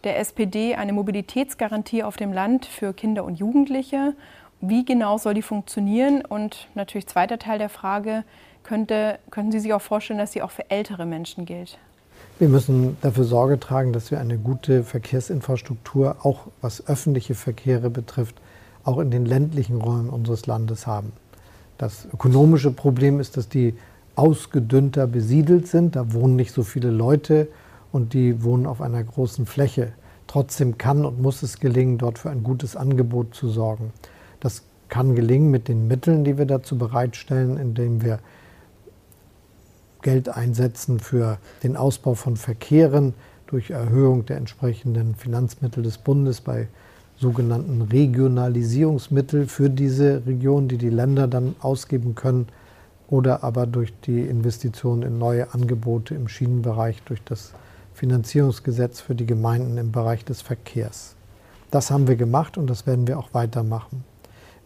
der 0.03 0.18
SPD 0.18 0.74
eine 0.74 0.93
Mobilitätsgarantie 0.93 2.03
auf 2.03 2.16
dem 2.16 2.32
Land 2.32 2.66
für 2.66 2.93
Kinder 2.93 3.22
und 3.22 3.38
Jugendliche. 3.38 4.16
Wie 4.61 4.84
genau 4.84 5.18
soll 5.18 5.34
die 5.34 5.43
funktionieren? 5.43 6.24
Und 6.24 6.66
natürlich 6.74 7.07
zweiter 7.07 7.38
Teil 7.38 7.61
der 7.61 7.68
Frage, 7.68 8.24
könnte, 8.64 9.20
könnten 9.30 9.53
Sie 9.53 9.61
sich 9.61 9.72
auch 9.72 9.82
vorstellen, 9.82 10.18
dass 10.18 10.32
sie 10.32 10.43
auch 10.43 10.51
für 10.51 10.68
ältere 10.68 11.07
Menschen 11.07 11.47
gilt? 11.47 11.78
Wir 12.41 12.49
müssen 12.49 12.97
dafür 13.03 13.24
Sorge 13.24 13.61
tragen, 13.61 13.93
dass 13.93 14.11
wir 14.11 14.18
eine 14.18 14.38
gute 14.38 14.82
Verkehrsinfrastruktur, 14.82 16.16
auch 16.22 16.47
was 16.62 16.86
öffentliche 16.86 17.34
Verkehre 17.34 17.91
betrifft, 17.91 18.34
auch 18.82 18.99
in 18.99 19.11
den 19.11 19.26
ländlichen 19.26 19.76
Räumen 19.76 20.09
unseres 20.09 20.47
Landes 20.47 20.86
haben. 20.86 21.12
Das 21.76 22.09
ökonomische 22.14 22.70
Problem 22.70 23.20
ist, 23.20 23.36
dass 23.36 23.51
die 23.51 23.74
ausgedünnter 24.14 25.07
besiedelt 25.07 25.66
sind. 25.66 25.97
Da 25.97 26.14
wohnen 26.14 26.34
nicht 26.34 26.55
so 26.55 26.62
viele 26.62 26.91
Leute 26.91 27.47
und 27.93 28.14
die 28.14 28.43
wohnen 28.43 28.64
auf 28.64 28.80
einer 28.80 29.05
großen 29.05 29.45
Fläche. 29.45 29.93
Trotzdem 30.26 30.78
kann 30.78 31.05
und 31.05 31.20
muss 31.20 31.43
es 31.43 31.61
gelingen, 31.61 31.99
dort 31.99 32.18
für 32.18 32.30
ein 32.30 32.43
gutes 32.43 32.74
Angebot 32.74 33.34
zu 33.34 33.51
sorgen. 33.51 33.93
Das 34.41 34.62
kann 34.88 35.14
gelingen 35.14 35.51
mit 35.51 35.68
den 35.68 35.88
Mitteln, 35.88 36.24
die 36.24 36.38
wir 36.38 36.47
dazu 36.47 36.78
bereitstellen, 36.78 37.59
indem 37.59 38.01
wir 38.01 38.18
Geld 40.03 40.28
einsetzen 40.28 41.01
für 41.01 41.38
den 41.62 41.76
Ausbau 41.76 42.14
von 42.14 42.36
Verkehren 42.36 43.14
durch 43.46 43.70
Erhöhung 43.70 44.26
der 44.26 44.36
entsprechenden 44.36 45.14
Finanzmittel 45.14 45.82
des 45.82 45.98
Bundes 45.98 46.40
bei 46.40 46.68
sogenannten 47.18 47.82
Regionalisierungsmittel 47.82 49.46
für 49.46 49.68
diese 49.68 50.22
Region, 50.26 50.68
die 50.68 50.78
die 50.78 50.88
Länder 50.88 51.28
dann 51.28 51.55
ausgeben 51.61 52.14
können, 52.14 52.46
oder 53.09 53.42
aber 53.42 53.66
durch 53.66 53.92
die 54.07 54.20
Investition 54.20 55.03
in 55.03 55.18
neue 55.18 55.53
Angebote 55.53 56.14
im 56.14 56.28
Schienenbereich, 56.28 57.03
durch 57.05 57.22
das 57.24 57.53
Finanzierungsgesetz 57.92 59.01
für 59.01 59.14
die 59.14 59.26
Gemeinden 59.26 59.76
im 59.78 59.90
Bereich 59.92 60.24
des 60.24 60.40
Verkehrs. 60.42 61.16
Das 61.70 61.90
haben 61.90 62.09
wir 62.09 62.16
gemacht 62.16 62.57
und 62.57 62.68
das 62.68 62.86
werden 62.86 63.07
wir 63.07 63.18
auch 63.18 63.34
weitermachen. 63.34 64.05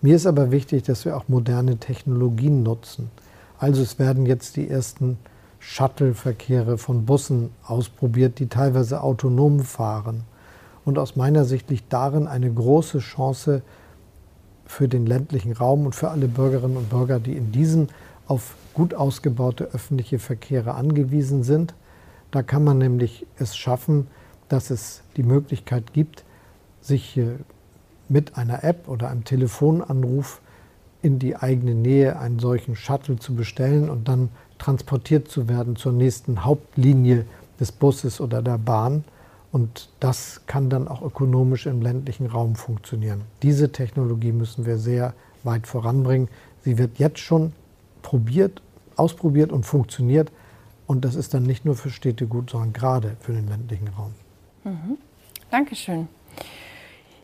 Mir 0.03 0.17
ist 0.17 0.27
aber 0.27 0.51
wichtig, 0.51 0.83
dass 0.83 1.07
wir 1.07 1.17
auch 1.17 1.29
moderne 1.29 1.79
Technologien 1.79 2.63
nutzen. 2.63 3.11
Also 3.59 3.83
es 3.83 3.99
werden 3.99 4.27
jetzt 4.27 4.57
die 4.57 4.69
ersten 4.69 5.19
Shuttle-Verkehre 5.59 6.77
von 6.77 7.07
Bussen 7.07 7.51
ausprobiert, 7.67 8.39
die 8.39 8.49
teilweise 8.49 9.03
autonom 9.03 9.61
fahren. 9.61 10.25
Und 10.85 10.99
aus 10.99 11.17
meiner 11.17 11.45
Sicht 11.45 11.71
liegt 11.71 11.93
darin 11.93 12.27
eine 12.27 12.53
große 12.53 12.99
Chance 12.99 13.63
für 14.67 14.89
den 14.89 15.07
ländlichen 15.07 15.53
Raum 15.53 15.87
und 15.87 15.95
für 15.95 16.11
alle 16.11 16.29
Bürgerinnen 16.29 16.77
und 16.77 16.91
Bürger, 16.91 17.21
die 17.21 17.33
in 17.33 17.53
diesen 17.53 17.89
auf 18.27 18.55
gut 18.75 18.95
ausgebaute 18.95 19.65
öffentliche 19.73 20.19
Verkehre 20.19 20.75
angewiesen 20.75 21.43
sind. 21.43 21.75
Da 22.31 22.43
kann 22.43 22.65
man 22.65 22.79
nämlich 22.79 23.27
es 23.39 23.57
schaffen, 23.57 24.09
dass 24.49 24.71
es 24.71 25.03
die 25.17 25.23
Möglichkeit 25.23 25.93
gibt, 25.93 26.25
sich 26.81 27.19
mit 28.09 28.37
einer 28.37 28.65
App 28.65 28.89
oder 28.89 29.09
einem 29.09 29.25
Telefonanruf 29.25 30.41
in 31.05 31.19
die 31.19 31.37
eigene 31.37 31.75
Nähe 31.75 32.19
einen 32.19 32.39
solchen 32.39 32.77
Shuttle 32.77 33.17
zu 33.17 33.35
bestellen 33.35 33.91
und 33.91 34.09
dann 34.09 34.31
transportiert 34.59 35.29
zu 35.29 35.49
werden 35.51 35.77
zur 35.77 35.93
nächsten 35.93 36.47
Hauptlinie 36.47 37.27
des 37.61 37.73
Busses 37.73 38.23
oder 38.23 38.41
der 38.41 38.57
Bahn. 38.57 39.05
Und 39.53 39.91
das 40.01 40.41
kann 40.47 40.71
dann 40.71 40.89
auch 40.89 41.03
ökonomisch 41.03 41.67
im 41.67 41.83
ländlichen 41.83 42.27
Raum 42.27 42.57
funktionieren. 42.57 43.21
Diese 43.43 43.71
Technologie 43.71 44.33
müssen 44.33 44.65
wir 44.65 44.79
sehr 44.79 45.13
weit 45.43 45.67
voranbringen. 45.67 46.29
Sie 46.63 46.79
wird 46.79 46.99
jetzt 46.99 47.19
schon 47.19 47.53
probiert, 48.01 48.63
ausprobiert 48.97 49.53
und 49.53 49.67
funktioniert. 49.67 50.33
Und 50.87 51.05
das 51.05 51.17
ist 51.17 51.35
dann 51.35 51.43
nicht 51.43 51.67
nur 51.67 51.77
für 51.77 51.91
Städte 51.91 52.27
gut, 52.27 52.49
sondern 52.49 52.73
gerade 52.73 53.17
für 53.21 53.35
den 53.35 53.47
ländlichen 53.47 53.89
Raum. 53.89 54.15
Mhm. 54.65 54.97
Dankeschön. 55.51 56.09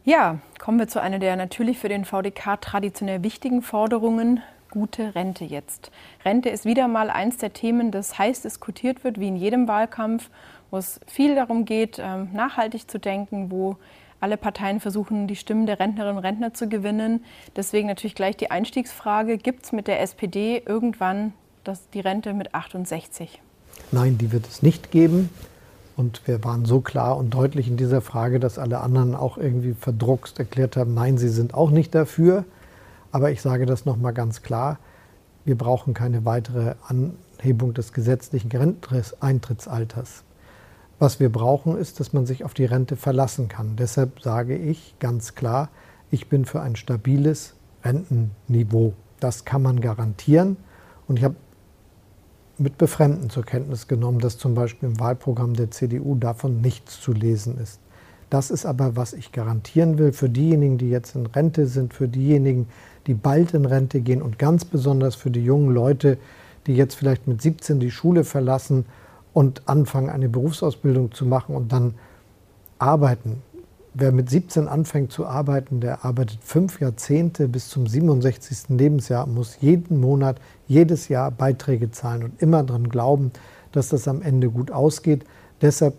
Ja, 0.05 0.39
kommen 0.59 0.79
wir 0.79 0.89
zu 0.89 1.01
einer 1.01 1.19
der 1.19 1.37
natürlich 1.37 1.79
für 1.79 1.91
den 1.91 2.07
VDK 2.07 2.59
traditionell 2.61 3.23
wichtigen 3.23 3.61
Forderungen, 3.61 4.41
gute 4.71 5.15
Rente 5.15 5.45
jetzt. 5.45 5.91
Rente 6.25 6.49
ist 6.49 6.65
wieder 6.65 6.89
mal 6.89 7.11
eins 7.11 7.37
der 7.37 7.53
Themen, 7.53 7.91
das 7.91 8.19
heiß 8.19 8.43
diskutiert 8.43 9.05
wird, 9.05 9.21
wie 9.21 9.29
in 9.29 9.37
jedem 9.37 9.69
Wahlkampf, 9.69 10.31
wo 10.71 10.79
es 10.79 11.01
viel 11.07 11.35
darum 11.35 11.67
geht, 11.67 11.99
ähm, 11.99 12.31
nachhaltig 12.33 12.91
zu 12.91 12.99
denken, 12.99 13.51
wo 13.51 13.77
alle 14.21 14.39
Parteien 14.39 14.81
versuchen, 14.81 15.27
die 15.27 15.37
Stimmen 15.37 15.67
der 15.67 15.81
Rentnerinnen 15.81 16.17
und 16.17 16.25
Rentner 16.25 16.55
zu 16.55 16.69
gewinnen. 16.69 17.25
Deswegen 17.57 17.89
natürlich 17.89 18.15
gleich 18.15 18.37
die 18.37 18.51
Einstiegsfrage, 18.51 19.37
gibt 19.37 19.65
es 19.65 19.73
mit 19.73 19.87
der 19.87 20.01
SPD 20.01 20.63
irgendwann 20.65 21.35
das, 21.65 21.91
die 21.91 22.01
Rente 22.01 22.33
mit 22.33 22.55
68? 22.55 23.41
Nein, 23.93 24.17
die 24.17 24.33
wird 24.33 24.47
es 24.47 24.63
nicht 24.63 24.91
geben. 24.91 25.31
Und 26.01 26.27
wir 26.27 26.43
waren 26.45 26.65
so 26.65 26.81
klar 26.81 27.19
und 27.19 27.35
deutlich 27.35 27.69
in 27.69 27.77
dieser 27.77 28.01
Frage, 28.01 28.41
dass 28.41 28.59
alle 28.59 28.81
anderen 28.81 29.15
auch 29.15 29.37
irgendwie 29.37 29.75
verdruckst 29.75 30.39
erklärt 30.39 30.79
haben, 30.79 30.95
nein, 30.95 31.19
sie 31.19 31.29
sind 31.29 31.53
auch 31.53 31.71
nicht 31.71 31.95
dafür. 31.95 32.47
Aber 33.13 33.31
ich 33.33 33.43
sage 33.43 33.67
das 33.67 33.85
nochmal 33.85 34.15
ganz 34.15 34.41
klar, 34.41 34.79
wir 35.45 35.59
brauchen 35.59 35.93
keine 35.93 36.25
weitere 36.25 36.77
Anhebung 36.89 37.75
des 37.75 37.93
gesetzlichen 37.93 38.51
Eintrittsalters. 39.21 40.25
Was 40.99 41.21
wir 41.21 41.31
brauchen, 41.31 41.77
ist, 41.77 42.01
dass 42.01 42.15
man 42.15 42.25
sich 42.25 42.45
auf 42.47 42.55
die 42.55 42.65
Rente 42.65 42.97
verlassen 42.97 43.49
kann. 43.49 43.77
Deshalb 43.77 44.23
sage 44.23 44.57
ich 44.57 44.95
ganz 45.01 45.35
klar, 45.35 45.69
ich 46.11 46.31
bin 46.31 46.47
für 46.47 46.63
ein 46.63 46.77
stabiles 46.77 47.53
Rentenniveau. 47.85 48.95
Das 49.21 49.45
kann 49.45 49.61
man 49.61 49.83
garantieren. 49.83 50.57
Und 51.07 51.19
ich 51.19 51.25
habe 51.25 51.37
mit 52.61 52.77
Befremden 52.79 53.31
zur 53.31 53.45
Kenntnis 53.45 53.89
genommen, 53.89 54.19
dass 54.19 54.37
zum 54.37 54.55
Beispiel 54.55 54.91
im 54.91 55.01
Wahlprogramm 55.01 55.55
der 55.55 55.71
CDU 55.71 56.15
davon 56.15 56.61
nichts 56.61 57.01
zu 57.01 57.13
lesen 57.13 57.59
ist. 57.59 57.81
Das 58.29 58.51
ist 58.51 58.67
aber, 58.67 58.97
was 58.97 59.13
ich 59.13 59.33
garantieren 59.33 59.99
will 59.99 60.13
für 60.13 60.29
diejenigen, 60.29 60.79
die 60.79 60.91
jetzt 60.91 61.17
in 61.17 61.27
Rente 61.27 61.67
sind, 61.67 61.95
für 61.95 62.07
diejenigen, 62.07 62.69
die 63.07 63.15
bald 63.15 63.55
in 63.55 63.65
Rente 63.65 64.01
gehen 64.01 64.23
und 64.23 64.39
ganz 64.39 64.65
besonders 64.65 65.15
für 65.15 65.31
die 65.31 65.45
jungen 65.45 65.75
Leute, 65.75 66.19
die 66.67 66.77
jetzt 66.77 66.95
vielleicht 66.95 67.27
mit 67.27 67.41
17 67.41 67.81
die 67.81 67.91
Schule 67.91 68.25
verlassen 68.25 68.85
und 69.33 69.69
anfangen, 69.69 70.11
eine 70.11 70.29
Berufsausbildung 70.29 71.13
zu 71.13 71.25
machen 71.25 71.57
und 71.57 71.73
dann 71.73 71.95
arbeiten. 72.79 73.43
Wer 73.93 74.13
mit 74.13 74.31
17 74.31 74.69
anfängt 74.69 75.11
zu 75.11 75.27
arbeiten, 75.27 75.81
der 75.81 76.05
arbeitet 76.05 76.39
fünf 76.43 76.81
Jahrzehnte 76.81 77.49
bis 77.49 77.69
zum 77.69 77.89
67. 77.89 78.69
Lebensjahr, 78.69 79.27
muss 79.27 79.57
jeden 79.61 79.99
Monat, 79.99 80.41
jedes 80.69 81.09
Jahr 81.09 81.33
Beiträge 81.33 81.91
zahlen 81.91 82.23
und 82.23 82.41
immer 82.41 82.63
daran 82.63 82.89
glauben, 82.89 83.33
dass 83.73 83.89
das 83.89 84.07
am 84.07 84.23
Ende 84.23 84.49
gut 84.49 84.71
ausgeht. 84.71 85.25
Deshalb 85.61 85.95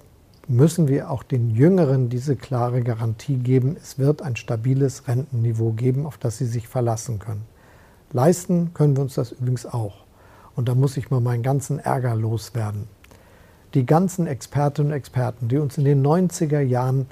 müssen 0.47 0.87
wir 0.87 1.11
auch 1.11 1.23
den 1.23 1.49
Jüngeren 1.49 2.07
diese 2.07 2.37
klare 2.37 2.81
Garantie 2.81 3.35
geben, 3.35 3.75
es 3.81 3.99
wird 3.99 4.21
ein 4.21 4.37
stabiles 4.37 5.09
Rentenniveau 5.09 5.73
geben, 5.73 6.05
auf 6.05 6.17
das 6.17 6.37
sie 6.37 6.45
sich 6.45 6.69
verlassen 6.69 7.19
können. 7.19 7.43
Leisten 8.13 8.73
können 8.73 8.95
wir 8.95 9.03
uns 9.03 9.15
das 9.15 9.33
übrigens 9.33 9.65
auch. 9.65 10.05
Und 10.55 10.69
da 10.69 10.75
muss 10.75 10.95
ich 10.95 11.11
mal 11.11 11.21
meinen 11.21 11.43
ganzen 11.43 11.79
Ärger 11.79 12.15
loswerden. 12.15 12.87
Die 13.73 13.85
ganzen 13.85 14.27
Expertinnen 14.27 14.91
und 14.91 14.97
Experten, 14.97 15.47
die 15.47 15.57
uns 15.57 15.77
in 15.77 15.85
den 15.85 16.05
90er 16.05 16.59
Jahren 16.59 17.07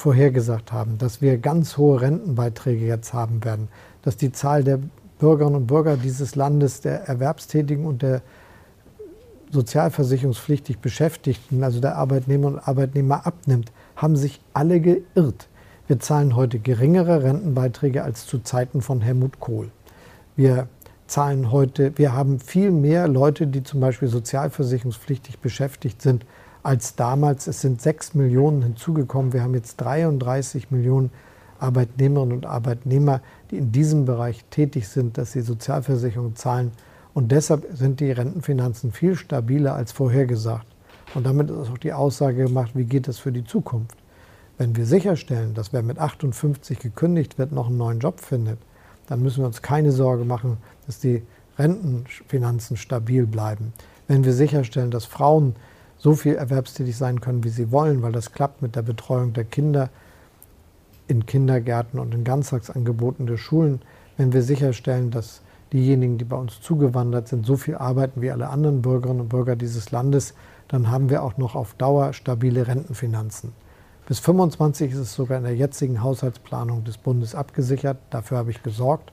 vorhergesagt 0.00 0.72
haben, 0.72 0.98
dass 0.98 1.20
wir 1.20 1.36
ganz 1.38 1.76
hohe 1.76 2.00
Rentenbeiträge 2.00 2.86
jetzt 2.86 3.12
haben 3.12 3.44
werden, 3.44 3.68
dass 4.02 4.16
die 4.16 4.32
Zahl 4.32 4.64
der 4.64 4.80
Bürgerinnen 5.18 5.56
und 5.56 5.66
Bürger 5.66 5.96
dieses 5.96 6.34
Landes, 6.34 6.80
der 6.80 7.06
Erwerbstätigen 7.06 7.84
und 7.84 8.02
der 8.02 8.22
sozialversicherungspflichtig 9.50 10.78
Beschäftigten, 10.78 11.62
also 11.62 11.80
der 11.80 11.96
Arbeitnehmer 11.96 12.46
und 12.48 12.58
Arbeitnehmer 12.58 13.26
abnimmt, 13.26 13.72
haben 13.96 14.16
sich 14.16 14.40
alle 14.54 14.80
geirrt. 14.80 15.48
Wir 15.86 16.00
zahlen 16.00 16.34
heute 16.34 16.60
geringere 16.60 17.22
Rentenbeiträge 17.22 18.02
als 18.02 18.26
zu 18.26 18.38
Zeiten 18.38 18.80
von 18.80 19.02
Helmut 19.02 19.38
Kohl. 19.38 19.70
Wir 20.34 20.68
zahlen 21.08 21.50
heute, 21.50 21.92
wir 21.98 22.14
haben 22.14 22.38
viel 22.38 22.70
mehr 22.70 23.08
Leute, 23.08 23.46
die 23.46 23.64
zum 23.64 23.80
Beispiel 23.80 24.08
sozialversicherungspflichtig 24.08 25.40
beschäftigt 25.40 26.00
sind, 26.00 26.24
als 26.62 26.94
damals. 26.96 27.46
Es 27.46 27.60
sind 27.60 27.80
sechs 27.80 28.14
Millionen 28.14 28.62
hinzugekommen. 28.62 29.32
Wir 29.32 29.42
haben 29.42 29.54
jetzt 29.54 29.76
33 29.80 30.70
Millionen 30.70 31.10
Arbeitnehmerinnen 31.58 32.36
und 32.36 32.46
Arbeitnehmer, 32.46 33.20
die 33.50 33.58
in 33.58 33.72
diesem 33.72 34.04
Bereich 34.04 34.44
tätig 34.50 34.88
sind, 34.88 35.18
dass 35.18 35.32
sie 35.32 35.42
Sozialversicherung 35.42 36.36
zahlen. 36.36 36.72
Und 37.12 37.32
deshalb 37.32 37.66
sind 37.72 38.00
die 38.00 38.10
Rentenfinanzen 38.10 38.92
viel 38.92 39.16
stabiler 39.16 39.74
als 39.74 39.92
vorhergesagt. 39.92 40.66
Und 41.14 41.26
damit 41.26 41.50
ist 41.50 41.70
auch 41.70 41.78
die 41.78 41.92
Aussage 41.92 42.44
gemacht, 42.44 42.72
wie 42.74 42.84
geht 42.84 43.08
es 43.08 43.18
für 43.18 43.32
die 43.32 43.44
Zukunft. 43.44 43.96
Wenn 44.58 44.76
wir 44.76 44.86
sicherstellen, 44.86 45.54
dass 45.54 45.72
wer 45.72 45.82
mit 45.82 45.98
58 45.98 46.78
gekündigt 46.78 47.38
wird, 47.38 47.52
noch 47.52 47.68
einen 47.68 47.78
neuen 47.78 47.98
Job 47.98 48.20
findet, 48.20 48.58
dann 49.06 49.22
müssen 49.22 49.42
wir 49.42 49.46
uns 49.46 49.62
keine 49.62 49.90
Sorge 49.90 50.24
machen, 50.24 50.58
dass 50.86 51.00
die 51.00 51.22
Rentenfinanzen 51.58 52.76
stabil 52.76 53.26
bleiben. 53.26 53.72
Wenn 54.06 54.24
wir 54.24 54.32
sicherstellen, 54.32 54.90
dass 54.90 55.04
Frauen 55.04 55.56
so 56.00 56.14
viel 56.14 56.34
erwerbstätig 56.34 56.96
sein 56.96 57.20
können, 57.20 57.44
wie 57.44 57.50
sie 57.50 57.70
wollen, 57.70 58.02
weil 58.02 58.12
das 58.12 58.32
klappt 58.32 58.62
mit 58.62 58.74
der 58.74 58.82
Betreuung 58.82 59.34
der 59.34 59.44
Kinder 59.44 59.90
in 61.06 61.26
Kindergärten 61.26 62.00
und 62.00 62.14
in 62.14 62.24
Ganztagsangeboten 62.24 63.26
der 63.26 63.36
Schulen, 63.36 63.82
wenn 64.16 64.32
wir 64.32 64.42
sicherstellen, 64.42 65.10
dass 65.10 65.42
diejenigen, 65.72 66.18
die 66.18 66.24
bei 66.24 66.36
uns 66.36 66.60
zugewandert 66.62 67.28
sind, 67.28 67.44
so 67.44 67.56
viel 67.56 67.76
arbeiten 67.76 68.22
wie 68.22 68.30
alle 68.30 68.48
anderen 68.48 68.80
Bürgerinnen 68.80 69.20
und 69.20 69.28
Bürger 69.28 69.56
dieses 69.56 69.90
Landes, 69.90 70.34
dann 70.68 70.90
haben 70.90 71.10
wir 71.10 71.22
auch 71.22 71.36
noch 71.36 71.54
auf 71.54 71.74
Dauer 71.74 72.12
stabile 72.12 72.66
Rentenfinanzen. 72.66 73.52
Bis 74.06 74.20
25 74.20 74.92
ist 74.92 74.98
es 74.98 75.14
sogar 75.14 75.38
in 75.38 75.44
der 75.44 75.54
jetzigen 75.54 76.02
Haushaltsplanung 76.02 76.82
des 76.84 76.96
Bundes 76.96 77.34
abgesichert. 77.34 77.98
Dafür 78.10 78.38
habe 78.38 78.50
ich 78.50 78.62
gesorgt. 78.62 79.12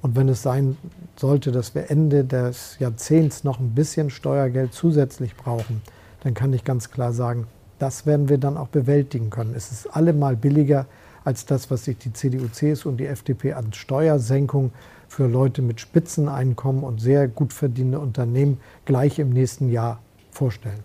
Und 0.00 0.16
wenn 0.16 0.28
es 0.28 0.42
sein 0.42 0.76
sollte, 1.16 1.52
dass 1.52 1.74
wir 1.74 1.90
Ende 1.90 2.24
des 2.24 2.78
Jahrzehnts 2.78 3.44
noch 3.44 3.58
ein 3.60 3.74
bisschen 3.74 4.10
Steuergeld 4.10 4.72
zusätzlich 4.72 5.36
brauchen, 5.36 5.82
dann 6.22 6.34
kann 6.34 6.52
ich 6.52 6.64
ganz 6.64 6.90
klar 6.90 7.12
sagen, 7.12 7.46
das 7.78 8.06
werden 8.06 8.28
wir 8.28 8.38
dann 8.38 8.56
auch 8.56 8.68
bewältigen 8.68 9.30
können. 9.30 9.54
Es 9.54 9.72
ist 9.72 9.86
allemal 9.88 10.36
billiger 10.36 10.86
als 11.24 11.46
das, 11.46 11.70
was 11.70 11.84
sich 11.84 11.98
die 11.98 12.12
CDU, 12.12 12.48
CSU 12.48 12.88
und 12.88 12.98
die 12.98 13.06
FDP 13.06 13.54
an 13.54 13.72
Steuersenkung 13.72 14.72
für 15.08 15.26
Leute 15.26 15.62
mit 15.62 15.80
Spitzeneinkommen 15.80 16.84
und 16.84 17.00
sehr 17.00 17.28
gut 17.28 17.52
verdienende 17.52 17.98
Unternehmen 17.98 18.60
gleich 18.84 19.18
im 19.18 19.30
nächsten 19.30 19.70
Jahr 19.70 20.00
vorstellen. 20.30 20.82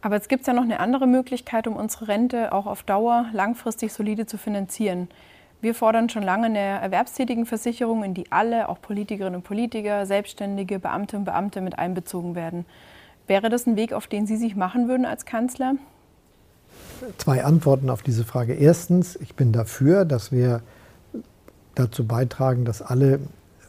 Aber 0.00 0.16
es 0.16 0.28
gibt 0.28 0.46
ja 0.46 0.52
noch 0.52 0.64
eine 0.64 0.80
andere 0.80 1.06
Möglichkeit, 1.06 1.68
um 1.68 1.76
unsere 1.76 2.08
Rente 2.08 2.52
auch 2.52 2.66
auf 2.66 2.82
Dauer 2.82 3.26
langfristig 3.32 3.92
solide 3.92 4.26
zu 4.26 4.36
finanzieren. 4.36 5.08
Wir 5.60 5.76
fordern 5.76 6.08
schon 6.08 6.24
lange 6.24 6.46
eine 6.46 6.58
Erwerbstätigenversicherung, 6.58 8.02
in 8.02 8.14
die 8.14 8.32
alle, 8.32 8.68
auch 8.68 8.82
Politikerinnen 8.82 9.36
und 9.36 9.44
Politiker, 9.44 10.06
Selbstständige, 10.06 10.80
Beamte 10.80 11.16
und 11.16 11.24
Beamte 11.24 11.60
mit 11.60 11.78
einbezogen 11.78 12.34
werden. 12.34 12.64
Wäre 13.26 13.48
das 13.48 13.66
ein 13.66 13.76
Weg, 13.76 13.92
auf 13.92 14.06
den 14.06 14.26
Sie 14.26 14.36
sich 14.36 14.56
machen 14.56 14.88
würden 14.88 15.06
als 15.06 15.24
Kanzler? 15.24 15.74
Zwei 17.18 17.44
Antworten 17.44 17.90
auf 17.90 18.02
diese 18.02 18.24
Frage. 18.24 18.54
Erstens, 18.54 19.16
ich 19.16 19.34
bin 19.34 19.52
dafür, 19.52 20.04
dass 20.04 20.32
wir 20.32 20.62
dazu 21.74 22.06
beitragen, 22.06 22.64
dass, 22.64 22.82
alle, 22.82 23.20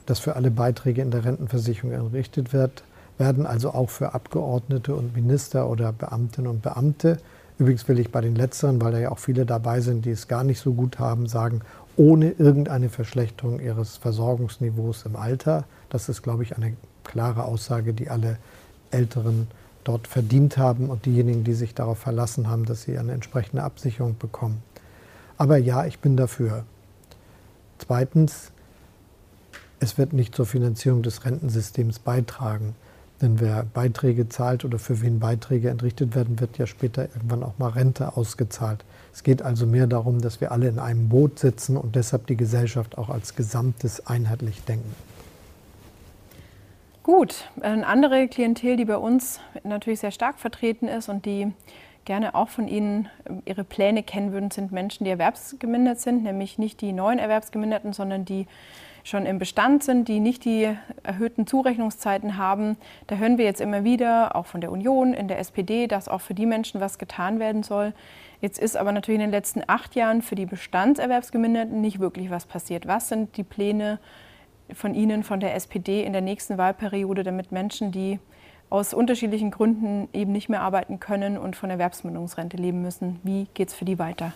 dass 0.06 0.20
für 0.20 0.36
alle 0.36 0.52
Beiträge 0.52 1.02
in 1.02 1.12
der 1.12 1.26
Rentenversicherung 1.26 1.92
errichtet 1.92 2.54
wird 2.54 2.84
werden, 3.18 3.46
also 3.46 3.72
auch 3.72 3.90
für 3.90 4.14
Abgeordnete 4.14 4.96
und 4.96 5.16
Minister 5.16 5.70
oder 5.70 5.92
Beamtinnen 5.92 6.50
und 6.50 6.62
Beamte. 6.62 7.18
Übrigens 7.60 7.88
will 7.88 8.00
ich 8.00 8.12
bei 8.12 8.22
den 8.22 8.36
Letzteren, 8.36 8.82
weil 8.82 8.92
da 8.92 9.00
ja 9.00 9.12
auch 9.12 9.20
viele 9.20 9.46
dabei 9.46 9.82
sind, 9.82 10.06
die 10.06 10.12
es 10.12 10.28
gar 10.28 10.44
nicht 10.44 10.60
so 10.60 10.74
gut 10.74 11.00
haben, 11.00 11.28
sagen, 11.28 11.62
ohne 11.96 12.32
irgendeine 12.32 12.90
Verschlechterung 12.90 13.60
ihres 13.60 13.98
Versorgungsniveaus 13.98 15.06
im 15.06 15.16
Alter. 15.16 15.66
Das 15.90 16.10
ist, 16.10 16.24
glaube 16.24 16.44
ich, 16.44 16.58
eine 16.58 16.76
klare 17.04 17.44
Aussage, 17.46 17.94
die 17.94 18.10
alle 18.10 18.38
Älteren 18.94 19.48
dort 19.84 20.08
verdient 20.08 20.58
haben 20.58 20.90
und 20.90 21.06
diejenigen, 21.06 21.44
die 21.44 21.54
sich 21.54 21.74
darauf 21.76 22.00
verlassen 22.00 22.48
haben, 22.48 22.66
dass 22.66 22.84
sie 22.84 22.98
eine 22.98 23.12
entsprechende 23.12 23.64
Absicherung 23.64 24.18
bekommen. 24.18 24.62
Aber 25.38 25.58
ja, 25.58 25.86
ich 25.86 26.00
bin 26.00 26.16
dafür. 26.16 26.64
Zweitens, 27.80 28.52
es 29.80 29.98
wird 29.98 30.14
nicht 30.14 30.34
zur 30.36 30.46
Finanzierung 30.46 31.04
des 31.04 31.26
Rentensystems 31.26 32.00
beitragen. 32.00 32.76
Denn 33.22 33.40
wer 33.40 33.64
Beiträge 33.64 34.28
zahlt 34.28 34.66
oder 34.66 34.80
für 34.80 35.02
wen 35.02 35.20
Beiträge 35.20 35.70
entrichtet 35.70 36.16
werden, 36.16 36.40
wird 36.40 36.58
ja 36.58 36.68
später 36.68 37.04
irgendwann 37.04 37.44
auch 37.44 37.58
mal 37.58 37.70
Rente 37.70 38.18
ausgezahlt. 38.18 38.84
Es 39.14 39.24
geht 39.24 39.42
also 39.42 39.66
mehr 39.66 39.88
darum, 39.88 40.20
dass 40.20 40.42
wir 40.42 40.52
alle 40.52 40.68
in 40.68 40.80
einem 40.80 41.10
Boot 41.10 41.40
sitzen 41.40 41.78
und 41.78 41.96
deshalb 41.96 42.28
die 42.28 42.36
Gesellschaft 42.36 42.98
auch 42.98 43.10
als 43.10 43.36
Gesamtes 43.36 44.08
einheitlich 44.08 44.64
denken. 44.64 44.94
Gut, 47.04 47.50
eine 47.60 47.86
andere 47.86 48.30
Klientel, 48.30 48.78
die 48.78 48.86
bei 48.86 48.96
uns 48.96 49.42
natürlich 49.66 50.00
sehr 50.00 50.12
stark 50.12 50.40
vertreten 50.40 50.88
ist 50.88 51.10
und 51.10 51.26
die 51.26 51.52
gerne 52.06 52.34
auch 52.34 52.48
von 52.48 52.70
Ihnen 52.70 53.10
ihre 53.44 53.66
Pläne 53.66 54.04
kennen 54.04 54.32
würden, 54.32 54.52
sind 54.52 54.72
Menschen, 54.72 55.04
die 55.04 55.10
erwerbsgemindert 55.10 56.00
sind, 56.00 56.24
nämlich 56.24 56.58
nicht 56.58 56.80
die 56.80 56.94
neuen 56.94 57.20
Erwerbsgeminderten, 57.20 57.92
sondern 57.92 58.24
die 58.24 58.48
schon 59.04 59.26
im 59.26 59.38
Bestand 59.38 59.84
sind, 59.84 60.08
die 60.08 60.22
nicht 60.22 60.46
die 60.46 60.78
erhöhten 61.04 61.46
Zurechnungszeiten 61.46 62.38
haben. 62.38 62.78
Da 63.08 63.16
hören 63.16 63.38
wir 63.38 63.44
jetzt 63.44 63.60
immer 63.60 63.84
wieder, 63.84 64.38
auch 64.38 64.46
von 64.46 64.62
der 64.62 64.72
Union, 64.72 65.14
in 65.14 65.28
der 65.28 65.40
SPD, 65.40 65.88
dass 65.88 66.08
auch 66.08 66.22
für 66.22 66.34
die 66.34 66.46
Menschen 66.46 66.80
was 66.80 67.00
getan 67.00 67.38
werden 67.38 67.64
soll. 67.64 67.94
Jetzt 68.40 68.60
ist 68.60 68.78
aber 68.78 68.94
natürlich 68.94 69.20
in 69.20 69.28
den 69.28 69.32
letzten 69.32 69.62
acht 69.68 69.96
Jahren 69.96 70.22
für 70.22 70.36
die 70.36 70.46
Bestandserwerbsgeminderten 70.46 71.82
nicht 71.82 72.00
wirklich 72.00 72.30
was 72.30 72.46
passiert. 72.46 72.88
Was 72.88 73.10
sind 73.10 73.36
die 73.36 73.44
Pläne 73.44 74.00
von 74.76 74.94
Ihnen, 74.94 75.24
von 75.24 75.40
der 75.40 75.56
SPD 75.56 76.04
in 76.04 76.14
der 76.14 76.22
nächsten 76.22 76.58
Wahlperiode, 76.58 77.24
damit 77.24 77.52
Menschen, 77.52 77.92
die 77.92 78.20
aus 78.70 78.94
unterschiedlichen 78.94 79.52
Gründen 79.52 80.08
eben 80.14 80.32
nicht 80.32 80.50
mehr 80.50 80.62
arbeiten 80.62 81.00
können 81.00 81.38
und 81.38 81.56
von 81.56 81.70
Erwerbsminderungsrente 81.70 82.58
leben 82.58 82.82
müssen, 82.82 83.20
wie 83.24 83.48
geht 83.54 83.70
es 83.70 83.74
für 83.76 83.86
die 83.86 84.00
weiter? 84.00 84.34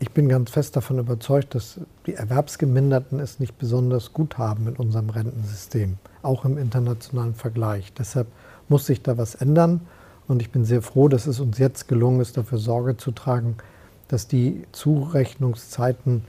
Ich 0.00 0.10
bin 0.10 0.28
ganz 0.28 0.50
fest 0.50 0.74
davon 0.74 0.98
überzeugt, 0.98 1.54
dass 1.54 1.80
die 2.06 2.14
Erwerbsgeminderten 2.14 3.20
es 3.20 3.38
nicht 3.38 3.56
besonders 3.56 4.12
gut 4.12 4.36
haben 4.36 4.66
in 4.66 4.74
unserem 4.74 5.10
Rentensystem, 5.10 5.96
auch 6.22 6.44
im 6.44 6.58
internationalen 6.58 7.34
Vergleich. 7.36 7.92
Deshalb 7.92 8.26
muss 8.68 8.86
sich 8.86 9.02
da 9.02 9.16
was 9.16 9.36
ändern. 9.36 9.82
Und 10.26 10.42
ich 10.42 10.50
bin 10.50 10.64
sehr 10.64 10.82
froh, 10.82 11.06
dass 11.06 11.28
es 11.28 11.38
uns 11.38 11.58
jetzt 11.58 11.86
gelungen 11.86 12.20
ist, 12.20 12.36
dafür 12.36 12.58
Sorge 12.58 12.96
zu 12.96 13.12
tragen, 13.12 13.58
dass 14.08 14.26
die 14.26 14.64
Zurechnungszeiten 14.72 16.24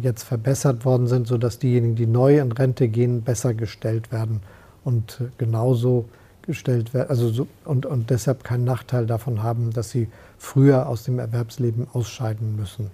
jetzt 0.00 0.24
verbessert 0.24 0.84
worden 0.84 1.06
sind, 1.06 1.26
sodass 1.26 1.58
diejenigen, 1.58 1.96
die 1.96 2.06
neu 2.06 2.38
in 2.38 2.52
Rente 2.52 2.88
gehen, 2.88 3.22
besser 3.22 3.54
gestellt 3.54 4.12
werden 4.12 4.40
und 4.84 5.20
äh, 5.20 5.24
genauso 5.38 6.06
gestellt 6.42 6.94
werden, 6.94 7.10
also 7.10 7.28
so, 7.28 7.46
und, 7.64 7.86
und 7.86 8.10
deshalb 8.10 8.44
keinen 8.44 8.64
Nachteil 8.64 9.06
davon 9.06 9.42
haben, 9.42 9.70
dass 9.70 9.90
sie 9.90 10.08
früher 10.38 10.88
aus 10.88 11.04
dem 11.04 11.18
Erwerbsleben 11.18 11.86
ausscheiden 11.92 12.56
müssen. 12.56 12.90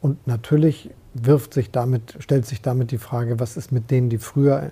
Und 0.00 0.26
natürlich 0.26 0.90
wirft 1.14 1.54
sich 1.54 1.70
damit, 1.70 2.16
stellt 2.18 2.46
sich 2.46 2.62
damit 2.62 2.90
die 2.90 2.98
Frage, 2.98 3.40
was 3.40 3.56
ist 3.56 3.72
mit 3.72 3.90
denen, 3.90 4.10
die 4.10 4.18
früher 4.18 4.70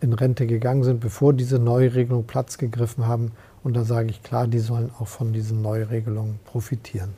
in 0.00 0.12
Rente 0.12 0.46
gegangen 0.46 0.82
sind, 0.82 1.00
bevor 1.00 1.32
diese 1.32 1.58
Neuregelung 1.58 2.24
Platz 2.24 2.58
gegriffen 2.58 3.06
haben. 3.06 3.32
Und 3.62 3.74
da 3.74 3.84
sage 3.84 4.10
ich 4.10 4.22
klar, 4.22 4.46
die 4.46 4.58
sollen 4.58 4.90
auch 4.98 5.08
von 5.08 5.32
diesen 5.32 5.62
Neuregelungen 5.62 6.38
profitieren. 6.44 7.10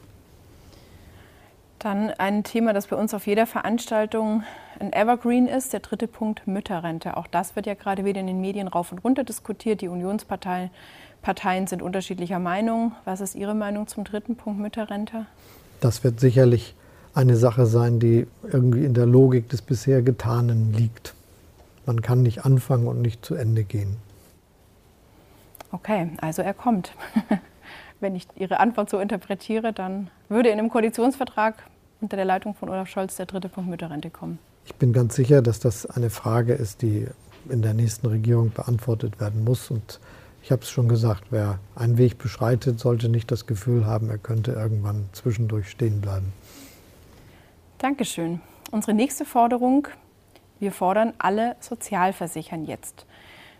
Dann 1.84 2.10
ein 2.12 2.44
Thema, 2.44 2.72
das 2.72 2.86
bei 2.86 2.96
uns 2.96 3.12
auf 3.12 3.26
jeder 3.26 3.46
Veranstaltung 3.46 4.42
ein 4.80 4.90
Evergreen 4.94 5.46
ist, 5.46 5.74
der 5.74 5.80
dritte 5.80 6.08
Punkt 6.08 6.46
Mütterrente. 6.46 7.14
Auch 7.18 7.26
das 7.26 7.56
wird 7.56 7.66
ja 7.66 7.74
gerade 7.74 8.06
wieder 8.06 8.20
in 8.20 8.26
den 8.26 8.40
Medien 8.40 8.68
rauf 8.68 8.90
und 8.90 9.04
runter 9.04 9.22
diskutiert. 9.22 9.82
Die 9.82 9.88
Unionsparteien 9.88 10.70
Parteien 11.20 11.66
sind 11.66 11.82
unterschiedlicher 11.82 12.38
Meinung. 12.38 12.92
Was 13.04 13.20
ist 13.20 13.34
Ihre 13.34 13.54
Meinung 13.54 13.86
zum 13.86 14.04
dritten 14.04 14.34
Punkt 14.34 14.60
Mütterrente? 14.60 15.26
Das 15.80 16.02
wird 16.02 16.20
sicherlich 16.20 16.74
eine 17.12 17.36
Sache 17.36 17.66
sein, 17.66 18.00
die 18.00 18.26
irgendwie 18.50 18.86
in 18.86 18.94
der 18.94 19.04
Logik 19.04 19.50
des 19.50 19.60
bisher 19.60 20.00
Getanen 20.00 20.72
liegt. 20.72 21.12
Man 21.84 22.00
kann 22.00 22.22
nicht 22.22 22.46
anfangen 22.46 22.88
und 22.88 23.02
nicht 23.02 23.22
zu 23.22 23.34
Ende 23.34 23.62
gehen. 23.62 23.98
Okay, 25.70 26.08
also 26.22 26.40
er 26.40 26.54
kommt. 26.54 26.92
Wenn 28.00 28.16
ich 28.16 28.26
Ihre 28.36 28.58
Antwort 28.58 28.88
so 28.88 28.98
interpretiere, 28.98 29.74
dann 29.74 30.08
würde 30.30 30.48
in 30.48 30.56
dem 30.56 30.70
Koalitionsvertrag 30.70 31.56
unter 32.04 32.16
der 32.16 32.26
Leitung 32.26 32.54
von 32.54 32.68
Olaf 32.68 32.88
Scholz 32.88 33.16
der 33.16 33.26
dritte 33.26 33.48
Punkt 33.48 33.68
Mütterrente 33.68 34.10
kommen. 34.10 34.38
Ich 34.66 34.74
bin 34.74 34.92
ganz 34.92 35.14
sicher, 35.14 35.42
dass 35.42 35.58
das 35.58 35.86
eine 35.86 36.10
Frage 36.10 36.52
ist, 36.52 36.82
die 36.82 37.06
in 37.48 37.62
der 37.62 37.74
nächsten 37.74 38.06
Regierung 38.06 38.52
beantwortet 38.52 39.20
werden 39.20 39.42
muss. 39.44 39.70
Und 39.70 40.00
ich 40.42 40.52
habe 40.52 40.62
es 40.62 40.70
schon 40.70 40.88
gesagt, 40.88 41.24
wer 41.30 41.58
einen 41.74 41.98
Weg 41.98 42.18
beschreitet, 42.18 42.78
sollte 42.78 43.08
nicht 43.08 43.30
das 43.30 43.46
Gefühl 43.46 43.86
haben, 43.86 44.10
er 44.10 44.18
könnte 44.18 44.52
irgendwann 44.52 45.08
zwischendurch 45.12 45.70
stehen 45.70 46.00
bleiben. 46.00 46.32
Dankeschön. 47.78 48.40
unsere 48.70 48.94
nächste 48.94 49.24
Forderung. 49.24 49.88
Wir 50.58 50.72
fordern 50.72 51.12
alle 51.18 51.56
Sozialversichern 51.60 52.64
jetzt. 52.64 53.06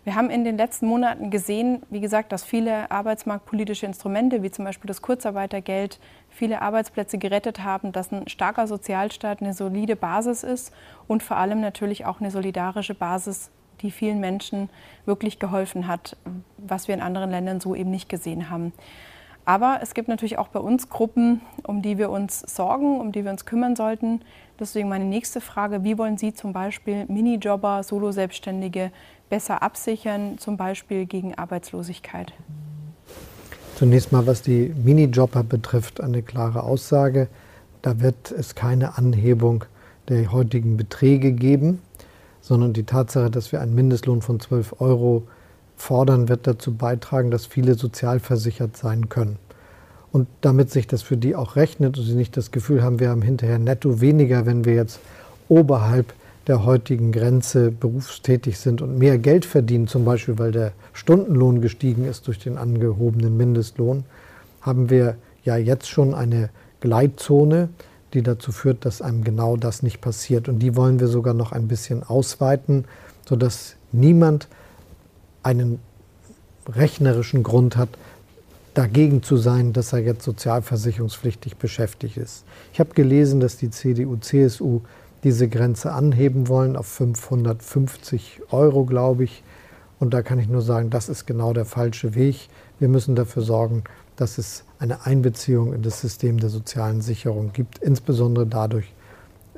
Wir 0.03 0.13
haben 0.13 0.29
in 0.29 0.43
den 0.43 0.55
letzten 0.55 0.85
Monaten 0.85 1.31
gesehen, 1.31 1.81
wie 1.89 1.99
gesagt, 1.99 2.31
dass 2.31 2.43
viele 2.43 2.91
arbeitsmarktpolitische 2.91 3.87
Instrumente, 3.87 4.43
wie 4.43 4.51
zum 4.51 4.63
Beispiel 4.63 4.87
das 4.87 5.01
Kurzarbeitergeld, 5.01 5.99
viele 6.35 6.61
Arbeitsplätze 6.61 7.17
gerettet 7.17 7.63
haben, 7.63 7.91
dass 7.91 8.11
ein 8.11 8.27
starker 8.27 8.67
Sozialstaat 8.67 9.41
eine 9.41 9.53
solide 9.53 9.95
Basis 9.95 10.43
ist 10.43 10.73
und 11.07 11.23
vor 11.23 11.37
allem 11.37 11.61
natürlich 11.61 12.05
auch 12.05 12.19
eine 12.19 12.29
solidarische 12.29 12.93
Basis, 12.93 13.49
die 13.81 13.89
vielen 13.89 14.19
Menschen 14.19 14.69
wirklich 15.05 15.39
geholfen 15.39 15.87
hat, 15.87 16.17
was 16.57 16.87
wir 16.87 16.95
in 16.95 17.01
anderen 17.01 17.31
Ländern 17.31 17.59
so 17.59 17.73
eben 17.73 17.91
nicht 17.91 18.09
gesehen 18.09 18.49
haben. 18.49 18.73
Aber 19.45 19.79
es 19.81 19.93
gibt 19.93 20.07
natürlich 20.07 20.39
auch 20.39 20.47
bei 20.47 20.59
uns 20.59 20.89
Gruppen, 20.89 21.41
um 21.63 21.81
die 21.81 21.97
wir 21.97 22.09
uns 22.09 22.39
sorgen, 22.39 22.99
um 22.99 23.11
die 23.11 23.23
wir 23.23 23.31
uns 23.31 23.45
kümmern 23.45 23.75
sollten. 23.75 24.21
Deswegen 24.59 24.89
meine 24.89 25.05
nächste 25.05 25.39
Frage, 25.39 25.83
wie 25.83 25.97
wollen 25.97 26.17
Sie 26.17 26.33
zum 26.33 26.51
Beispiel 26.51 27.05
Minijobber, 27.07 27.83
Solo-Selbstständige 27.83 28.91
besser 29.29 29.61
absichern, 29.61 30.39
zum 30.39 30.57
Beispiel 30.57 31.05
gegen 31.05 31.35
Arbeitslosigkeit? 31.35 32.33
Zunächst 33.75 34.13
mal, 34.13 34.25
was 34.25 34.41
die 34.41 34.73
Minijobber 34.83 35.43
betrifft, 35.43 35.99
eine 35.99 36.21
klare 36.21 36.63
Aussage. 36.63 37.27
Da 37.81 37.99
wird 37.99 38.31
es 38.31 38.55
keine 38.55 38.97
Anhebung 38.97 39.65
der 40.07 40.31
heutigen 40.31 40.77
Beträge 40.77 41.33
geben, 41.33 41.81
sondern 42.39 42.71
die 42.71 42.83
Tatsache, 42.85 43.29
dass 43.29 43.51
wir 43.51 43.59
einen 43.59 43.75
Mindestlohn 43.75 44.21
von 44.21 44.39
12 44.39 44.79
Euro 44.79 45.23
fordern, 45.75 46.29
wird 46.29 46.47
dazu 46.47 46.73
beitragen, 46.73 47.31
dass 47.31 47.47
viele 47.47 47.75
sozialversichert 47.75 48.77
sein 48.77 49.09
können. 49.09 49.39
Und 50.13 50.29
damit 50.39 50.71
sich 50.71 50.87
das 50.87 51.01
für 51.01 51.17
die 51.17 51.35
auch 51.35 51.57
rechnet 51.57 51.97
und 51.97 52.05
sie 52.05 52.15
nicht 52.15 52.37
das 52.37 52.51
Gefühl 52.51 52.81
haben, 52.81 53.01
wir 53.01 53.09
haben 53.09 53.21
hinterher 53.21 53.59
netto 53.59 53.99
weniger, 53.99 54.45
wenn 54.45 54.63
wir 54.63 54.75
jetzt 54.75 55.01
oberhalb 55.49 56.13
der 56.47 56.65
heutigen 56.65 57.11
Grenze 57.11 57.71
berufstätig 57.71 58.59
sind 58.59 58.81
und 58.81 58.97
mehr 58.97 59.17
Geld 59.17 59.45
verdienen, 59.45 59.87
zum 59.87 60.05
Beispiel 60.05 60.37
weil 60.37 60.51
der 60.51 60.73
Stundenlohn 60.93 61.61
gestiegen 61.61 62.05
ist 62.05 62.27
durch 62.27 62.39
den 62.39 62.57
angehobenen 62.57 63.35
Mindestlohn, 63.35 64.03
haben 64.61 64.89
wir 64.89 65.15
ja 65.43 65.57
jetzt 65.57 65.87
schon 65.87 66.13
eine 66.13 66.49
Gleitzone, 66.81 67.69
die 68.13 68.21
dazu 68.21 68.51
führt, 68.51 68.85
dass 68.85 69.01
einem 69.01 69.23
genau 69.23 69.57
das 69.57 69.83
nicht 69.83 70.01
passiert. 70.01 70.47
Und 70.47 70.59
die 70.59 70.75
wollen 70.75 70.99
wir 70.99 71.07
sogar 71.07 71.33
noch 71.33 71.51
ein 71.51 71.67
bisschen 71.67 72.03
ausweiten, 72.03 72.85
sodass 73.27 73.75
niemand 73.91 74.47
einen 75.43 75.79
rechnerischen 76.67 77.43
Grund 77.43 77.77
hat, 77.77 77.89
dagegen 78.73 79.23
zu 79.23 79.37
sein, 79.37 79.73
dass 79.73 79.93
er 79.93 79.99
jetzt 79.99 80.23
sozialversicherungspflichtig 80.23 81.57
beschäftigt 81.57 82.17
ist. 82.17 82.43
Ich 82.73 82.79
habe 82.79 82.93
gelesen, 82.93 83.39
dass 83.39 83.57
die 83.57 83.69
CDU, 83.69 84.17
CSU 84.17 84.81
diese 85.23 85.47
Grenze 85.47 85.91
anheben 85.91 86.47
wollen 86.47 86.75
auf 86.75 86.87
550 86.87 88.41
Euro, 88.51 88.85
glaube 88.85 89.23
ich. 89.23 89.43
Und 89.99 90.13
da 90.13 90.21
kann 90.21 90.39
ich 90.39 90.47
nur 90.47 90.61
sagen, 90.61 90.89
das 90.89 91.09
ist 91.09 91.25
genau 91.25 91.53
der 91.53 91.65
falsche 91.65 92.15
Weg. 92.15 92.49
Wir 92.79 92.89
müssen 92.89 93.15
dafür 93.15 93.41
sorgen, 93.41 93.83
dass 94.15 94.37
es 94.37 94.63
eine 94.79 95.05
Einbeziehung 95.05 95.73
in 95.73 95.81
das 95.81 96.01
System 96.01 96.39
der 96.39 96.49
sozialen 96.49 97.01
Sicherung 97.01 97.51
gibt, 97.53 97.79
insbesondere 97.79 98.45
dadurch, 98.45 98.93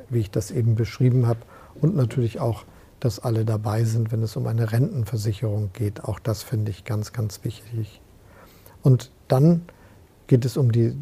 wie 0.10 0.20
ich 0.20 0.32
das 0.32 0.52
eben 0.52 0.76
beschrieben 0.76 1.28
habe, 1.28 1.40
und 1.82 1.96
natürlich 1.96 2.40
auch, 2.40 2.64
dass 3.00 3.20
alle 3.20 3.46
dabei 3.46 3.84
sind, 3.84 4.12
wenn 4.12 4.24
es 4.24 4.36
um 4.36 4.48
eine 4.48 4.72
Rentenversicherung 4.72 5.70
geht. 5.74 6.04
Auch 6.04 6.20
das 6.20 6.42
finde 6.42 6.72
ich 6.72 6.86
ganz, 6.86 7.14
ganz 7.14 7.44
wichtig. 7.44 8.02
Und 8.82 9.12
dann 9.28 9.64
geht 10.26 10.46
es 10.46 10.58
um 10.58 10.72
die 10.72 10.96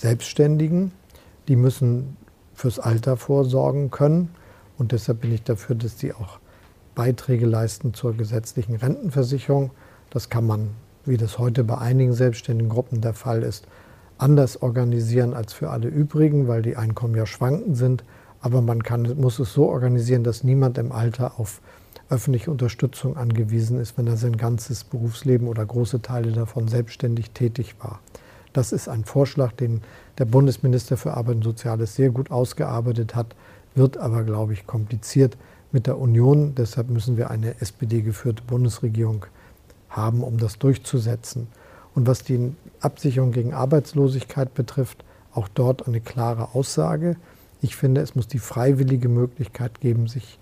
Selbstständigen. 0.00 0.92
Die 1.46 1.54
müssen 1.56 2.16
fürs 2.58 2.80
Alter 2.80 3.16
vorsorgen 3.16 3.92
können. 3.92 4.30
Und 4.78 4.90
deshalb 4.90 5.20
bin 5.20 5.32
ich 5.32 5.44
dafür, 5.44 5.76
dass 5.76 5.94
die 5.94 6.12
auch 6.12 6.40
Beiträge 6.96 7.46
leisten 7.46 7.94
zur 7.94 8.16
gesetzlichen 8.16 8.74
Rentenversicherung. 8.74 9.70
Das 10.10 10.28
kann 10.28 10.44
man, 10.44 10.70
wie 11.04 11.16
das 11.16 11.38
heute 11.38 11.62
bei 11.62 11.78
einigen 11.78 12.12
selbstständigen 12.12 12.68
Gruppen 12.68 13.00
der 13.00 13.14
Fall 13.14 13.44
ist, 13.44 13.68
anders 14.18 14.60
organisieren 14.60 15.34
als 15.34 15.52
für 15.52 15.70
alle 15.70 15.86
übrigen, 15.86 16.48
weil 16.48 16.62
die 16.62 16.76
Einkommen 16.76 17.14
ja 17.14 17.26
schwankend 17.26 17.76
sind. 17.76 18.02
Aber 18.40 18.60
man 18.60 18.82
kann, 18.82 19.02
muss 19.20 19.38
es 19.38 19.52
so 19.52 19.68
organisieren, 19.68 20.24
dass 20.24 20.42
niemand 20.42 20.78
im 20.78 20.90
Alter 20.90 21.38
auf 21.38 21.60
öffentliche 22.10 22.50
Unterstützung 22.50 23.16
angewiesen 23.16 23.78
ist, 23.78 23.96
wenn 23.98 24.08
er 24.08 24.16
sein 24.16 24.36
ganzes 24.36 24.82
Berufsleben 24.82 25.46
oder 25.46 25.64
große 25.64 26.02
Teile 26.02 26.32
davon 26.32 26.66
selbstständig 26.66 27.30
tätig 27.30 27.76
war. 27.78 28.00
Das 28.52 28.72
ist 28.72 28.88
ein 28.88 29.04
Vorschlag, 29.04 29.52
den 29.52 29.82
der 30.18 30.24
Bundesminister 30.24 30.96
für 30.96 31.14
Arbeit 31.14 31.36
und 31.36 31.44
Soziales 31.44 31.94
sehr 31.94 32.10
gut 32.10 32.30
ausgearbeitet 32.30 33.14
hat, 33.14 33.34
wird 33.74 33.96
aber, 33.96 34.24
glaube 34.24 34.52
ich, 34.52 34.66
kompliziert 34.66 35.36
mit 35.72 35.86
der 35.86 35.98
Union. 35.98 36.54
Deshalb 36.54 36.88
müssen 36.88 37.16
wir 37.16 37.30
eine 37.30 37.60
SPD-geführte 37.60 38.42
Bundesregierung 38.42 39.26
haben, 39.88 40.22
um 40.22 40.38
das 40.38 40.58
durchzusetzen. 40.58 41.48
Und 41.94 42.06
was 42.06 42.22
die 42.22 42.54
Absicherung 42.80 43.32
gegen 43.32 43.54
Arbeitslosigkeit 43.54 44.54
betrifft, 44.54 45.04
auch 45.32 45.48
dort 45.48 45.86
eine 45.86 46.00
klare 46.00 46.54
Aussage. 46.54 47.16
Ich 47.60 47.76
finde, 47.76 48.00
es 48.00 48.14
muss 48.14 48.28
die 48.28 48.38
freiwillige 48.38 49.08
Möglichkeit 49.08 49.80
geben, 49.80 50.06
sich 50.06 50.38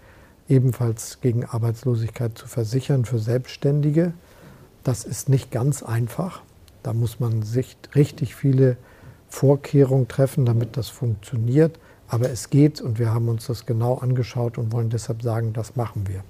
ebenfalls 0.48 1.20
gegen 1.20 1.44
Arbeitslosigkeit 1.44 2.36
zu 2.38 2.46
versichern 2.46 3.04
für 3.04 3.18
Selbstständige. 3.18 4.12
Das 4.84 5.04
ist 5.04 5.28
nicht 5.28 5.50
ganz 5.50 5.82
einfach. 5.82 6.42
Da 6.86 6.92
muss 6.92 7.18
man 7.18 7.42
sich 7.42 7.76
richtig 7.96 8.36
viele 8.36 8.76
Vorkehrungen 9.28 10.06
treffen, 10.06 10.46
damit 10.46 10.76
das 10.76 10.88
funktioniert. 10.88 11.80
Aber 12.06 12.30
es 12.30 12.48
geht 12.48 12.80
und 12.80 13.00
wir 13.00 13.12
haben 13.12 13.28
uns 13.28 13.48
das 13.48 13.66
genau 13.66 13.96
angeschaut 13.96 14.56
und 14.56 14.72
wollen 14.72 14.88
deshalb 14.88 15.20
sagen, 15.20 15.52
das 15.52 15.74
machen 15.74 16.06
wir. 16.06 16.22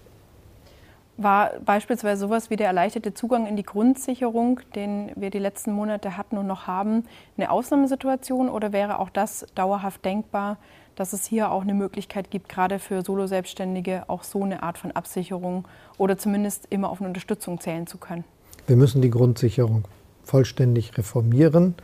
War 1.19 1.51
beispielsweise 1.63 2.23
sowas 2.23 2.49
wie 2.49 2.57
der 2.57 2.69
erleichterte 2.69 3.13
Zugang 3.13 3.47
in 3.47 3.57
die 3.57 3.65
Grundsicherung, 3.65 4.61
den 4.75 5.11
wir 5.15 5.29
die 5.29 5.39
letzten 5.39 5.73
Monate 5.73 6.17
hatten 6.17 6.39
und 6.39 6.47
noch 6.47 6.67
haben, 6.67 7.05
eine 7.37 7.51
Ausnahmesituation 7.51 8.49
oder 8.49 8.73
wäre 8.73 8.99
auch 8.99 9.11
das 9.11 9.45
dauerhaft 9.55 10.07
denkbar, 10.07 10.57
dass 10.95 11.13
es 11.13 11.27
hier 11.27 11.51
auch 11.51 11.61
eine 11.61 11.75
Möglichkeit 11.75 12.31
gibt, 12.31 12.49
gerade 12.49 12.79
für 12.79 13.03
Solo-Selbstständige 13.03 14.05
auch 14.09 14.23
so 14.23 14.43
eine 14.43 14.63
Art 14.63 14.79
von 14.79 14.93
Absicherung 14.93 15.69
oder 15.99 16.17
zumindest 16.17 16.67
immer 16.71 16.89
auf 16.89 17.01
eine 17.01 17.09
Unterstützung 17.09 17.61
zählen 17.61 17.87
zu 17.87 17.99
können? 17.99 18.25
Wir 18.67 18.77
müssen 18.77 19.03
die 19.03 19.11
Grundsicherung 19.11 19.85
vollständig 20.27 20.99
reformieren. 20.99 21.75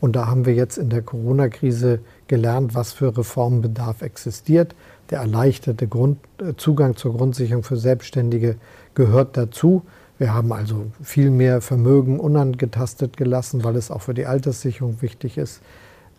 Und 0.00 0.16
da 0.16 0.26
haben 0.26 0.46
wir 0.46 0.54
jetzt 0.54 0.78
in 0.78 0.88
der 0.88 1.02
Corona-Krise 1.02 2.00
gelernt, 2.26 2.74
was 2.74 2.92
für 2.92 3.16
Reformbedarf 3.16 4.02
existiert. 4.02 4.74
Der 5.10 5.20
erleichterte 5.20 5.86
Grund, 5.86 6.18
äh, 6.38 6.54
Zugang 6.56 6.96
zur 6.96 7.16
Grundsicherung 7.16 7.62
für 7.62 7.76
Selbstständige 7.76 8.56
gehört 8.94 9.36
dazu. 9.36 9.82
Wir 10.18 10.34
haben 10.34 10.52
also 10.52 10.86
viel 11.02 11.30
mehr 11.30 11.60
Vermögen 11.60 12.18
unangetastet 12.18 13.16
gelassen, 13.16 13.62
weil 13.62 13.76
es 13.76 13.90
auch 13.90 14.02
für 14.02 14.14
die 14.14 14.26
Alterssicherung 14.26 15.02
wichtig 15.02 15.38
ist. 15.38 15.60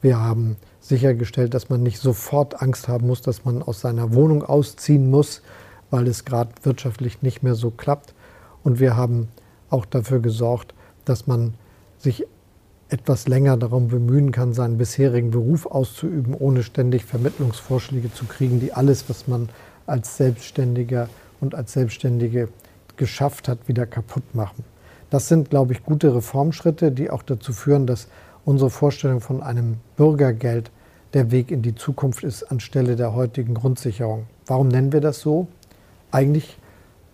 Wir 0.01 0.19
haben 0.19 0.57
sichergestellt, 0.79 1.53
dass 1.53 1.69
man 1.69 1.83
nicht 1.83 1.99
sofort 1.99 2.61
Angst 2.61 2.87
haben 2.87 3.07
muss, 3.07 3.21
dass 3.21 3.45
man 3.45 3.61
aus 3.61 3.81
seiner 3.81 4.13
Wohnung 4.13 4.43
ausziehen 4.43 5.09
muss, 5.11 5.43
weil 5.91 6.07
es 6.07 6.25
gerade 6.25 6.51
wirtschaftlich 6.63 7.21
nicht 7.21 7.43
mehr 7.43 7.53
so 7.53 7.69
klappt. 7.69 8.13
Und 8.63 8.79
wir 8.79 8.95
haben 8.95 9.27
auch 9.69 9.85
dafür 9.85 10.19
gesorgt, 10.19 10.73
dass 11.05 11.27
man 11.27 11.53
sich 12.01 12.25
etwas 12.89 13.27
länger 13.27 13.55
darum 13.55 13.87
bemühen 13.87 14.31
kann, 14.31 14.53
seinen 14.53 14.77
bisherigen 14.77 15.31
Beruf 15.31 15.65
auszuüben, 15.65 16.33
ohne 16.33 16.63
ständig 16.63 17.05
Vermittlungsvorschläge 17.05 18.13
zu 18.13 18.25
kriegen, 18.25 18.59
die 18.59 18.73
alles, 18.73 19.07
was 19.07 19.27
man 19.27 19.49
als 19.85 20.17
Selbstständiger 20.17 21.07
und 21.39 21.55
als 21.55 21.73
Selbstständige 21.73 22.49
geschafft 22.97 23.47
hat, 23.47 23.67
wieder 23.67 23.85
kaputt 23.85 24.35
machen. 24.35 24.65
Das 25.09 25.27
sind, 25.27 25.49
glaube 25.49 25.73
ich, 25.73 25.83
gute 25.83 26.13
Reformschritte, 26.13 26.91
die 26.91 27.09
auch 27.09 27.23
dazu 27.23 27.53
führen, 27.53 27.87
dass 27.87 28.07
unsere 28.45 28.69
Vorstellung 28.69 29.21
von 29.21 29.41
einem 29.41 29.77
Bürgergeld 29.95 30.71
der 31.13 31.31
Weg 31.31 31.51
in 31.51 31.61
die 31.61 31.75
Zukunft 31.75 32.23
ist 32.23 32.43
anstelle 32.43 32.95
der 32.95 33.13
heutigen 33.13 33.53
Grundsicherung. 33.53 34.25
Warum 34.45 34.67
nennen 34.67 34.93
wir 34.93 35.01
das 35.01 35.19
so? 35.19 35.47
Eigentlich 36.11 36.57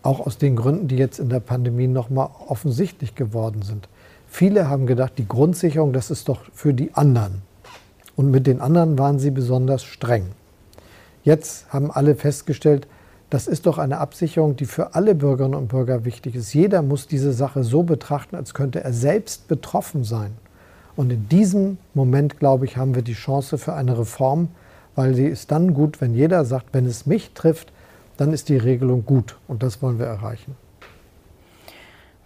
auch 0.04 0.26
aus 0.26 0.38
den 0.38 0.56
Gründen, 0.56 0.88
die 0.88 0.98
jetzt 0.98 1.20
in 1.20 1.30
der 1.30 1.40
Pandemie 1.40 1.88
nochmal 1.88 2.30
offensichtlich 2.48 3.16
geworden 3.16 3.62
sind. 3.62 3.90
Viele 4.38 4.70
haben 4.70 4.86
gedacht, 4.86 5.14
die 5.18 5.28
Grundsicherung, 5.28 5.94
das 5.94 6.12
ist 6.12 6.30
doch 6.30 6.42
für 6.54 6.72
die 6.72 6.94
anderen. 6.94 7.42
Und 8.16 8.30
mit 8.30 8.46
den 8.46 8.62
anderen 8.62 9.00
waren 9.00 9.18
sie 9.18 9.32
besonders 9.32 9.84
streng. 9.84 10.28
Jetzt 11.24 11.74
haben 11.74 11.90
alle 11.90 12.14
festgestellt, 12.14 12.88
das 13.32 13.48
ist 13.48 13.66
doch 13.66 13.80
eine 13.80 13.98
Absicherung, 13.98 14.56
die 14.56 14.68
für 14.68 14.94
alle 14.94 15.16
Bürgerinnen 15.16 15.56
und 15.56 15.70
Bürger 15.70 16.06
wichtig 16.06 16.36
ist. 16.36 16.54
Jeder 16.54 16.84
muss 16.84 17.08
diese 17.08 17.34
Sache 17.34 17.64
so 17.64 17.82
betrachten, 17.82 18.36
als 18.36 18.54
könnte 18.54 18.84
er 18.84 18.94
selbst 18.94 19.48
betroffen 19.48 20.04
sein. 20.04 20.34
Und 20.96 21.12
in 21.12 21.28
diesem 21.30 21.80
Moment, 21.96 22.38
glaube 22.38 22.66
ich, 22.66 22.78
haben 22.78 22.94
wir 22.94 23.02
die 23.02 23.14
Chance 23.14 23.58
für 23.58 23.74
eine 23.74 23.98
Reform, 23.98 24.50
weil 24.94 25.16
sie 25.16 25.26
ist 25.26 25.50
dann 25.50 25.74
gut, 25.74 26.00
wenn 26.00 26.14
jeder 26.14 26.46
sagt, 26.46 26.68
wenn 26.74 26.86
es 26.86 27.08
mich 27.08 27.32
trifft, 27.34 27.74
dann 28.18 28.34
ist 28.34 28.50
die 28.50 28.58
Regelung 28.58 29.04
gut. 29.04 29.40
Und 29.48 29.64
das 29.64 29.82
wollen 29.82 29.98
wir 29.98 30.06
erreichen. 30.06 30.56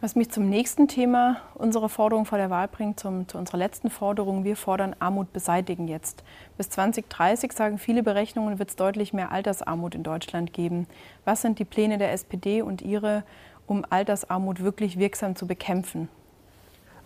Was 0.01 0.15
mich 0.15 0.31
zum 0.31 0.49
nächsten 0.49 0.87
Thema 0.87 1.37
unserer 1.53 1.87
Forderung 1.87 2.25
vor 2.25 2.39
der 2.39 2.49
Wahl 2.49 2.67
bringt, 2.67 2.99
zum, 2.99 3.27
zu 3.27 3.37
unserer 3.37 3.57
letzten 3.57 3.91
Forderung. 3.91 4.43
Wir 4.43 4.55
fordern 4.55 4.95
Armut 4.97 5.31
beseitigen 5.31 5.87
jetzt. 5.87 6.23
Bis 6.57 6.71
2030, 6.71 7.51
sagen 7.51 7.77
viele 7.77 8.01
Berechnungen, 8.01 8.57
wird 8.57 8.69
es 8.69 8.75
deutlich 8.75 9.13
mehr 9.13 9.31
Altersarmut 9.31 9.93
in 9.93 10.01
Deutschland 10.01 10.53
geben. 10.53 10.87
Was 11.23 11.43
sind 11.43 11.59
die 11.59 11.65
Pläne 11.65 11.99
der 11.99 12.13
SPD 12.13 12.63
und 12.63 12.81
Ihre, 12.81 13.23
um 13.67 13.85
Altersarmut 13.87 14.63
wirklich 14.63 14.97
wirksam 14.97 15.35
zu 15.35 15.45
bekämpfen? 15.45 16.09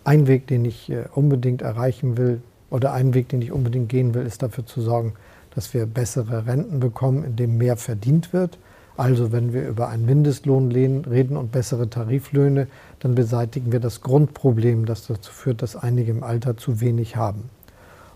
Ein 0.04 0.26
Weg, 0.26 0.46
den 0.46 0.64
ich 0.64 0.88
äh, 0.88 1.04
unbedingt 1.14 1.60
erreichen 1.60 2.16
will, 2.16 2.40
oder 2.70 2.94
ein 2.94 3.12
Weg, 3.12 3.28
den 3.28 3.42
ich 3.42 3.52
unbedingt 3.52 3.90
gehen 3.90 4.14
will, 4.14 4.24
ist 4.24 4.42
dafür 4.42 4.64
zu 4.64 4.80
sorgen, 4.80 5.12
dass 5.54 5.74
wir 5.74 5.84
bessere 5.84 6.46
Renten 6.46 6.80
bekommen, 6.80 7.24
indem 7.24 7.58
mehr 7.58 7.76
verdient 7.76 8.32
wird 8.32 8.58
also 8.96 9.30
wenn 9.30 9.52
wir 9.52 9.68
über 9.68 9.88
einen 9.88 10.06
Mindestlohn 10.06 10.70
reden 10.72 11.36
und 11.36 11.52
bessere 11.52 11.90
Tariflöhne, 11.90 12.66
dann 13.00 13.14
beseitigen 13.14 13.72
wir 13.72 13.80
das 13.80 14.00
Grundproblem, 14.00 14.86
das 14.86 15.06
dazu 15.06 15.32
führt, 15.32 15.62
dass 15.62 15.76
einige 15.76 16.10
im 16.10 16.22
Alter 16.22 16.56
zu 16.56 16.80
wenig 16.80 17.16
haben. 17.16 17.50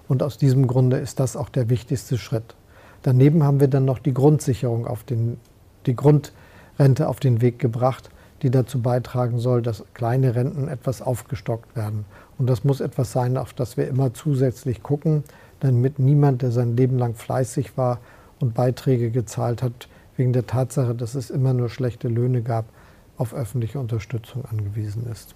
Und 0.08 0.22
aus 0.22 0.38
diesem 0.38 0.66
Grunde 0.66 0.96
ist 0.96 1.20
das 1.20 1.36
auch 1.36 1.50
der 1.50 1.68
wichtigste 1.68 2.18
Schritt. 2.18 2.54
Daneben 3.02 3.44
haben 3.44 3.60
wir 3.60 3.68
dann 3.68 3.84
noch 3.84 3.98
die 3.98 4.14
Grundsicherung 4.14 4.86
auf 4.86 5.04
den, 5.04 5.38
die 5.86 5.94
Grundrente 5.94 7.08
auf 7.08 7.20
den 7.20 7.40
Weg 7.40 7.58
gebracht, 7.58 8.10
die 8.42 8.50
dazu 8.50 8.80
beitragen 8.80 9.38
soll, 9.38 9.62
dass 9.62 9.84
kleine 9.94 10.34
Renten 10.34 10.68
etwas 10.68 11.02
aufgestockt 11.02 11.76
werden. 11.76 12.06
Und 12.38 12.48
das 12.48 12.64
muss 12.64 12.80
etwas 12.80 13.12
sein, 13.12 13.36
auf 13.36 13.52
das 13.52 13.76
wir 13.76 13.86
immer 13.86 14.14
zusätzlich 14.14 14.82
gucken, 14.82 15.24
damit 15.60 15.98
niemand, 15.98 16.40
der 16.40 16.50
sein 16.52 16.76
Leben 16.76 16.98
lang 16.98 17.14
fleißig 17.14 17.76
war 17.76 17.98
und 18.40 18.54
Beiträge 18.54 19.10
gezahlt 19.10 19.62
hat, 19.62 19.88
wegen 20.20 20.34
der 20.34 20.46
Tatsache, 20.46 20.94
dass 20.94 21.14
es 21.14 21.30
immer 21.30 21.54
nur 21.54 21.70
schlechte 21.70 22.06
Löhne 22.08 22.42
gab, 22.42 22.66
auf 23.16 23.32
öffentliche 23.32 23.80
Unterstützung 23.80 24.44
angewiesen 24.44 25.10
ist. 25.10 25.34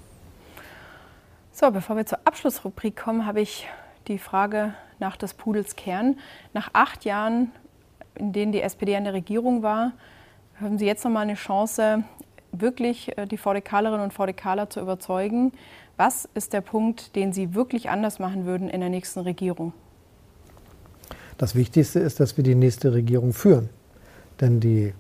So, 1.53 1.71
bevor 1.71 1.97
wir 1.97 2.05
zur 2.05 2.19
Abschlussrubrik 2.25 2.95
kommen, 2.95 3.25
habe 3.25 3.41
ich 3.41 3.67
die 4.09 4.19
Frage 4.19 4.75
nach 4.99 5.17
des 5.17 5.33
Pudels 5.33 5.75
Kern. 5.75 6.19
Nach 6.53 6.69
acht 6.75 7.07
Jahren, 7.07 7.51
in 8.15 8.35
denen 8.35 8.53
die 8.53 8.61
SPD 8.61 8.95
an 8.95 9.05
der 9.05 9.15
Regierung 9.15 9.63
war, 9.63 9.93
haben 10.61 10.77
Sie 10.79 10.85
jetzt 10.85 11.03
noch 11.03 11.11
mal 11.11 11.21
eine 11.21 11.35
Chance, 11.35 12.05
wirklich 12.53 13.17
äh, 13.17 13.27
die 13.27 13.39
VDKlerinnen 13.39 14.03
und 14.03 14.13
VDKler 14.13 14.69
zu 14.69 14.81
überzeugen. 14.81 15.53
Was 15.97 16.29
ist 16.35 16.53
der 16.53 16.61
Punkt, 16.61 17.17
den 17.17 17.33
Sie 17.33 17.55
wirklich 17.55 17.89
anders 17.89 18.19
machen 18.19 18.45
würden 18.45 18.69
in 18.69 18.81
der 18.81 18.91
nächsten 18.91 19.21
Regierung? 19.21 19.73
Das 21.39 21.55
Wichtigste 21.55 22.01
ist, 22.01 22.21
dass 22.21 22.37
wir 22.37 22.45
die 22.45 22.55
nächste 22.55 22.93
Regierung 22.93 23.33
führen. 23.33 23.71
Denn 24.41 24.61
die 24.61 24.95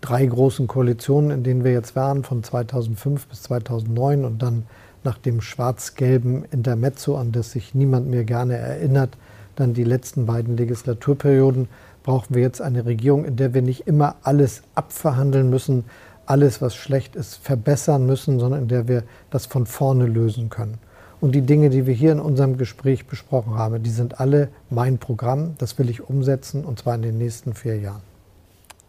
drei 0.00 0.26
großen 0.26 0.66
Koalitionen, 0.66 1.30
in 1.30 1.42
denen 1.42 1.64
wir 1.64 1.72
jetzt 1.72 1.96
waren, 1.96 2.22
von 2.22 2.42
2005 2.42 3.26
bis 3.26 3.42
2009 3.44 4.24
und 4.24 4.42
dann 4.42 4.66
nach 5.04 5.18
dem 5.18 5.40
schwarz-gelben 5.40 6.44
Intermezzo, 6.50 7.16
an 7.16 7.32
das 7.32 7.52
sich 7.52 7.74
niemand 7.74 8.08
mehr 8.08 8.24
gerne 8.24 8.56
erinnert, 8.56 9.16
dann 9.54 9.72
die 9.72 9.84
letzten 9.84 10.26
beiden 10.26 10.56
Legislaturperioden, 10.56 11.68
brauchen 12.02 12.34
wir 12.34 12.42
jetzt 12.42 12.60
eine 12.60 12.84
Regierung, 12.84 13.24
in 13.24 13.36
der 13.36 13.54
wir 13.54 13.62
nicht 13.62 13.86
immer 13.86 14.16
alles 14.22 14.62
abverhandeln 14.74 15.50
müssen, 15.50 15.84
alles, 16.26 16.60
was 16.60 16.74
schlecht 16.74 17.16
ist, 17.16 17.36
verbessern 17.36 18.06
müssen, 18.06 18.38
sondern 18.38 18.62
in 18.62 18.68
der 18.68 18.88
wir 18.88 19.04
das 19.30 19.46
von 19.46 19.66
vorne 19.66 20.06
lösen 20.06 20.50
können. 20.50 20.78
Und 21.20 21.34
die 21.34 21.42
Dinge, 21.42 21.70
die 21.70 21.86
wir 21.86 21.94
hier 21.94 22.12
in 22.12 22.20
unserem 22.20 22.58
Gespräch 22.58 23.06
besprochen 23.06 23.54
haben, 23.54 23.82
die 23.82 23.90
sind 23.90 24.20
alle 24.20 24.48
mein 24.70 24.98
Programm. 24.98 25.54
Das 25.58 25.78
will 25.78 25.88
ich 25.88 26.08
umsetzen 26.08 26.64
und 26.64 26.80
zwar 26.80 26.96
in 26.96 27.02
den 27.02 27.18
nächsten 27.18 27.54
vier 27.54 27.78
Jahren. 27.78 28.15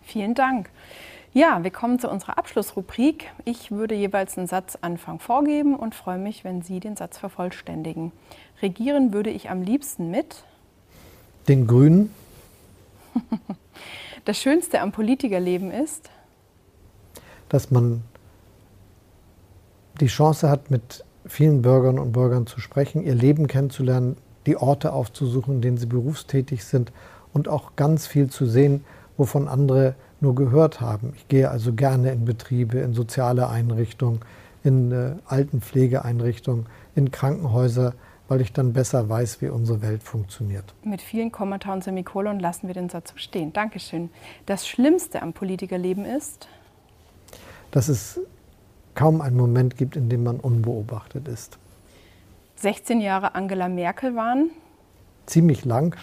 Vielen 0.08 0.36
Dank. 0.36 0.70
Ja, 1.34 1.66
wir 1.66 1.72
kommen 1.72 2.00
zu 2.00 2.10
unserer 2.10 2.38
Abschlussrubrik. 2.38 3.30
Ich 3.44 3.72
würde 3.72 3.94
jeweils 3.94 4.38
einen 4.38 4.48
Satzanfang 4.48 5.20
vorgeben 5.20 5.76
und 5.76 5.96
freue 5.96 6.18
mich, 6.18 6.46
wenn 6.46 6.62
Sie 6.62 6.80
den 6.80 6.96
Satz 6.96 7.18
vervollständigen. 7.18 8.14
Regieren 8.62 9.12
würde 9.12 9.30
ich 9.32 9.50
am 9.50 9.62
liebsten 9.62 10.10
mit 10.10 10.46
den 11.48 11.68
Grünen. 11.68 12.14
Das 14.26 14.38
Schönste 14.40 14.82
am 14.82 14.92
Politikerleben 14.92 15.72
ist, 15.72 16.10
dass 17.48 17.72
man 17.72 18.04
die 20.02 20.08
Chance 20.08 20.50
hat, 20.50 20.70
mit 20.70 21.06
vielen 21.26 21.62
Bürgerinnen 21.62 22.00
und 22.00 22.12
Bürgern 22.12 22.46
zu 22.46 22.60
sprechen, 22.60 23.02
ihr 23.02 23.16
Leben 23.16 23.48
kennenzulernen, 23.48 24.18
die 24.46 24.58
Orte 24.58 24.92
aufzusuchen, 24.92 25.56
in 25.56 25.62
denen 25.62 25.78
sie 25.78 25.86
berufstätig 25.86 26.66
sind 26.66 26.92
und 27.32 27.48
auch 27.48 27.78
ganz 27.78 28.06
viel 28.06 28.30
zu 28.30 28.46
sehen, 28.46 28.84
wovon 29.18 29.48
andere 29.48 29.96
nur 30.20 30.36
gehört 30.36 30.82
haben. 30.82 31.14
Ich 31.16 31.28
gehe 31.28 31.50
also 31.50 31.74
gerne 31.74 32.12
in 32.12 32.26
Betriebe, 32.26 32.80
in 32.80 32.94
soziale 32.94 33.50
Einrichtungen, 33.50 34.22
in 34.64 34.92
äh, 34.92 35.16
Altenpflegeeinrichtungen, 35.26 36.66
in 36.96 37.12
Krankenhäuser, 37.12 37.94
weil 38.28 38.42
ich 38.42 38.52
dann 38.52 38.74
besser 38.74 39.08
weiß, 39.08 39.42
wie 39.42 39.48
unsere 39.48 39.82
Welt 39.82 40.04
funktioniert. 40.04 40.74
Mit 40.84 41.02
vielen 41.02 41.32
Kommentaren 41.32 41.78
und 41.78 41.84
Semikolon 41.84 42.40
lassen 42.40 42.68
wir 42.68 42.74
den 42.74 42.90
Satz 42.90 43.14
stehen. 43.16 43.54
Dankeschön. 43.54 44.10
Das 44.46 44.68
Schlimmste 44.68 45.22
am 45.22 45.34
Politikerleben 45.34 46.06
ist? 46.06 46.48
Dass 47.72 47.88
es 47.88 48.20
kaum 48.96 49.22
einen 49.22 49.38
Moment 49.38 49.78
gibt, 49.78 49.96
in 49.96 50.10
dem 50.10 50.24
man 50.24 50.40
unbeobachtet 50.40 51.28
ist. 51.28 51.58
16 52.58 53.00
Jahre 53.00 53.36
Angela 53.36 53.70
Merkel 53.70 54.16
waren? 54.16 54.50
Ziemlich 55.28 55.64
lang, 55.64 55.96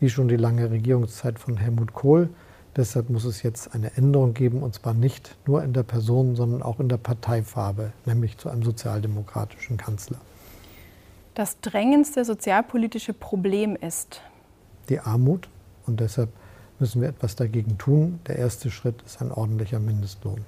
wie 0.00 0.10
schon 0.10 0.28
die 0.28 0.36
lange 0.36 0.70
Regierungszeit 0.70 1.38
von 1.38 1.56
Helmut 1.56 1.92
Kohl. 1.94 2.28
Deshalb 2.76 3.10
muss 3.10 3.24
es 3.24 3.42
jetzt 3.42 3.74
eine 3.74 3.96
Änderung 3.96 4.32
geben, 4.32 4.62
und 4.62 4.74
zwar 4.74 4.94
nicht 4.94 5.36
nur 5.46 5.62
in 5.62 5.72
der 5.72 5.82
Person, 5.82 6.36
sondern 6.36 6.62
auch 6.62 6.78
in 6.78 6.88
der 6.88 6.98
Parteifarbe, 6.98 7.92
nämlich 8.06 8.38
zu 8.38 8.48
einem 8.48 8.62
sozialdemokratischen 8.62 9.76
Kanzler. 9.76 10.18
Das 11.34 11.60
drängendste 11.60 12.24
sozialpolitische 12.24 13.12
Problem 13.12 13.76
ist 13.76 14.20
die 14.88 15.00
Armut 15.00 15.48
und 15.86 16.00
deshalb 16.00 16.30
müssen 16.78 17.02
wir 17.02 17.08
etwas 17.08 17.36
dagegen 17.36 17.78
tun. 17.78 18.20
Der 18.26 18.36
erste 18.36 18.70
Schritt 18.70 19.02
ist 19.02 19.20
ein 19.20 19.32
ordentlicher 19.32 19.78
Mindestlohn. 19.78 20.44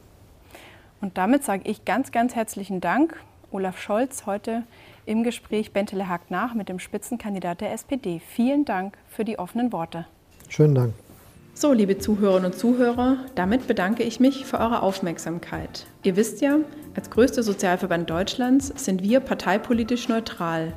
Und 1.00 1.18
damit 1.18 1.44
sage 1.44 1.68
ich 1.68 1.84
ganz, 1.84 2.12
ganz 2.12 2.34
herzlichen 2.34 2.80
Dank, 2.80 3.20
Olaf 3.50 3.78
Scholz, 3.78 4.24
heute 4.24 4.62
im 5.04 5.24
Gespräch 5.24 5.72
Bentele 5.72 6.08
hakt 6.08 6.30
nach 6.30 6.54
mit 6.54 6.68
dem 6.68 6.78
Spitzenkandidat 6.78 7.60
der 7.60 7.72
SPD. 7.72 8.20
Vielen 8.20 8.64
Dank 8.64 8.96
für 9.08 9.24
die 9.24 9.38
offenen 9.38 9.72
Worte. 9.72 10.06
Schönen 10.48 10.74
Dank. 10.74 10.94
So, 11.55 11.74
liebe 11.74 11.98
Zuhörerinnen 11.98 12.50
und 12.50 12.59
Zuhörer, 12.59 13.18
damit 13.34 13.66
bedanke 13.66 14.03
ich 14.05 14.20
mich 14.20 14.46
für 14.46 14.59
eure 14.59 14.82
Aufmerksamkeit. 14.82 15.84
Ihr 16.03 16.16
wisst 16.16 16.40
ja, 16.40 16.59
als 16.96 17.11
größter 17.11 17.42
Sozialverband 17.42 18.09
Deutschlands 18.09 18.72
sind 18.76 19.03
wir 19.03 19.20
parteipolitisch 19.20 20.09
neutral. 20.09 20.72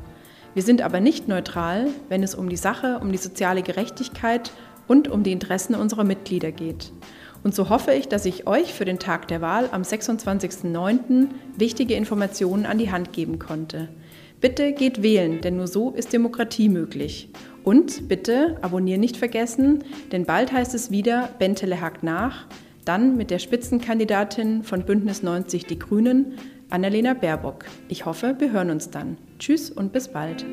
Wir 0.53 0.63
sind 0.63 0.82
aber 0.82 0.99
nicht 0.99 1.30
neutral, 1.30 1.88
wenn 2.09 2.23
es 2.23 2.36
um 2.36 2.49
die 2.49 2.57
Sache, 2.57 2.99
um 3.01 3.11
die 3.13 3.17
soziale 3.17 3.63
Gerechtigkeit 3.63 4.51
und 4.86 5.07
um 5.07 5.23
die 5.23 5.32
Interessen 5.32 5.76
unserer 5.76 6.03
Mitglieder 6.03 6.51
geht. 6.51 6.91
Und 7.41 7.55
so 7.55 7.69
hoffe 7.69 7.93
ich, 7.93 8.09
dass 8.09 8.26
ich 8.26 8.45
euch 8.45 8.73
für 8.73 8.86
den 8.86 8.99
Tag 8.99 9.30
der 9.30 9.39
Wahl 9.39 9.69
am 9.71 9.84
26.09. 9.84 11.30
wichtige 11.57 11.95
Informationen 11.95 12.65
an 12.65 12.80
die 12.80 12.91
Hand 12.91 13.13
geben 13.13 13.39
konnte. 13.39 13.88
Bitte 14.41 14.73
geht 14.73 15.01
wählen, 15.01 15.39
denn 15.39 15.55
nur 15.55 15.67
so 15.67 15.91
ist 15.91 16.11
Demokratie 16.11 16.67
möglich. 16.67 17.30
Und 17.66 18.07
bitte 18.07 18.57
abonnieren 18.61 19.01
nicht 19.01 19.18
vergessen, 19.18 19.84
denn 20.11 20.26
bald 20.26 20.53
heißt 20.53 20.76
es 20.76 20.91
wieder 20.91 21.30
Bentele 21.39 21.82
hakt 21.82 22.03
nach, 22.03 22.45
dann 22.86 23.18
mit 23.18 23.32
der 23.32 23.39
Spitzenkandidatin 23.39 24.61
von 24.61 24.86
Bündnis 24.86 25.24
90 25.24 25.66
Die 25.66 25.80
Grünen, 25.80 26.38
Annalena 26.70 27.16
Baerbock. 27.16 27.66
Ich 27.89 28.05
hoffe, 28.05 28.36
wir 28.38 28.51
hören 28.51 28.70
uns 28.70 28.91
dann. 28.91 29.18
Tschüss 29.39 29.72
und 29.72 29.91
bis 29.93 30.07
bald. 30.07 30.45